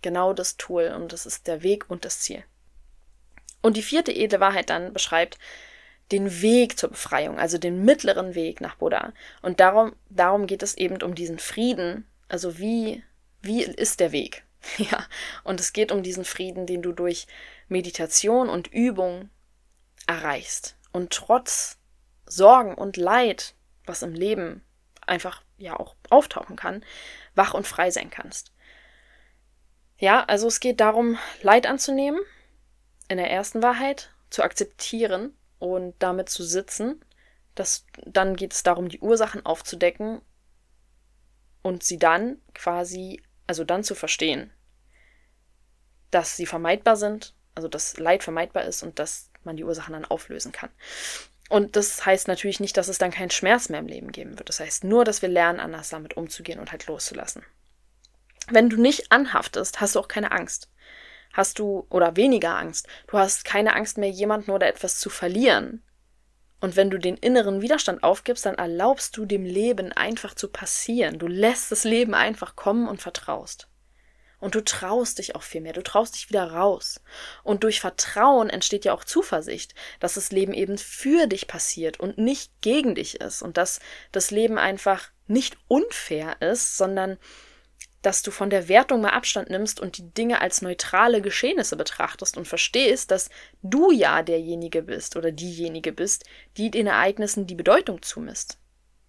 genau 0.01 0.33
das 0.33 0.57
Tool 0.57 0.93
und 0.95 1.13
das 1.13 1.25
ist 1.25 1.47
der 1.47 1.63
Weg 1.63 1.89
und 1.89 2.05
das 2.05 2.19
Ziel. 2.19 2.43
Und 3.61 3.77
die 3.77 3.81
vierte 3.81 4.15
edle 4.15 4.39
Wahrheit 4.39 4.69
dann 4.69 4.93
beschreibt 4.93 5.37
den 6.11 6.41
Weg 6.41 6.77
zur 6.77 6.89
Befreiung, 6.89 7.37
also 7.37 7.57
den 7.57 7.83
mittleren 7.83 8.35
Weg 8.35 8.61
nach 8.61 8.75
Buddha. 8.75 9.13
Und 9.41 9.59
darum, 9.59 9.93
darum 10.09 10.47
geht 10.47 10.63
es 10.63 10.75
eben 10.77 11.01
um 11.01 11.15
diesen 11.15 11.39
Frieden, 11.39 12.05
also 12.29 12.57
wie, 12.59 13.03
wie 13.41 13.63
ist 13.63 13.99
der 13.99 14.11
Weg? 14.11 14.43
Ja, 14.77 15.05
und 15.43 15.61
es 15.61 15.71
geht 15.71 15.91
um 15.91 16.03
diesen 16.03 16.25
Frieden, 16.25 16.65
den 16.65 16.81
du 16.81 16.91
durch 16.91 17.27
Meditation 17.67 18.49
und 18.49 18.67
Übung 18.67 19.29
erreichst. 20.07 20.77
Und 20.91 21.11
trotz 21.11 21.77
Sorgen 22.25 22.75
und 22.75 22.97
Leid, 22.97 23.55
was 23.85 24.01
im 24.01 24.13
Leben 24.13 24.63
einfach 25.05 25.43
ja 25.57 25.79
auch 25.79 25.95
auftauchen 26.09 26.55
kann, 26.55 26.83
wach 27.35 27.53
und 27.53 27.67
frei 27.67 27.91
sein 27.91 28.09
kannst. 28.09 28.51
Ja, 29.97 30.23
also 30.25 30.47
es 30.47 30.59
geht 30.59 30.79
darum, 30.79 31.17
Leid 31.41 31.65
anzunehmen, 31.65 32.19
in 33.07 33.17
der 33.17 33.31
ersten 33.31 33.63
Wahrheit, 33.63 34.11
zu 34.29 34.43
akzeptieren 34.43 35.35
und 35.59 35.95
damit 35.99 36.29
zu 36.29 36.43
sitzen. 36.43 37.03
Das, 37.55 37.85
dann 38.05 38.35
geht 38.35 38.53
es 38.53 38.63
darum, 38.63 38.89
die 38.89 38.99
Ursachen 38.99 39.45
aufzudecken 39.45 40.21
und 41.63 41.83
sie 41.83 41.97
dann 41.97 42.39
quasi, 42.53 43.23
also 43.47 43.63
dann 43.63 43.83
zu 43.83 43.95
verstehen, 43.95 44.53
dass 46.11 46.35
sie 46.35 46.45
vermeidbar 46.45 46.95
sind, 46.95 47.33
also 47.57 47.67
dass 47.67 47.97
Leid 47.97 48.23
vermeidbar 48.23 48.63
ist 48.63 48.83
und 48.83 48.99
dass 48.99 49.29
man 49.43 49.57
die 49.57 49.65
Ursachen 49.65 49.93
dann 49.93 50.05
auflösen 50.05 50.51
kann. 50.51 50.69
Und 51.49 51.75
das 51.75 52.05
heißt 52.05 52.27
natürlich 52.27 52.59
nicht, 52.59 52.77
dass 52.77 52.87
es 52.87 52.97
dann 52.97 53.11
keinen 53.11 53.31
Schmerz 53.31 53.69
mehr 53.69 53.79
im 53.79 53.87
Leben 53.87 54.11
geben 54.11 54.37
wird. 54.37 54.49
Das 54.49 54.59
heißt 54.59 54.83
nur, 54.83 55.03
dass 55.03 55.21
wir 55.21 55.29
lernen, 55.29 55.59
anders 55.59 55.89
damit 55.89 56.15
umzugehen 56.15 56.59
und 56.59 56.71
halt 56.71 56.87
loszulassen. 56.87 57.43
Wenn 58.49 58.69
du 58.69 58.77
nicht 58.77 59.11
anhaftest, 59.11 59.81
hast 59.81 59.95
du 59.95 59.99
auch 59.99 60.07
keine 60.07 60.31
Angst. 60.31 60.69
Hast 61.33 61.59
du 61.59 61.85
oder 61.89 62.15
weniger 62.15 62.57
Angst. 62.57 62.87
Du 63.07 63.17
hast 63.17 63.43
keine 63.43 63.75
Angst 63.75 63.97
mehr, 63.97 64.09
jemanden 64.09 64.51
oder 64.51 64.67
etwas 64.67 64.99
zu 64.99 65.09
verlieren, 65.09 65.83
und 66.59 66.75
wenn 66.75 66.89
du 66.89 66.97
den 66.97 67.17
inneren 67.17 67.61
Widerstand 67.61 68.03
aufgibst, 68.03 68.45
dann 68.45 68.55
erlaubst 68.55 69.15
du 69.15 69.25
dem 69.25 69.45
Leben 69.45 69.91
einfach 69.91 70.33
zu 70.33 70.47
passieren. 70.47 71.19
Du 71.19 71.27
lässt 71.27 71.71
das 71.71 71.83
Leben 71.83 72.15
einfach 72.15 72.55
kommen 72.55 72.87
und 72.87 73.01
vertraust. 73.01 73.67
Und 74.39 74.53
du 74.53 74.63
traust 74.63 75.17
dich 75.17 75.35
auch 75.35 75.41
viel 75.41 75.61
mehr. 75.61 75.73
Du 75.73 75.81
traust 75.81 76.15
dich 76.15 76.29
wieder 76.29 76.51
raus. 76.51 77.01
Und 77.43 77.63
durch 77.63 77.79
Vertrauen 77.79 78.49
entsteht 78.49 78.85
ja 78.85 78.93
auch 78.93 79.03
Zuversicht, 79.03 79.73
dass 79.99 80.13
das 80.13 80.31
Leben 80.31 80.53
eben 80.53 80.77
für 80.77 81.27
dich 81.27 81.47
passiert 81.47 81.99
und 81.99 82.17
nicht 82.17 82.51
gegen 82.61 82.95
dich 82.95 83.19
ist. 83.19 83.41
Und 83.41 83.57
dass 83.57 83.79
das 84.11 84.29
Leben 84.29 84.57
einfach 84.57 85.09
nicht 85.27 85.57
unfair 85.67 86.39
ist, 86.41 86.77
sondern 86.77 87.17
dass 88.03 88.21
du 88.21 88.31
von 88.31 88.49
der 88.49 88.67
Wertung 88.67 89.01
mal 89.01 89.09
Abstand 89.09 89.49
nimmst 89.49 89.79
und 89.79 89.97
die 89.97 90.13
Dinge 90.13 90.39
als 90.39 90.61
neutrale 90.61 91.21
Geschehnisse 91.21 91.75
betrachtest 91.75 92.37
und 92.37 92.47
verstehst, 92.47 93.11
dass 93.11 93.29
du 93.63 93.91
ja 93.91 94.21
derjenige 94.21 94.83
bist 94.83 95.15
oder 95.15 95.31
diejenige 95.31 95.91
bist, 95.91 96.23
die 96.57 96.69
den 96.69 96.87
Ereignissen 96.87 97.47
die 97.47 97.55
Bedeutung 97.55 98.01
zumisst. 98.03 98.59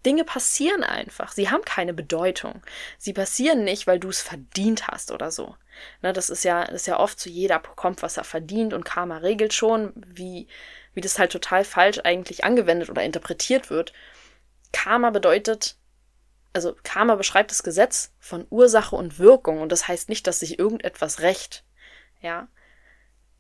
Dinge 0.09 0.25
passieren 0.25 0.85
einfach. 0.85 1.33
Sie 1.33 1.51
haben 1.51 1.67
keine 1.67 1.93
Bedeutung. 1.93 2.63
Sie 2.97 3.13
passieren 3.13 3.63
nicht, 3.63 3.87
weil 3.87 4.01
du 4.01 4.09
es 4.09 4.23
verdient 4.23 4.89
hast 4.89 5.13
oder 5.13 5.31
so. 5.31 5.55
Ne, 6.01 6.15
das 6.15 6.31
ist 6.31 6.45
ja, 6.45 6.65
das 6.65 6.77
ist 6.77 6.87
ja 6.87 6.99
oft 6.99 7.21
so, 7.21 7.29
jeder 7.29 7.59
bekommt, 7.59 8.01
was 8.01 8.17
er 8.17 8.25
verdient 8.25 8.73
und 8.73 8.87
Karma 8.87 9.19
regelt 9.19 9.53
schon, 9.53 9.93
wie, 9.97 10.49
wie 10.95 11.03
das 11.03 11.19
halt 11.19 11.31
total 11.31 11.63
falsch 11.63 12.01
eigentlich 12.05 12.43
angewendet 12.43 12.89
oder 12.89 13.03
interpretiert 13.03 13.69
wird. 13.69 13.93
Karma 14.73 15.11
bedeutet, 15.11 15.77
also 16.55 16.75
Karma 16.85 17.15
beschreibt 17.17 17.51
das 17.51 17.63
Gesetz 17.63 18.15
von 18.19 18.47
Ursache 18.49 18.97
und 18.97 19.19
Wirkung 19.19 19.61
und 19.61 19.71
das 19.71 19.89
heißt 19.89 20.09
nicht, 20.09 20.27
dass 20.27 20.41
sich 20.41 20.59
irgendetwas 20.59 21.21
rächt. 21.21 21.65
Ja. 22.23 22.49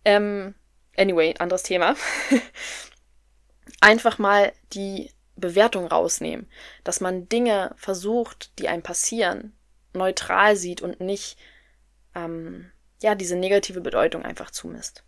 Ähm, 0.04 0.54
anyway, 0.98 1.34
anderes 1.38 1.62
Thema. 1.62 1.96
Einfach 3.80 4.18
mal 4.18 4.52
die 4.74 5.10
Bewertung 5.38 5.86
rausnehmen, 5.86 6.48
dass 6.84 7.00
man 7.00 7.28
Dinge 7.28 7.74
versucht, 7.76 8.58
die 8.58 8.68
einem 8.68 8.82
passieren, 8.82 9.56
neutral 9.92 10.56
sieht 10.56 10.82
und 10.82 11.00
nicht 11.00 11.38
ähm, 12.14 12.70
ja 13.02 13.14
diese 13.14 13.36
negative 13.36 13.80
Bedeutung 13.80 14.24
einfach 14.24 14.50
zumisst. 14.50 15.04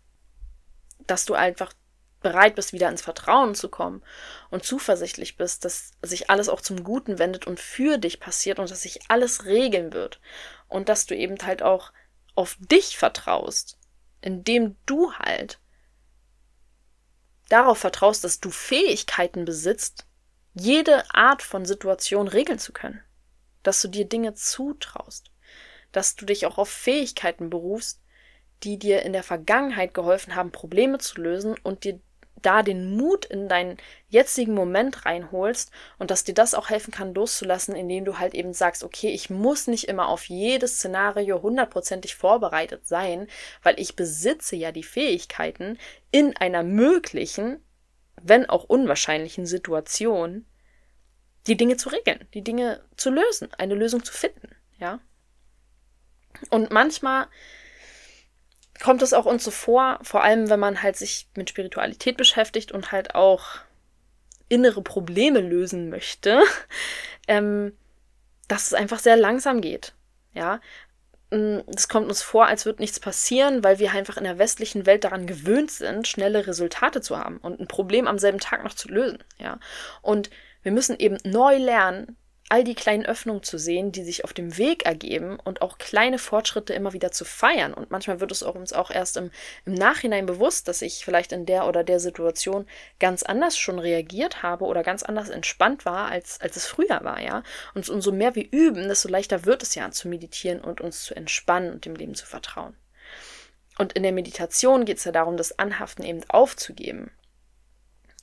Dass 1.07 1.25
du 1.25 1.33
einfach 1.33 1.73
bereit 2.21 2.55
bist, 2.55 2.71
wieder 2.71 2.89
ins 2.89 3.01
Vertrauen 3.01 3.55
zu 3.55 3.69
kommen 3.69 4.03
und 4.49 4.63
zuversichtlich 4.63 5.37
bist, 5.37 5.65
dass 5.65 5.91
sich 6.03 6.29
alles 6.29 6.49
auch 6.49 6.61
zum 6.61 6.83
Guten 6.83 7.19
wendet 7.19 7.47
und 7.47 7.59
für 7.59 7.97
dich 7.97 8.19
passiert 8.19 8.59
und 8.59 8.69
dass 8.69 8.83
sich 8.83 8.99
alles 9.09 9.45
regeln 9.45 9.91
wird 9.93 10.21
und 10.67 10.87
dass 10.87 11.07
du 11.07 11.15
eben 11.15 11.37
halt 11.41 11.63
auch 11.63 11.91
auf 12.35 12.57
dich 12.59 12.97
vertraust, 12.97 13.77
indem 14.21 14.77
du 14.85 15.13
halt 15.13 15.59
darauf 17.49 17.79
vertraust, 17.79 18.23
dass 18.23 18.39
du 18.39 18.49
Fähigkeiten 18.51 19.43
besitzt, 19.43 20.05
jede 20.53 21.03
Art 21.13 21.41
von 21.41 21.65
Situation 21.65 22.27
regeln 22.27 22.59
zu 22.59 22.73
können, 22.73 23.01
dass 23.63 23.81
du 23.81 23.87
dir 23.87 24.05
Dinge 24.05 24.33
zutraust, 24.33 25.31
dass 25.91 26.15
du 26.15 26.25
dich 26.25 26.45
auch 26.45 26.57
auf 26.57 26.69
Fähigkeiten 26.69 27.49
berufst, 27.49 28.01
die 28.63 28.77
dir 28.77 29.01
in 29.03 29.13
der 29.13 29.23
Vergangenheit 29.23 29.93
geholfen 29.93 30.35
haben, 30.35 30.51
Probleme 30.51 30.99
zu 30.99 31.21
lösen 31.21 31.55
und 31.63 31.83
dir 31.83 31.99
da 32.41 32.63
den 32.63 32.95
Mut 32.95 33.25
in 33.25 33.47
deinen 33.47 33.77
jetzigen 34.09 34.53
Moment 34.53 35.05
reinholst 35.05 35.71
und 35.99 36.11
dass 36.11 36.23
dir 36.23 36.33
das 36.33 36.53
auch 36.53 36.69
helfen 36.69 36.91
kann, 36.91 37.13
loszulassen, 37.13 37.75
indem 37.75 38.05
du 38.05 38.17
halt 38.17 38.33
eben 38.33 38.53
sagst, 38.53 38.83
okay, 38.83 39.09
ich 39.09 39.29
muss 39.29 39.67
nicht 39.67 39.87
immer 39.87 40.09
auf 40.09 40.25
jedes 40.25 40.77
Szenario 40.77 41.41
hundertprozentig 41.41 42.15
vorbereitet 42.15 42.87
sein, 42.87 43.27
weil 43.63 43.79
ich 43.79 43.95
besitze 43.95 44.55
ja 44.55 44.71
die 44.71 44.83
Fähigkeiten, 44.83 45.77
in 46.11 46.35
einer 46.35 46.63
möglichen, 46.63 47.63
wenn 48.21 48.49
auch 48.49 48.63
unwahrscheinlichen 48.63 49.45
Situation, 49.45 50.45
die 51.47 51.57
Dinge 51.57 51.77
zu 51.77 51.89
regeln, 51.89 52.27
die 52.33 52.43
Dinge 52.43 52.83
zu 52.95 53.09
lösen, 53.09 53.53
eine 53.57 53.75
Lösung 53.75 54.03
zu 54.03 54.13
finden, 54.13 54.55
ja. 54.77 54.99
Und 56.49 56.71
manchmal 56.71 57.27
kommt 58.81 59.01
es 59.01 59.13
auch 59.13 59.25
uns 59.25 59.43
so 59.43 59.51
vor, 59.51 59.99
vor 60.01 60.23
allem 60.23 60.49
wenn 60.49 60.59
man 60.59 60.81
halt 60.81 60.95
sich 60.95 61.27
mit 61.35 61.49
Spiritualität 61.49 62.17
beschäftigt 62.17 62.71
und 62.71 62.91
halt 62.91 63.15
auch 63.15 63.59
innere 64.49 64.81
Probleme 64.81 65.39
lösen 65.39 65.89
möchte, 65.89 66.41
ähm, 67.27 67.77
dass 68.47 68.67
es 68.67 68.73
einfach 68.73 68.99
sehr 68.99 69.15
langsam 69.15 69.61
geht. 69.61 69.93
Ja, 70.33 70.61
es 71.31 71.87
kommt 71.87 72.09
uns 72.09 72.21
vor, 72.21 72.47
als 72.47 72.65
würde 72.65 72.81
nichts 72.81 72.99
passieren, 72.99 73.63
weil 73.63 73.79
wir 73.79 73.93
einfach 73.93 74.17
in 74.17 74.25
der 74.25 74.37
westlichen 74.37 74.85
Welt 74.85 75.05
daran 75.05 75.27
gewöhnt 75.27 75.71
sind, 75.71 76.07
schnelle 76.07 76.45
Resultate 76.45 76.99
zu 76.99 77.17
haben 77.17 77.37
und 77.37 77.59
ein 77.59 77.67
Problem 77.67 78.05
am 78.05 78.19
selben 78.19 78.39
Tag 78.39 78.63
noch 78.63 78.73
zu 78.73 78.89
lösen. 78.89 79.19
Ja, 79.39 79.57
und 80.01 80.29
wir 80.61 80.73
müssen 80.73 80.99
eben 80.99 81.17
neu 81.23 81.57
lernen, 81.57 82.17
all 82.51 82.65
die 82.65 82.75
kleinen 82.75 83.05
Öffnungen 83.05 83.43
zu 83.43 83.57
sehen, 83.57 83.93
die 83.93 84.03
sich 84.03 84.25
auf 84.25 84.33
dem 84.33 84.57
Weg 84.57 84.85
ergeben 84.85 85.39
und 85.39 85.61
auch 85.61 85.77
kleine 85.77 86.19
Fortschritte 86.19 86.73
immer 86.73 86.91
wieder 86.91 87.09
zu 87.13 87.23
feiern. 87.23 87.73
Und 87.73 87.91
manchmal 87.91 88.19
wird 88.19 88.29
es 88.29 88.43
uns 88.43 88.73
auch 88.73 88.91
erst 88.91 89.15
im, 89.15 89.31
im 89.65 89.73
Nachhinein 89.73 90.25
bewusst, 90.25 90.67
dass 90.67 90.81
ich 90.81 91.05
vielleicht 91.05 91.31
in 91.31 91.45
der 91.45 91.65
oder 91.65 91.85
der 91.85 92.01
Situation 92.01 92.67
ganz 92.99 93.23
anders 93.23 93.57
schon 93.57 93.79
reagiert 93.79 94.43
habe 94.43 94.65
oder 94.65 94.83
ganz 94.83 95.01
anders 95.01 95.29
entspannt 95.29 95.85
war, 95.85 96.11
als, 96.11 96.41
als 96.41 96.57
es 96.57 96.67
früher 96.67 96.99
war, 97.03 97.21
ja. 97.21 97.43
Und 97.73 97.87
umso 97.87 98.11
mehr 98.11 98.35
wir 98.35 98.51
üben, 98.51 98.89
desto 98.89 99.07
leichter 99.07 99.45
wird 99.45 99.63
es 99.63 99.73
ja 99.75 99.89
zu 99.91 100.09
meditieren 100.09 100.59
und 100.59 100.81
uns 100.81 101.05
zu 101.05 101.15
entspannen 101.15 101.71
und 101.71 101.85
dem 101.85 101.95
Leben 101.95 102.15
zu 102.15 102.25
vertrauen. 102.25 102.75
Und 103.77 103.93
in 103.93 104.03
der 104.03 104.11
Meditation 104.11 104.83
geht 104.83 104.97
es 104.97 105.05
ja 105.05 105.13
darum, 105.13 105.37
das 105.37 105.57
Anhaften 105.57 106.03
eben 106.03 106.21
aufzugeben 106.27 107.11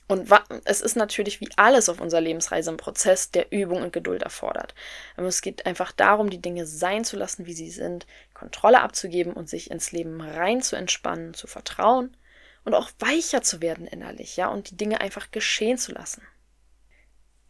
und 0.09 0.27
es 0.65 0.81
ist 0.81 0.95
natürlich 0.95 1.39
wie 1.39 1.49
alles 1.55 1.87
auf 1.87 2.01
unserer 2.01 2.21
Lebensreise 2.21 2.71
ein 2.71 2.77
Prozess, 2.77 3.29
der 3.29 3.51
Übung 3.51 3.83
und 3.83 3.93
Geduld 3.93 4.23
erfordert. 4.23 4.73
Aber 5.15 5.27
es 5.27 5.43
geht 5.43 5.67
einfach 5.67 5.91
darum, 5.91 6.31
die 6.31 6.41
Dinge 6.41 6.65
sein 6.65 7.05
zu 7.05 7.15
lassen, 7.15 7.45
wie 7.45 7.53
sie 7.53 7.69
sind, 7.69 8.07
Kontrolle 8.33 8.81
abzugeben 8.81 9.33
und 9.33 9.47
sich 9.47 9.69
ins 9.69 9.91
Leben 9.91 10.19
rein 10.19 10.63
zu 10.63 10.75
entspannen, 10.75 11.35
zu 11.35 11.45
vertrauen 11.45 12.17
und 12.65 12.73
auch 12.73 12.89
weicher 12.97 13.43
zu 13.43 13.61
werden 13.61 13.85
innerlich, 13.85 14.35
ja, 14.35 14.47
und 14.47 14.71
die 14.71 14.77
Dinge 14.77 14.99
einfach 14.99 15.29
geschehen 15.29 15.77
zu 15.77 15.91
lassen. 15.91 16.23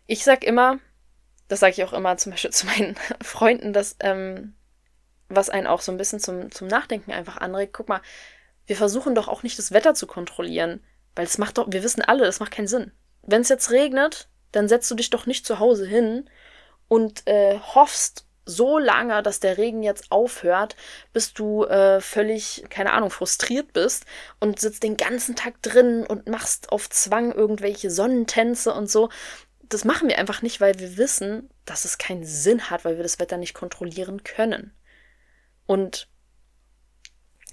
Ich 0.05 0.25
sag 0.25 0.43
immer, 0.43 0.79
das 1.47 1.61
sage 1.61 1.71
ich 1.71 1.83
auch 1.85 1.93
immer 1.93 2.17
zum 2.17 2.33
Beispiel 2.33 2.51
zu 2.51 2.65
meinen 2.65 2.97
Freunden, 3.21 3.71
dass, 3.71 3.95
ähm, 4.01 4.53
was 5.29 5.49
einen 5.49 5.65
auch 5.65 5.79
so 5.79 5.93
ein 5.93 5.97
bisschen 5.97 6.19
zum, 6.19 6.51
zum 6.51 6.67
Nachdenken 6.67 7.13
einfach 7.13 7.37
anregt, 7.37 7.71
guck 7.71 7.87
mal, 7.87 8.01
wir 8.65 8.75
versuchen 8.75 9.15
doch 9.15 9.29
auch 9.29 9.43
nicht 9.43 9.57
das 9.57 9.71
Wetter 9.71 9.93
zu 9.93 10.07
kontrollieren 10.07 10.83
weil 11.15 11.25
es 11.25 11.37
macht 11.37 11.57
doch, 11.57 11.67
wir 11.69 11.83
wissen 11.83 12.01
alle, 12.01 12.25
das 12.25 12.39
macht 12.39 12.51
keinen 12.51 12.67
Sinn. 12.67 12.91
Wenn 13.23 13.41
es 13.41 13.49
jetzt 13.49 13.71
regnet, 13.71 14.29
dann 14.51 14.67
setzt 14.67 14.89
du 14.89 14.95
dich 14.95 15.09
doch 15.09 15.25
nicht 15.25 15.45
zu 15.45 15.59
Hause 15.59 15.85
hin 15.85 16.29
und 16.87 17.27
äh, 17.27 17.59
hoffst 17.59 18.25
so 18.49 18.79
lange, 18.79 19.21
dass 19.21 19.39
der 19.39 19.57
Regen 19.57 19.83
jetzt 19.83 20.11
aufhört, 20.11 20.75
bis 21.13 21.33
du 21.33 21.65
äh, 21.65 22.01
völlig, 22.01 22.65
keine 22.69 22.93
Ahnung, 22.93 23.11
frustriert 23.11 23.73
bist 23.73 24.05
und 24.39 24.59
sitzt 24.59 24.83
den 24.83 24.97
ganzen 24.97 25.35
Tag 25.35 25.61
drin 25.61 26.05
und 26.05 26.27
machst 26.27 26.71
auf 26.71 26.89
Zwang 26.89 27.31
irgendwelche 27.31 27.91
Sonnentänze 27.91 28.73
und 28.73 28.89
so. 28.89 29.09
Das 29.61 29.85
machen 29.85 30.09
wir 30.09 30.17
einfach 30.17 30.41
nicht, 30.41 30.61
weil 30.61 30.79
wir 30.79 30.97
wissen, 30.97 31.49
dass 31.65 31.85
es 31.85 31.99
keinen 31.99 32.25
Sinn 32.25 32.71
hat, 32.71 32.85
weil 32.85 32.97
wir 32.97 33.03
das 33.03 33.19
Wetter 33.19 33.37
nicht 33.37 33.53
kontrollieren 33.53 34.23
können. 34.23 34.73
Und 35.67 36.09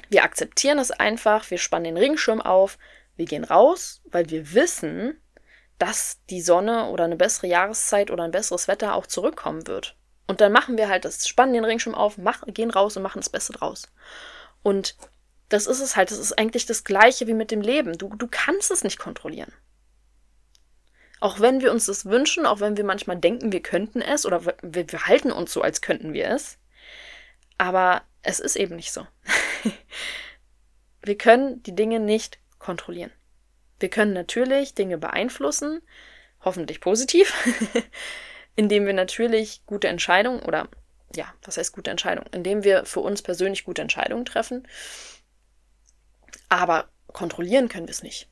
wir 0.09 0.25
akzeptieren 0.25 0.79
es 0.79 0.91
einfach, 0.91 1.51
wir 1.51 1.59
spannen 1.59 1.85
den 1.85 1.97
Regenschirm 1.99 2.41
auf, 2.41 2.79
wir 3.17 3.27
gehen 3.27 3.45
raus, 3.45 4.03
weil 4.11 4.29
wir 4.31 4.55
wissen, 4.55 5.21
dass 5.79 6.21
die 6.31 6.41
Sonne 6.41 6.89
oder 6.89 7.05
eine 7.05 7.17
bessere 7.17 7.49
Jahreszeit 7.49 8.11
oder 8.11 8.25
ein 8.25 8.31
besseres 8.31 8.69
Wetter 8.69 8.95
auch 8.95 9.07
zurückkommen 9.07 9.67
wird. 9.67 9.97
Und 10.27 10.41
dann 10.41 10.53
machen 10.53 10.77
wir 10.77 10.89
halt 10.89 11.05
das, 11.05 11.27
spannen 11.29 11.55
den 11.55 11.65
Regenschirm 11.65 11.95
auf, 11.95 12.19
mach, 12.19 12.43
gehen 12.47 12.71
raus 12.71 12.97
und 12.97 13.03
machen 13.03 13.21
das 13.21 13.31
Beste 13.31 13.53
draus. 13.53 13.89
Und 14.63 14.97
das 15.49 15.67
ist 15.67 15.81
es 15.81 15.97
halt, 15.97 16.11
das 16.11 16.19
ist 16.19 16.37
eigentlich 16.37 16.67
das 16.67 16.85
Gleiche 16.85 17.27
wie 17.27 17.35
mit 17.35 17.51
dem 17.51 17.61
Leben. 17.61 17.97
Du, 17.99 18.09
du 18.09 18.27
kannst 18.29 18.71
es 18.71 18.83
nicht 18.83 18.99
kontrollieren. 18.99 19.53
Auch 21.21 21.41
wenn 21.41 21.61
wir 21.61 21.71
uns 21.71 21.87
das 21.87 22.07
wünschen, 22.07 22.45
auch 22.45 22.61
wenn 22.61 22.77
wir 22.77 22.85
manchmal 22.85 23.19
denken, 23.19 23.53
wir 23.53 23.63
könnten 23.63 24.03
es 24.03 24.27
oder 24.27 24.45
wir, 24.45 24.55
wir 24.63 25.07
halten 25.07 25.33
uns 25.33 25.53
so, 25.53 25.63
als 25.63 25.81
könnten 25.81 26.13
wir 26.13 26.29
es. 26.29 26.59
Aber 27.59 28.03
es 28.23 28.41
ist 28.41 28.57
eben 28.57 28.77
nicht 28.77 28.93
so. 28.93 29.07
wir 31.03 31.17
können 31.17 31.63
die 31.63 31.75
Dinge 31.75 32.01
nicht 32.01 32.39
kontrollieren. 32.67 33.13
Wir 33.79 33.89
können 33.89 34.13
natürlich 34.13 34.75
Dinge 34.75 34.99
beeinflussen, 34.99 35.83
hoffentlich 36.41 36.81
positiv, 36.81 37.33
indem 38.57 38.87
wir 38.87 38.93
natürlich 38.93 39.65
gute 39.67 39.87
Entscheidungen 39.87 40.41
oder 40.41 40.69
ja, 41.15 41.33
was 41.45 41.57
heißt 41.57 41.73
gute 41.73 41.93
Entscheidungen? 41.93 42.29
Indem 42.33 42.65
wir 42.65 42.85
für 42.85 43.01
uns 43.01 43.23
persönlich 43.23 43.65
gute 43.65 43.83
Entscheidungen 43.83 44.25
treffen. 44.25 44.67
Aber 46.49 46.89
kontrollieren 47.07 47.69
können 47.69 47.87
wir 47.87 47.93
es 47.93 48.03
nicht. 48.03 48.29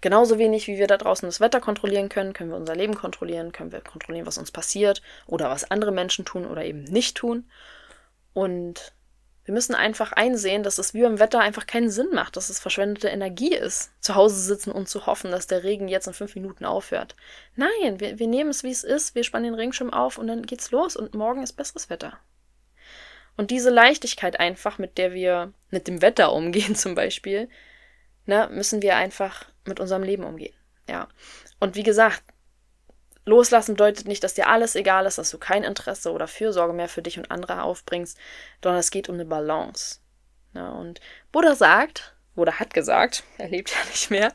Genauso 0.00 0.38
wenig 0.38 0.68
wie 0.68 0.78
wir 0.78 0.86
da 0.86 0.96
draußen 0.96 1.26
das 1.26 1.40
Wetter 1.40 1.60
kontrollieren 1.60 2.08
können, 2.08 2.34
können 2.34 2.50
wir 2.50 2.56
unser 2.56 2.76
Leben 2.76 2.94
kontrollieren, 2.94 3.50
können 3.50 3.72
wir 3.72 3.80
kontrollieren, 3.80 4.26
was 4.26 4.38
uns 4.38 4.52
passiert 4.52 5.02
oder 5.26 5.50
was 5.50 5.70
andere 5.70 5.92
Menschen 5.92 6.24
tun 6.24 6.46
oder 6.46 6.64
eben 6.64 6.84
nicht 6.84 7.16
tun. 7.16 7.50
Und 8.32 8.94
wir 9.44 9.52
müssen 9.52 9.74
einfach 9.74 10.12
einsehen, 10.12 10.62
dass 10.62 10.78
es 10.78 10.94
wie 10.94 11.02
beim 11.02 11.18
Wetter 11.18 11.40
einfach 11.40 11.66
keinen 11.66 11.90
Sinn 11.90 12.08
macht, 12.12 12.36
dass 12.36 12.48
es 12.48 12.58
verschwendete 12.58 13.08
Energie 13.08 13.54
ist, 13.54 13.92
zu 14.00 14.14
Hause 14.14 14.40
sitzen 14.40 14.72
und 14.72 14.88
zu 14.88 15.06
hoffen, 15.06 15.30
dass 15.30 15.46
der 15.46 15.64
Regen 15.64 15.88
jetzt 15.88 16.06
in 16.06 16.14
fünf 16.14 16.34
Minuten 16.34 16.64
aufhört. 16.64 17.14
Nein, 17.54 18.00
wir, 18.00 18.18
wir 18.18 18.26
nehmen 18.26 18.50
es, 18.50 18.62
wie 18.62 18.70
es 18.70 18.84
ist, 18.84 19.14
wir 19.14 19.22
spannen 19.22 19.52
den 19.52 19.54
Regenschirm 19.54 19.92
auf 19.92 20.16
und 20.16 20.28
dann 20.28 20.46
geht's 20.46 20.70
los 20.70 20.96
und 20.96 21.14
morgen 21.14 21.42
ist 21.42 21.52
besseres 21.52 21.90
Wetter. 21.90 22.18
Und 23.36 23.50
diese 23.50 23.70
Leichtigkeit 23.70 24.40
einfach, 24.40 24.78
mit 24.78 24.96
der 24.96 25.12
wir 25.12 25.52
mit 25.70 25.88
dem 25.88 26.00
Wetter 26.00 26.32
umgehen 26.32 26.74
zum 26.74 26.94
Beispiel, 26.94 27.48
ne, 28.26 28.48
müssen 28.50 28.80
wir 28.80 28.96
einfach 28.96 29.46
mit 29.66 29.78
unserem 29.80 30.02
Leben 30.02 30.24
umgehen. 30.24 30.54
Ja. 30.88 31.08
Und 31.60 31.76
wie 31.76 31.82
gesagt, 31.82 32.22
loslassen 33.24 33.74
bedeutet 33.74 34.06
nicht, 34.06 34.22
dass 34.22 34.34
dir 34.34 34.48
alles 34.48 34.74
egal 34.74 35.06
ist, 35.06 35.18
dass 35.18 35.30
du 35.30 35.38
kein 35.38 35.64
Interesse 35.64 36.12
oder 36.12 36.28
Fürsorge 36.28 36.72
mehr 36.72 36.88
für 36.88 37.02
dich 37.02 37.18
und 37.18 37.30
andere 37.30 37.62
aufbringst, 37.62 38.18
sondern 38.62 38.80
es 38.80 38.90
geht 38.90 39.08
um 39.08 39.14
eine 39.14 39.24
Balance. 39.24 40.00
Ja, 40.54 40.70
und 40.70 41.00
Buddha 41.32 41.54
sagt, 41.54 42.14
oder 42.36 42.58
hat 42.58 42.74
gesagt, 42.74 43.24
er 43.38 43.48
lebt 43.48 43.70
ja 43.70 43.84
nicht 43.90 44.10
mehr, 44.10 44.32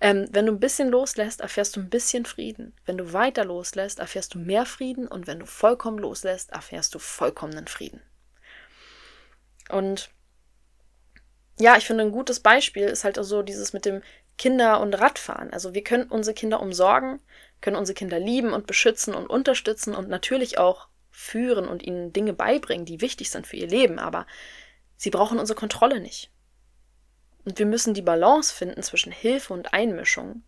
ähm, 0.00 0.28
wenn 0.30 0.46
du 0.46 0.52
ein 0.52 0.60
bisschen 0.60 0.88
loslässt, 0.88 1.40
erfährst 1.40 1.76
du 1.76 1.80
ein 1.80 1.90
bisschen 1.90 2.24
Frieden. 2.24 2.74
Wenn 2.86 2.98
du 2.98 3.12
weiter 3.12 3.44
loslässt, 3.44 3.98
erfährst 3.98 4.34
du 4.34 4.38
mehr 4.38 4.66
Frieden. 4.66 5.06
Und 5.06 5.26
wenn 5.26 5.40
du 5.40 5.46
vollkommen 5.46 5.98
loslässt, 5.98 6.50
erfährst 6.50 6.94
du 6.94 6.98
vollkommenen 6.98 7.66
Frieden. 7.66 8.02
Und 9.68 10.10
ja, 11.58 11.76
ich 11.76 11.86
finde, 11.86 12.04
ein 12.04 12.12
gutes 12.12 12.40
Beispiel 12.40 12.86
ist 12.86 13.04
halt 13.04 13.18
so 13.20 13.42
dieses 13.42 13.72
mit 13.72 13.84
dem 13.84 14.02
Kinder- 14.38 14.80
und 14.80 14.94
Radfahren. 14.94 15.52
Also 15.52 15.74
wir 15.74 15.84
können 15.84 16.04
unsere 16.04 16.34
Kinder 16.34 16.60
umsorgen, 16.60 17.20
können 17.60 17.76
unsere 17.76 17.94
Kinder 17.94 18.18
lieben 18.18 18.52
und 18.52 18.66
beschützen 18.66 19.14
und 19.14 19.26
unterstützen 19.26 19.94
und 19.94 20.08
natürlich 20.08 20.58
auch 20.58 20.88
führen 21.10 21.68
und 21.68 21.82
ihnen 21.82 22.12
Dinge 22.12 22.32
beibringen, 22.32 22.86
die 22.86 23.00
wichtig 23.00 23.30
sind 23.30 23.46
für 23.46 23.56
ihr 23.56 23.68
Leben, 23.68 23.98
aber 23.98 24.26
sie 24.96 25.10
brauchen 25.10 25.38
unsere 25.38 25.58
Kontrolle 25.58 26.00
nicht. 26.00 26.30
Und 27.44 27.58
wir 27.58 27.66
müssen 27.66 27.94
die 27.94 28.02
Balance 28.02 28.54
finden 28.54 28.82
zwischen 28.82 29.12
Hilfe 29.12 29.52
und 29.52 29.72
Einmischung. 29.72 30.42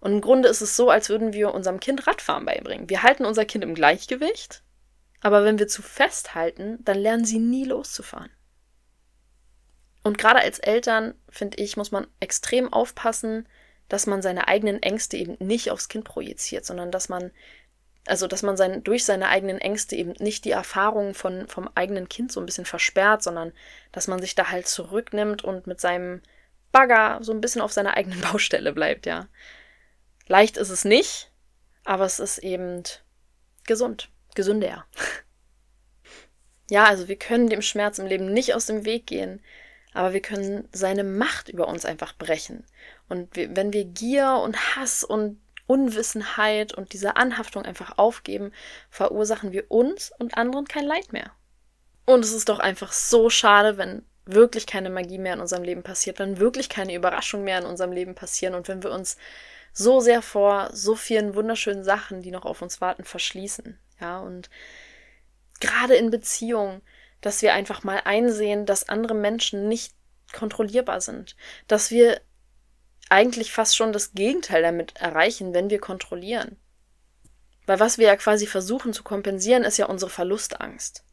Und 0.00 0.12
im 0.12 0.20
Grunde 0.20 0.48
ist 0.48 0.60
es 0.60 0.76
so, 0.76 0.90
als 0.90 1.08
würden 1.08 1.32
wir 1.32 1.54
unserem 1.54 1.80
Kind 1.80 2.06
Radfahren 2.06 2.44
beibringen. 2.44 2.90
Wir 2.90 3.02
halten 3.02 3.24
unser 3.24 3.44
Kind 3.44 3.64
im 3.64 3.74
Gleichgewicht, 3.74 4.62
aber 5.20 5.44
wenn 5.44 5.58
wir 5.58 5.68
zu 5.68 5.80
festhalten, 5.80 6.78
dann 6.84 6.98
lernen 6.98 7.24
sie 7.24 7.38
nie 7.38 7.64
loszufahren. 7.64 8.30
Und 10.02 10.18
gerade 10.18 10.40
als 10.40 10.58
Eltern, 10.58 11.14
finde 11.30 11.56
ich, 11.56 11.78
muss 11.78 11.90
man 11.90 12.06
extrem 12.20 12.70
aufpassen, 12.70 13.48
dass 13.94 14.08
man 14.08 14.22
seine 14.22 14.48
eigenen 14.48 14.82
Ängste 14.82 15.16
eben 15.16 15.36
nicht 15.38 15.70
aufs 15.70 15.88
Kind 15.88 16.04
projiziert, 16.04 16.66
sondern 16.66 16.90
dass 16.90 17.08
man, 17.08 17.30
also 18.06 18.26
dass 18.26 18.42
man 18.42 18.56
sein, 18.56 18.82
durch 18.82 19.04
seine 19.04 19.28
eigenen 19.28 19.58
Ängste 19.58 19.94
eben 19.94 20.14
nicht 20.18 20.44
die 20.44 20.50
Erfahrungen 20.50 21.14
von, 21.14 21.46
vom 21.46 21.70
eigenen 21.76 22.08
Kind 22.08 22.32
so 22.32 22.40
ein 22.40 22.46
bisschen 22.46 22.64
versperrt, 22.64 23.22
sondern 23.22 23.52
dass 23.92 24.08
man 24.08 24.20
sich 24.20 24.34
da 24.34 24.50
halt 24.50 24.66
zurücknimmt 24.66 25.44
und 25.44 25.68
mit 25.68 25.80
seinem 25.80 26.22
Bagger 26.72 27.20
so 27.22 27.30
ein 27.30 27.40
bisschen 27.40 27.62
auf 27.62 27.72
seiner 27.72 27.96
eigenen 27.96 28.20
Baustelle 28.32 28.72
bleibt, 28.72 29.06
ja. 29.06 29.28
Leicht 30.26 30.56
ist 30.56 30.70
es 30.70 30.84
nicht, 30.84 31.30
aber 31.84 32.04
es 32.04 32.18
ist 32.18 32.38
eben 32.38 32.82
gesund, 33.64 34.08
gesünder. 34.34 34.86
ja, 36.68 36.82
also 36.82 37.06
wir 37.06 37.16
können 37.16 37.48
dem 37.48 37.62
Schmerz 37.62 38.00
im 38.00 38.06
Leben 38.06 38.32
nicht 38.32 38.54
aus 38.54 38.66
dem 38.66 38.84
Weg 38.84 39.06
gehen 39.06 39.40
aber 39.94 40.12
wir 40.12 40.20
können 40.20 40.68
seine 40.72 41.04
Macht 41.04 41.48
über 41.48 41.68
uns 41.68 41.86
einfach 41.86 42.18
brechen. 42.18 42.64
Und 43.08 43.36
wenn 43.36 43.72
wir 43.72 43.84
Gier 43.84 44.40
und 44.42 44.76
Hass 44.76 45.04
und 45.04 45.40
Unwissenheit 45.66 46.74
und 46.74 46.92
diese 46.92 47.16
Anhaftung 47.16 47.64
einfach 47.64 47.98
aufgeben, 47.98 48.52
verursachen 48.90 49.52
wir 49.52 49.70
uns 49.70 50.12
und 50.18 50.36
anderen 50.36 50.66
kein 50.66 50.84
Leid 50.84 51.12
mehr. 51.12 51.32
Und 52.06 52.24
es 52.24 52.32
ist 52.32 52.48
doch 52.48 52.58
einfach 52.58 52.92
so 52.92 53.30
schade, 53.30 53.78
wenn 53.78 54.04
wirklich 54.26 54.66
keine 54.66 54.90
Magie 54.90 55.18
mehr 55.18 55.34
in 55.34 55.40
unserem 55.40 55.64
Leben 55.64 55.82
passiert, 55.82 56.18
wenn 56.18 56.38
wirklich 56.38 56.68
keine 56.68 56.94
Überraschungen 56.94 57.44
mehr 57.44 57.58
in 57.58 57.66
unserem 57.66 57.92
Leben 57.92 58.14
passieren 58.14 58.54
und 58.54 58.68
wenn 58.68 58.82
wir 58.82 58.90
uns 58.90 59.16
so 59.72 60.00
sehr 60.00 60.22
vor 60.22 60.70
so 60.72 60.94
vielen 60.94 61.34
wunderschönen 61.34 61.84
Sachen, 61.84 62.22
die 62.22 62.30
noch 62.30 62.44
auf 62.44 62.62
uns 62.62 62.80
warten, 62.80 63.04
verschließen. 63.04 63.78
Ja, 64.00 64.20
und 64.20 64.48
gerade 65.60 65.94
in 65.94 66.10
Beziehungen, 66.10 66.80
dass 67.20 67.42
wir 67.42 67.54
einfach 67.54 67.84
mal 67.84 68.00
einsehen, 68.04 68.66
dass 68.66 68.88
andere 68.88 69.14
Menschen 69.14 69.68
nicht 69.68 69.94
kontrollierbar 70.32 71.00
sind, 71.00 71.36
dass 71.68 71.90
wir 71.90 72.20
eigentlich 73.10 73.52
fast 73.52 73.76
schon 73.76 73.92
das 73.92 74.12
Gegenteil 74.12 74.62
damit 74.62 74.96
erreichen, 74.96 75.54
wenn 75.54 75.70
wir 75.70 75.78
kontrollieren. 75.78 76.56
Weil 77.66 77.80
was 77.80 77.98
wir 77.98 78.06
ja 78.06 78.16
quasi 78.16 78.46
versuchen 78.46 78.92
zu 78.92 79.02
kompensieren, 79.02 79.64
ist 79.64 79.78
ja 79.78 79.86
unsere 79.86 80.10
Verlustangst. 80.10 81.04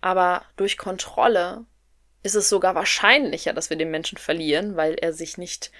Aber 0.00 0.44
durch 0.56 0.78
Kontrolle 0.78 1.64
ist 2.22 2.34
es 2.34 2.48
sogar 2.48 2.74
wahrscheinlicher, 2.74 3.52
dass 3.52 3.70
wir 3.70 3.76
den 3.76 3.90
Menschen 3.90 4.18
verlieren, 4.18 4.76
weil 4.76 4.94
er 4.94 5.12
sich 5.12 5.38
nicht 5.38 5.72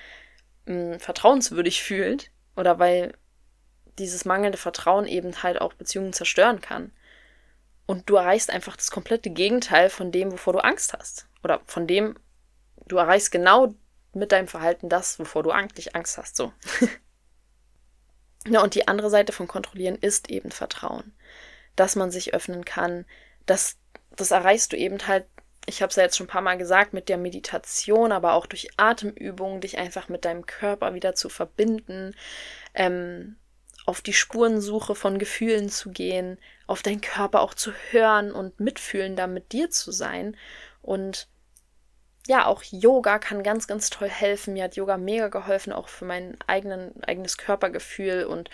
mh, 0.67 0.93
hm, 0.93 1.01
vertrauenswürdig 1.01 1.83
fühlt 1.83 2.31
oder 2.57 2.79
weil 2.79 3.15
dieses 3.99 4.25
mangelnde 4.25 4.59
Vertrauen 4.59 5.07
eben 5.07 5.43
halt 5.43 5.61
auch 5.61 5.75
Beziehungen 5.75 6.13
zerstören 6.13 6.61
kann. 6.61 6.93
Und 7.87 8.09
du 8.09 8.17
erreichst 8.17 8.51
einfach 8.51 8.77
das 8.77 8.91
komplette 8.91 9.31
Gegenteil 9.31 9.91
von 9.91 10.13
dem, 10.13 10.33
wovor 10.33 10.53
du 10.53 10.61
Angst 10.61 10.95
hast. 10.95 11.27
Oder 11.43 11.61
von 11.67 11.87
dem, 11.87 12.17
du 12.87 12.97
erreichst 12.97 13.33
genau 13.33 13.75
mit 14.13 14.33
deinem 14.33 14.49
Verhalten 14.49 14.89
das, 14.89 15.19
wovor 15.19 15.43
du 15.43 15.51
eigentlich 15.51 15.95
Angst 15.95 16.19
hast. 16.19 16.37
So. 16.37 16.53
ja, 18.49 18.63
und 18.63 18.75
die 18.75 18.89
andere 18.89 19.11
Seite 19.11 19.33
von 19.33 19.49
Kontrollieren 19.49 19.97
ist 19.97 20.31
eben 20.31 20.51
Vertrauen. 20.51 21.15
Dass 21.77 21.97
man 21.97 22.11
sich 22.11 22.35
öffnen 22.35 22.65
kann. 22.65 23.07
Das, 23.47 23.77
das 24.11 24.31
erreichst 24.31 24.73
du 24.73 24.77
eben 24.77 25.07
halt, 25.07 25.27
ich 25.67 25.83
habe 25.83 25.91
es 25.91 25.97
ja 25.97 26.03
jetzt 26.03 26.17
schon 26.17 26.27
ein 26.27 26.31
paar 26.31 26.43
Mal 26.43 26.59
gesagt, 26.59 26.93
mit 26.93 27.09
der 27.09 27.19
Meditation, 27.19 28.13
aber 28.13 28.33
auch 28.33 28.47
durch 28.47 28.69
Atemübungen, 28.77 29.61
dich 29.61 29.79
einfach 29.79 30.09
mit 30.09 30.25
deinem 30.25 30.47
Körper 30.47 30.95
wieder 30.95 31.15
zu 31.15 31.29
verbinden. 31.29 32.15
Ähm, 32.75 33.37
auf 33.87 34.01
die 34.03 34.13
Spurensuche 34.13 34.95
von 34.95 35.19
Gefühlen 35.19 35.69
zu 35.69 35.91
gehen, 35.91 36.39
auf 36.67 36.83
deinen 36.83 37.01
Körper 37.01 37.41
auch 37.41 37.55
zu 37.55 37.73
hören 37.91 38.33
und 38.33 38.61
mitfühlen, 38.61 39.17
da 39.17 39.27
mit 39.27 39.53
dir 39.53 39.71
zu 39.71 39.91
sein. 39.91 40.37
Und 40.83 41.29
ja, 42.31 42.47
auch 42.47 42.63
Yoga 42.63 43.19
kann 43.19 43.43
ganz, 43.43 43.67
ganz 43.67 43.91
toll 43.91 44.09
helfen. 44.09 44.55
Mir 44.55 44.63
hat 44.65 44.77
Yoga 44.77 44.97
mega 44.99 45.27
geholfen, 45.27 45.73
auch 45.73 45.89
für 45.89 46.05
mein 46.05 46.37
eigenen, 46.47 47.03
eigenes 47.03 47.37
Körpergefühl 47.37 48.23
und 48.23 48.51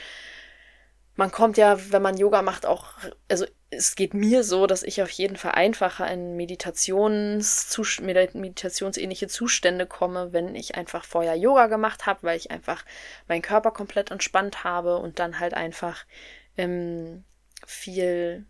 man 1.14 1.30
kommt 1.30 1.58
ja, 1.58 1.78
wenn 1.92 2.00
man 2.00 2.16
Yoga 2.16 2.40
macht, 2.40 2.64
auch, 2.64 2.94
also 3.28 3.44
es 3.68 3.94
geht 3.94 4.14
mir 4.14 4.44
so, 4.44 4.66
dass 4.66 4.82
ich 4.82 5.02
auf 5.02 5.10
jeden 5.10 5.36
Fall 5.36 5.52
einfacher 5.52 6.10
in 6.10 6.36
Meditations 6.36 7.78
meditationsähnliche 8.00 9.28
Zustände 9.28 9.86
komme, 9.86 10.32
wenn 10.32 10.54
ich 10.54 10.76
einfach 10.76 11.04
vorher 11.04 11.34
Yoga 11.36 11.66
gemacht 11.66 12.06
habe, 12.06 12.20
weil 12.22 12.38
ich 12.38 12.50
einfach 12.50 12.82
meinen 13.28 13.42
Körper 13.42 13.72
komplett 13.72 14.10
entspannt 14.10 14.64
habe 14.64 14.96
und 14.96 15.18
dann 15.18 15.38
halt 15.38 15.52
einfach 15.52 16.06
ähm, 16.56 17.24
viel 17.66 18.46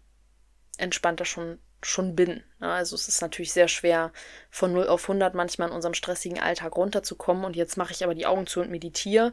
entspannter 0.78 1.24
schon 1.24 1.58
schon 1.82 2.16
bin. 2.16 2.42
Also 2.60 2.94
es 2.94 3.08
ist 3.08 3.20
natürlich 3.20 3.52
sehr 3.52 3.68
schwer, 3.68 4.12
von 4.50 4.72
0 4.72 4.88
auf 4.88 5.02
100 5.04 5.34
manchmal 5.34 5.68
in 5.68 5.74
unserem 5.74 5.94
stressigen 5.94 6.40
Alltag 6.40 6.76
runterzukommen. 6.76 7.44
Und 7.44 7.56
jetzt 7.56 7.76
mache 7.76 7.92
ich 7.92 8.02
aber 8.02 8.14
die 8.14 8.26
Augen 8.26 8.46
zu 8.46 8.60
und 8.60 8.70
meditiere. 8.70 9.32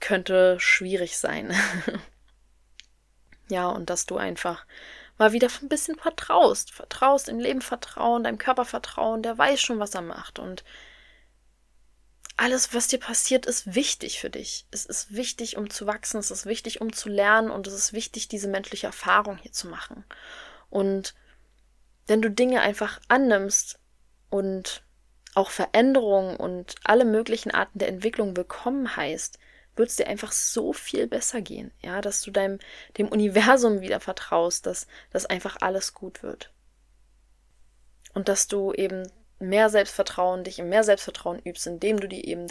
Könnte 0.00 0.58
schwierig 0.60 1.18
sein. 1.18 1.54
Ja, 3.48 3.68
und 3.68 3.90
dass 3.90 4.06
du 4.06 4.16
einfach 4.16 4.64
mal 5.18 5.32
wieder 5.32 5.48
ein 5.60 5.68
bisschen 5.68 5.96
vertraust. 5.98 6.72
Vertraust, 6.72 7.28
im 7.28 7.38
Leben 7.38 7.60
vertrauen, 7.60 8.24
deinem 8.24 8.38
Körper 8.38 8.64
vertrauen, 8.64 9.22
der 9.22 9.36
weiß 9.36 9.60
schon, 9.60 9.78
was 9.78 9.94
er 9.94 10.02
macht. 10.02 10.38
Und 10.38 10.64
alles, 12.36 12.74
was 12.74 12.88
dir 12.88 12.98
passiert, 12.98 13.46
ist 13.46 13.74
wichtig 13.74 14.18
für 14.18 14.30
dich. 14.30 14.66
Es 14.70 14.86
ist 14.86 15.14
wichtig, 15.14 15.56
um 15.56 15.70
zu 15.70 15.86
wachsen, 15.86 16.18
es 16.18 16.30
ist 16.30 16.46
wichtig, 16.46 16.80
um 16.80 16.92
zu 16.92 17.08
lernen 17.08 17.50
und 17.50 17.66
es 17.66 17.74
ist 17.74 17.92
wichtig, 17.92 18.28
diese 18.28 18.48
menschliche 18.48 18.86
Erfahrung 18.86 19.36
hier 19.36 19.52
zu 19.52 19.68
machen. 19.68 20.04
Und 20.70 21.14
wenn 22.06 22.22
du 22.22 22.30
Dinge 22.30 22.60
einfach 22.60 23.00
annimmst 23.08 23.78
und 24.30 24.84
auch 25.34 25.50
Veränderungen 25.50 26.36
und 26.36 26.76
alle 26.84 27.04
möglichen 27.04 27.50
Arten 27.50 27.78
der 27.78 27.88
Entwicklung 27.88 28.36
willkommen 28.36 28.96
heißt, 28.96 29.38
wird 29.76 29.88
es 29.88 29.96
dir 29.96 30.06
einfach 30.06 30.32
so 30.32 30.72
viel 30.72 31.08
besser 31.08 31.40
gehen, 31.40 31.72
ja, 31.82 32.00
dass 32.00 32.22
du 32.22 32.30
deinem, 32.30 32.58
dem 32.96 33.08
Universum 33.08 33.80
wieder 33.80 34.00
vertraust, 34.00 34.66
dass 34.66 34.86
das 35.10 35.26
einfach 35.26 35.56
alles 35.60 35.94
gut 35.94 36.22
wird. 36.22 36.52
Und 38.12 38.28
dass 38.28 38.46
du 38.46 38.72
eben 38.72 39.10
mehr 39.40 39.68
Selbstvertrauen, 39.70 40.44
dich 40.44 40.60
in 40.60 40.68
mehr 40.68 40.84
Selbstvertrauen 40.84 41.40
übst, 41.40 41.66
indem 41.66 41.98
du 41.98 42.06
dir 42.06 42.24
eben 42.24 42.46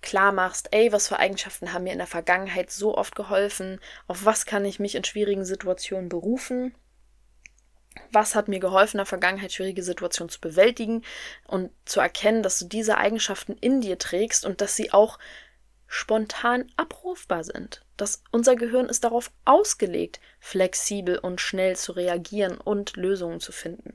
klar 0.00 0.32
machst, 0.32 0.68
ey, 0.72 0.92
was 0.92 1.08
für 1.08 1.18
Eigenschaften 1.18 1.72
haben 1.72 1.84
mir 1.84 1.92
in 1.92 1.98
der 1.98 2.06
Vergangenheit 2.06 2.70
so 2.70 2.96
oft 2.96 3.16
geholfen, 3.16 3.80
auf 4.06 4.24
was 4.24 4.46
kann 4.46 4.64
ich 4.64 4.78
mich 4.78 4.94
in 4.94 5.04
schwierigen 5.04 5.44
Situationen 5.44 6.08
berufen, 6.08 6.74
was 8.10 8.34
hat 8.34 8.48
mir 8.48 8.60
geholfen, 8.60 8.96
in 8.96 9.00
der 9.00 9.06
Vergangenheit 9.06 9.52
schwierige 9.52 9.82
Situationen 9.82 10.30
zu 10.30 10.40
bewältigen 10.40 11.02
und 11.46 11.70
zu 11.84 12.00
erkennen, 12.00 12.42
dass 12.42 12.58
du 12.58 12.66
diese 12.66 12.98
Eigenschaften 12.98 13.54
in 13.54 13.80
dir 13.80 13.98
trägst 13.98 14.44
und 14.44 14.60
dass 14.60 14.76
sie 14.76 14.92
auch 14.92 15.18
spontan 15.86 16.72
abrufbar 16.76 17.44
sind. 17.44 17.84
Dass 17.96 18.22
unser 18.30 18.56
Gehirn 18.56 18.86
ist 18.86 19.04
darauf 19.04 19.30
ausgelegt, 19.44 20.20
flexibel 20.40 21.18
und 21.18 21.40
schnell 21.40 21.76
zu 21.76 21.92
reagieren 21.92 22.56
und 22.56 22.96
Lösungen 22.96 23.40
zu 23.40 23.52
finden. 23.52 23.94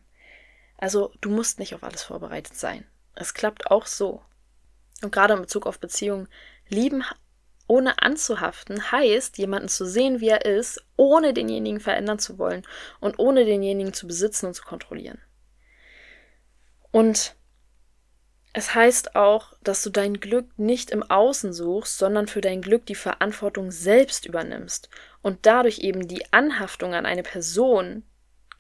Also 0.78 1.12
du 1.22 1.32
musst 1.32 1.58
nicht 1.58 1.74
auf 1.74 1.84
alles 1.84 2.04
vorbereitet 2.04 2.56
sein. 2.56 2.86
Es 3.16 3.34
klappt 3.34 3.72
auch 3.72 3.88
so. 3.88 4.22
Und 5.02 5.12
gerade 5.12 5.34
in 5.34 5.42
Bezug 5.42 5.66
auf 5.66 5.80
Beziehungen, 5.80 6.28
lieben 6.70 7.04
ohne 7.68 8.02
anzuhaften 8.02 8.92
heißt, 8.92 9.38
jemanden 9.38 9.68
zu 9.70 9.86
sehen, 9.86 10.20
wie 10.22 10.30
er 10.30 10.46
ist, 10.46 10.84
ohne 10.96 11.34
denjenigen 11.34 11.80
verändern 11.80 12.20
zu 12.20 12.38
wollen 12.38 12.64
und 13.00 13.20
ohne 13.20 13.46
denjenigen 13.46 13.94
zu 13.94 14.08
besitzen 14.08 14.48
und 14.48 14.54
zu 14.54 14.64
kontrollieren. 14.64 15.20
Und 16.92 17.36
Es 18.54 18.74
heißt 18.74 19.16
auch, 19.16 19.54
dass 19.64 19.84
du 19.84 19.90
dein 19.92 20.20
Glück 20.20 20.58
nicht 20.58 20.90
im 20.92 21.04
Außen 21.04 21.54
suchst, 21.54 21.98
sondern 21.98 22.28
für 22.28 22.42
dein 22.42 22.62
Glück 22.62 22.86
die 22.88 22.96
Verantwortung 22.96 23.72
selbst 23.72 24.26
übernimmst 24.26 24.90
und 25.22 25.46
dadurch 25.46 25.80
eben 25.80 26.08
die 26.08 26.34
Anhaftung 26.34 26.94
an 26.96 27.06
eine 27.06 27.24
Person 27.24 28.04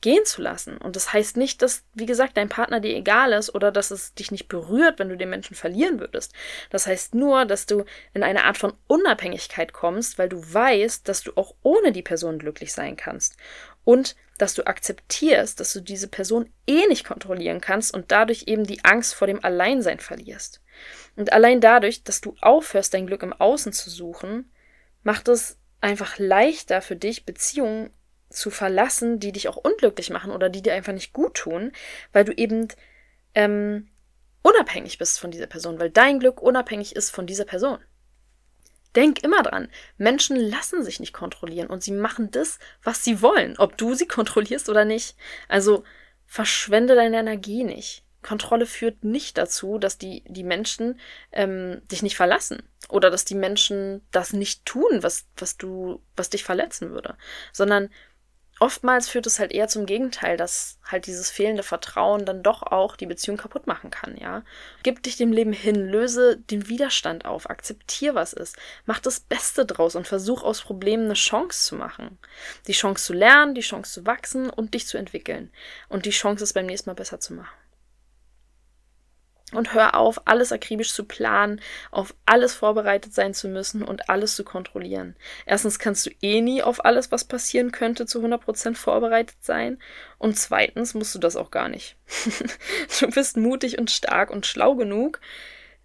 gehen 0.01 0.25
zu 0.25 0.41
lassen. 0.41 0.77
Und 0.77 0.95
das 0.95 1.13
heißt 1.13 1.37
nicht, 1.37 1.61
dass, 1.61 1.83
wie 1.93 2.05
gesagt, 2.05 2.37
dein 2.37 2.49
Partner 2.49 2.79
dir 2.79 2.95
egal 2.95 3.33
ist 3.33 3.53
oder 3.53 3.71
dass 3.71 3.91
es 3.91 4.13
dich 4.13 4.31
nicht 4.31 4.47
berührt, 4.47 4.99
wenn 4.99 5.09
du 5.09 5.17
den 5.17 5.29
Menschen 5.29 5.55
verlieren 5.55 5.99
würdest. 5.99 6.33
Das 6.69 6.85
heißt 6.85 7.15
nur, 7.15 7.45
dass 7.45 7.65
du 7.65 7.83
in 8.13 8.23
eine 8.23 8.43
Art 8.43 8.57
von 8.57 8.73
Unabhängigkeit 8.87 9.73
kommst, 9.73 10.17
weil 10.17 10.29
du 10.29 10.37
weißt, 10.37 11.07
dass 11.07 11.23
du 11.23 11.31
auch 11.35 11.55
ohne 11.63 11.91
die 11.91 12.03
Person 12.03 12.39
glücklich 12.39 12.73
sein 12.73 12.95
kannst. 12.95 13.37
Und 13.83 14.15
dass 14.37 14.53
du 14.53 14.67
akzeptierst, 14.67 15.59
dass 15.59 15.73
du 15.73 15.81
diese 15.81 16.07
Person 16.07 16.51
eh 16.67 16.85
nicht 16.87 17.05
kontrollieren 17.05 17.61
kannst 17.61 17.93
und 17.93 18.11
dadurch 18.11 18.43
eben 18.47 18.65
die 18.65 18.83
Angst 18.85 19.15
vor 19.15 19.27
dem 19.27 19.43
Alleinsein 19.43 19.99
verlierst. 19.99 20.61
Und 21.15 21.33
allein 21.33 21.61
dadurch, 21.61 22.03
dass 22.03 22.21
du 22.21 22.35
aufhörst, 22.41 22.93
dein 22.93 23.07
Glück 23.07 23.23
im 23.23 23.33
Außen 23.33 23.73
zu 23.73 23.89
suchen, 23.89 24.51
macht 25.03 25.27
es 25.27 25.57
einfach 25.81 26.19
leichter 26.19 26.81
für 26.81 26.95
dich, 26.95 27.25
Beziehungen 27.25 27.89
zu 28.29 28.49
verlassen, 28.49 29.19
die 29.19 29.31
dich 29.31 29.47
auch 29.47 29.57
unglücklich 29.57 30.09
machen 30.09 30.31
oder 30.31 30.49
die 30.49 30.61
dir 30.61 30.73
einfach 30.73 30.93
nicht 30.93 31.13
gut 31.13 31.35
tun, 31.35 31.71
weil 32.11 32.25
du 32.25 32.33
eben 32.33 32.67
ähm, 33.33 33.89
unabhängig 34.41 34.97
bist 34.97 35.19
von 35.19 35.31
dieser 35.31 35.47
Person, 35.47 35.79
weil 35.79 35.89
dein 35.89 36.19
Glück 36.19 36.41
unabhängig 36.41 36.95
ist 36.95 37.11
von 37.11 37.27
dieser 37.27 37.45
Person. 37.45 37.79
Denk 38.95 39.23
immer 39.23 39.43
dran, 39.43 39.69
Menschen 39.97 40.37
lassen 40.37 40.83
sich 40.83 40.99
nicht 40.99 41.13
kontrollieren 41.13 41.67
und 41.67 41.83
sie 41.83 41.91
machen 41.91 42.31
das, 42.31 42.57
was 42.81 43.03
sie 43.03 43.21
wollen, 43.21 43.57
ob 43.57 43.77
du 43.77 43.93
sie 43.93 44.07
kontrollierst 44.07 44.69
oder 44.69 44.85
nicht. 44.85 45.15
Also 45.47 45.83
verschwende 46.25 46.95
deine 46.95 47.19
Energie 47.19 47.63
nicht. 47.63 48.03
Kontrolle 48.23 48.65
führt 48.65 49.03
nicht 49.03 49.37
dazu, 49.37 49.77
dass 49.77 49.97
die, 49.97 50.23
die 50.27 50.43
Menschen 50.43 50.99
ähm, 51.31 51.81
dich 51.91 52.01
nicht 52.01 52.17
verlassen 52.17 52.63
oder 52.89 53.09
dass 53.09 53.23
die 53.23 53.35
Menschen 53.35 54.05
das 54.11 54.33
nicht 54.33 54.65
tun, 54.65 55.01
was, 55.01 55.27
was 55.37 55.57
du, 55.57 56.01
was 56.15 56.29
dich 56.29 56.43
verletzen 56.43 56.89
würde, 56.89 57.15
sondern 57.53 57.89
oftmals 58.59 59.09
führt 59.09 59.27
es 59.27 59.39
halt 59.39 59.51
eher 59.51 59.67
zum 59.67 59.85
Gegenteil, 59.85 60.37
dass 60.37 60.79
halt 60.83 61.05
dieses 61.05 61.29
fehlende 61.29 61.63
Vertrauen 61.63 62.25
dann 62.25 62.43
doch 62.43 62.63
auch 62.63 62.95
die 62.95 63.05
Beziehung 63.05 63.37
kaputt 63.37 63.67
machen 63.67 63.91
kann, 63.91 64.17
ja. 64.17 64.43
Gib 64.83 65.03
dich 65.03 65.17
dem 65.17 65.31
Leben 65.31 65.53
hin, 65.53 65.75
löse 65.75 66.37
den 66.37 66.67
Widerstand 66.69 67.25
auf, 67.25 67.49
akzeptier, 67.49 68.15
was 68.15 68.33
ist, 68.33 68.57
mach 68.85 68.99
das 68.99 69.19
Beste 69.19 69.65
draus 69.65 69.95
und 69.95 70.07
versuch 70.07 70.43
aus 70.43 70.61
Problemen 70.61 71.05
eine 71.05 71.13
Chance 71.13 71.65
zu 71.65 71.75
machen. 71.75 72.17
Die 72.67 72.73
Chance 72.73 73.05
zu 73.05 73.13
lernen, 73.13 73.55
die 73.55 73.61
Chance 73.61 73.91
zu 73.93 74.05
wachsen 74.05 74.49
und 74.49 74.73
dich 74.73 74.87
zu 74.87 74.97
entwickeln. 74.97 75.51
Und 75.89 76.05
die 76.05 76.11
Chance 76.11 76.43
ist 76.43 76.53
beim 76.53 76.65
nächsten 76.65 76.89
Mal 76.89 76.95
besser 76.95 77.19
zu 77.19 77.33
machen. 77.33 77.66
Und 79.53 79.73
hör 79.73 79.95
auf, 79.95 80.21
alles 80.25 80.51
akribisch 80.51 80.93
zu 80.93 81.05
planen, 81.05 81.61
auf 81.89 82.13
alles 82.25 82.53
vorbereitet 82.53 83.13
sein 83.13 83.33
zu 83.33 83.47
müssen 83.47 83.81
und 83.81 84.09
alles 84.09 84.35
zu 84.35 84.43
kontrollieren. 84.43 85.15
Erstens 85.45 85.79
kannst 85.79 86.05
du 86.05 86.09
eh 86.21 86.41
nie 86.41 86.61
auf 86.61 86.83
alles, 86.83 87.13
was 87.13 87.23
passieren 87.23 87.71
könnte, 87.71 88.05
zu 88.05 88.19
100% 88.19 88.75
vorbereitet 88.75 89.37
sein. 89.39 89.79
Und 90.17 90.37
zweitens 90.37 90.95
musst 90.95 91.15
du 91.15 91.19
das 91.19 91.37
auch 91.37 91.49
gar 91.49 91.69
nicht. 91.69 91.95
du 92.99 93.07
bist 93.09 93.37
mutig 93.37 93.79
und 93.79 93.89
stark 93.89 94.31
und 94.31 94.45
schlau 94.45 94.75
genug, 94.75 95.21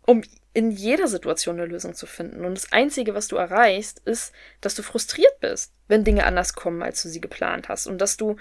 um 0.06 0.22
in 0.54 0.70
jeder 0.70 1.06
Situation 1.06 1.58
eine 1.58 1.68
Lösung 1.68 1.94
zu 1.94 2.06
finden. 2.06 2.44
Und 2.44 2.56
das 2.56 2.72
Einzige, 2.72 3.14
was 3.14 3.28
du 3.28 3.36
erreichst, 3.36 4.00
ist, 4.00 4.32
dass 4.60 4.74
du 4.74 4.82
frustriert 4.82 5.38
bist, 5.40 5.72
wenn 5.88 6.04
Dinge 6.04 6.26
anders 6.26 6.54
kommen, 6.54 6.82
als 6.82 7.02
du 7.02 7.08
sie 7.08 7.20
geplant 7.20 7.68
hast. 7.68 7.86
Und 7.86 7.98
dass 7.98 8.16
du 8.16 8.36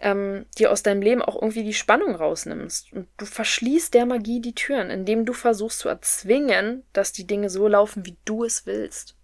ähm, 0.00 0.46
dir 0.58 0.72
aus 0.72 0.82
deinem 0.82 1.02
Leben 1.02 1.22
auch 1.22 1.36
irgendwie 1.40 1.64
die 1.64 1.74
Spannung 1.74 2.14
rausnimmst. 2.14 2.92
Und 2.92 3.08
du 3.16 3.26
verschließt 3.26 3.94
der 3.94 4.06
Magie 4.06 4.40
die 4.40 4.54
Türen, 4.54 4.90
indem 4.90 5.24
du 5.24 5.32
versuchst 5.32 5.78
zu 5.78 5.88
erzwingen, 5.88 6.84
dass 6.92 7.12
die 7.12 7.26
Dinge 7.26 7.50
so 7.50 7.68
laufen, 7.68 8.04
wie 8.06 8.16
du 8.24 8.44
es 8.44 8.66
willst. 8.66 9.16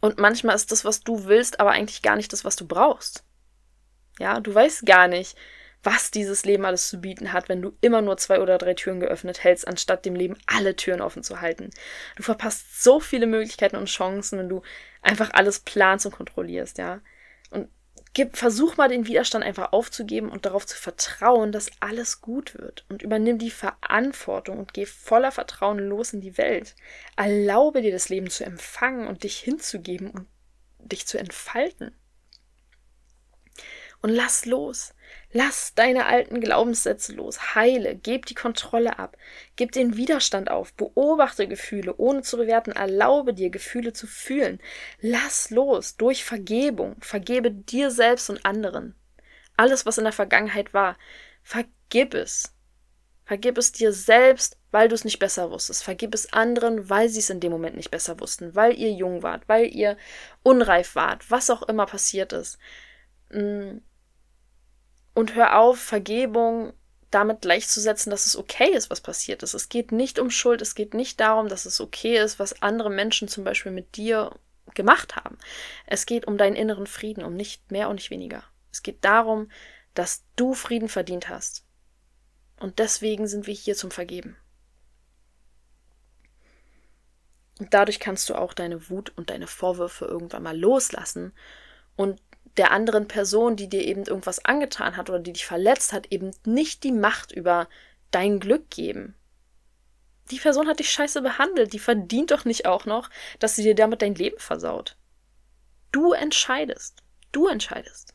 Und 0.00 0.18
manchmal 0.18 0.56
ist 0.56 0.72
das, 0.72 0.84
was 0.84 1.00
du 1.00 1.26
willst, 1.26 1.60
aber 1.60 1.70
eigentlich 1.72 2.02
gar 2.02 2.16
nicht 2.16 2.32
das, 2.32 2.44
was 2.44 2.56
du 2.56 2.66
brauchst. 2.66 3.24
Ja, 4.18 4.40
du 4.40 4.54
weißt 4.54 4.86
gar 4.86 5.08
nicht, 5.08 5.36
was 5.82 6.10
dieses 6.10 6.44
Leben 6.44 6.64
alles 6.64 6.88
zu 6.88 7.00
bieten 7.00 7.32
hat, 7.32 7.48
wenn 7.48 7.62
du 7.62 7.76
immer 7.80 8.02
nur 8.02 8.16
zwei 8.18 8.40
oder 8.40 8.58
drei 8.58 8.74
Türen 8.74 9.00
geöffnet 9.00 9.42
hältst, 9.44 9.66
anstatt 9.66 10.04
dem 10.04 10.14
Leben 10.14 10.36
alle 10.46 10.76
Türen 10.76 11.00
offen 11.00 11.22
zu 11.22 11.40
halten. 11.40 11.70
Du 12.16 12.22
verpasst 12.22 12.82
so 12.82 13.00
viele 13.00 13.26
Möglichkeiten 13.26 13.76
und 13.76 13.86
Chancen, 13.86 14.38
wenn 14.38 14.48
du 14.48 14.62
einfach 15.00 15.30
alles 15.32 15.60
planst 15.60 16.04
und 16.04 16.12
kontrollierst, 16.12 16.78
ja. 16.78 17.00
Gib, 18.12 18.36
versuch 18.36 18.76
mal 18.76 18.88
den 18.88 19.06
Widerstand 19.06 19.44
einfach 19.44 19.72
aufzugeben 19.72 20.30
und 20.30 20.44
darauf 20.44 20.66
zu 20.66 20.76
vertrauen, 20.76 21.52
dass 21.52 21.70
alles 21.78 22.20
gut 22.20 22.58
wird. 22.58 22.84
Und 22.88 23.02
übernimm 23.02 23.38
die 23.38 23.52
Verantwortung 23.52 24.58
und 24.58 24.74
geh 24.74 24.84
voller 24.84 25.30
Vertrauen 25.30 25.78
los 25.78 26.12
in 26.12 26.20
die 26.20 26.36
Welt. 26.36 26.74
Erlaube 27.16 27.82
dir 27.82 27.92
das 27.92 28.08
Leben 28.08 28.28
zu 28.28 28.44
empfangen 28.44 29.06
und 29.06 29.22
dich 29.22 29.38
hinzugeben 29.38 30.10
und 30.10 30.26
dich 30.80 31.06
zu 31.06 31.18
entfalten. 31.18 31.94
Und 34.02 34.10
lass 34.10 34.46
los. 34.46 34.94
Lass 35.32 35.74
deine 35.74 36.06
alten 36.06 36.40
Glaubenssätze 36.40 37.12
los, 37.12 37.54
heile, 37.54 37.94
gib 37.94 38.26
die 38.26 38.34
Kontrolle 38.34 38.98
ab, 38.98 39.16
gib 39.54 39.70
den 39.70 39.96
Widerstand 39.96 40.50
auf, 40.50 40.72
beobachte 40.74 41.46
Gefühle, 41.46 41.94
ohne 41.98 42.22
zu 42.22 42.36
bewerten, 42.36 42.72
erlaube 42.72 43.32
dir, 43.32 43.50
Gefühle 43.50 43.92
zu 43.92 44.08
fühlen. 44.08 44.60
Lass 45.00 45.50
los 45.50 45.96
durch 45.96 46.24
Vergebung, 46.24 46.96
vergebe 47.00 47.52
dir 47.52 47.92
selbst 47.92 48.28
und 48.28 48.44
anderen. 48.44 48.96
Alles, 49.56 49.86
was 49.86 49.98
in 49.98 50.04
der 50.04 50.12
Vergangenheit 50.12 50.74
war, 50.74 50.96
vergib 51.42 52.14
es. 52.14 52.52
Vergib 53.24 53.58
es 53.58 53.70
dir 53.70 53.92
selbst, 53.92 54.58
weil 54.72 54.88
du 54.88 54.96
es 54.96 55.04
nicht 55.04 55.20
besser 55.20 55.52
wusstest. 55.52 55.84
Vergib 55.84 56.14
es 56.14 56.32
anderen, 56.32 56.90
weil 56.90 57.08
sie 57.08 57.20
es 57.20 57.30
in 57.30 57.38
dem 57.38 57.52
Moment 57.52 57.76
nicht 57.76 57.92
besser 57.92 58.18
wussten, 58.18 58.56
weil 58.56 58.76
ihr 58.76 58.90
jung 58.90 59.22
wart, 59.22 59.48
weil 59.48 59.72
ihr 59.72 59.96
unreif 60.42 60.96
wart, 60.96 61.30
was 61.30 61.50
auch 61.50 61.62
immer 61.62 61.86
passiert 61.86 62.32
ist. 62.32 62.58
Mm, 63.30 63.78
und 65.14 65.34
hör 65.34 65.58
auf, 65.58 65.78
Vergebung 65.78 66.72
damit 67.10 67.42
gleichzusetzen, 67.42 68.10
dass 68.10 68.26
es 68.26 68.36
okay 68.36 68.70
ist, 68.72 68.90
was 68.90 69.00
passiert 69.00 69.42
ist. 69.42 69.54
Es 69.54 69.68
geht 69.68 69.90
nicht 69.90 70.18
um 70.18 70.30
Schuld, 70.30 70.62
es 70.62 70.74
geht 70.74 70.94
nicht 70.94 71.18
darum, 71.18 71.48
dass 71.48 71.66
es 71.66 71.80
okay 71.80 72.18
ist, 72.18 72.38
was 72.38 72.62
andere 72.62 72.90
Menschen 72.90 73.26
zum 73.26 73.42
Beispiel 73.42 73.72
mit 73.72 73.96
dir 73.96 74.30
gemacht 74.74 75.16
haben. 75.16 75.36
Es 75.86 76.06
geht 76.06 76.26
um 76.26 76.38
deinen 76.38 76.54
inneren 76.54 76.86
Frieden, 76.86 77.24
um 77.24 77.34
nicht 77.34 77.72
mehr 77.72 77.88
und 77.88 77.96
nicht 77.96 78.10
weniger. 78.10 78.44
Es 78.70 78.82
geht 78.82 79.04
darum, 79.04 79.50
dass 79.94 80.22
du 80.36 80.54
Frieden 80.54 80.88
verdient 80.88 81.28
hast. 81.28 81.64
Und 82.60 82.78
deswegen 82.78 83.26
sind 83.26 83.46
wir 83.46 83.54
hier 83.54 83.74
zum 83.74 83.90
Vergeben. 83.90 84.36
Und 87.58 87.74
dadurch 87.74 87.98
kannst 87.98 88.28
du 88.30 88.34
auch 88.34 88.54
deine 88.54 88.88
Wut 88.88 89.12
und 89.16 89.30
deine 89.30 89.46
Vorwürfe 89.46 90.04
irgendwann 90.04 90.42
mal 90.42 90.58
loslassen 90.58 91.32
und 91.96 92.20
der 92.60 92.72
anderen 92.72 93.08
Person, 93.08 93.56
die 93.56 93.70
dir 93.70 93.82
eben 93.82 94.04
irgendwas 94.04 94.44
angetan 94.44 94.98
hat 94.98 95.08
oder 95.08 95.18
die 95.18 95.32
dich 95.32 95.46
verletzt 95.46 95.94
hat, 95.94 96.12
eben 96.12 96.32
nicht 96.44 96.84
die 96.84 96.92
Macht 96.92 97.32
über 97.32 97.70
dein 98.10 98.38
Glück 98.38 98.68
geben. 98.68 99.14
Die 100.30 100.38
Person 100.38 100.68
hat 100.68 100.78
dich 100.78 100.90
scheiße 100.90 101.22
behandelt, 101.22 101.72
die 101.72 101.78
verdient 101.78 102.32
doch 102.32 102.44
nicht 102.44 102.66
auch 102.66 102.84
noch, 102.84 103.08
dass 103.38 103.56
sie 103.56 103.62
dir 103.62 103.74
damit 103.74 104.02
dein 104.02 104.14
Leben 104.14 104.38
versaut. 104.38 104.98
Du 105.90 106.12
entscheidest. 106.12 107.02
Du 107.32 107.48
entscheidest, 107.48 108.14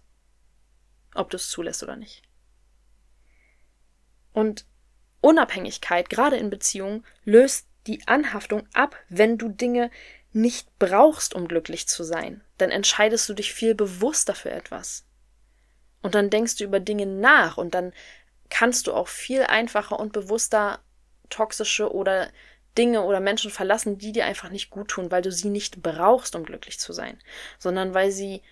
ob 1.16 1.32
du 1.32 1.38
es 1.38 1.50
zulässt 1.50 1.82
oder 1.82 1.96
nicht. 1.96 2.22
Und 4.32 4.68
Unabhängigkeit, 5.22 6.12
gerade 6.12 6.38
in 6.38 6.52
Beziehungen, 6.52 7.04
löst 7.24 7.68
die 7.88 8.08
Anhaftung 8.08 8.68
ab, 8.76 8.96
wenn 9.10 9.40
du 9.40 9.50
Dinge 9.50 9.90
nicht 10.36 10.68
brauchst, 10.80 11.34
um 11.34 11.48
glücklich 11.48 11.88
zu 11.88 12.04
sein, 12.04 12.44
dann 12.58 12.70
entscheidest 12.70 13.28
du 13.30 13.34
dich 13.34 13.54
viel 13.54 13.74
bewusster 13.74 14.36
für 14.36 14.52
etwas. 14.52 15.06
Und 16.02 16.14
dann 16.14 16.30
denkst 16.30 16.58
du 16.58 16.66
über 16.66 16.80
Dinge 16.80 17.06
nach 17.06 17.58
und 17.58 17.74
dann 17.74 17.94
kannst 18.50 18.88
du 18.88 18.94
auch 18.94 19.08
viel 19.08 19.44
einfacher 19.44 20.00
und 20.00 20.12
bewusster 20.14 20.80
toxische 21.30 21.92
oder 21.92 22.30
Dinge 22.78 23.04
oder 23.04 23.22
Menschen 23.22 23.50
verlassen, 23.50 23.98
die 23.98 24.12
dir 24.12 24.26
einfach 24.26 24.50
nicht 24.50 24.70
gut 24.70 24.90
tun, 24.90 25.10
weil 25.10 25.22
du 25.22 25.32
sie 25.32 25.50
nicht 25.50 25.82
brauchst, 25.82 26.36
um 26.36 26.44
glücklich 26.44 26.80
zu 26.80 26.92
sein, 26.92 27.18
sondern 27.58 27.94
weil 27.94 28.12
sie 28.12 28.44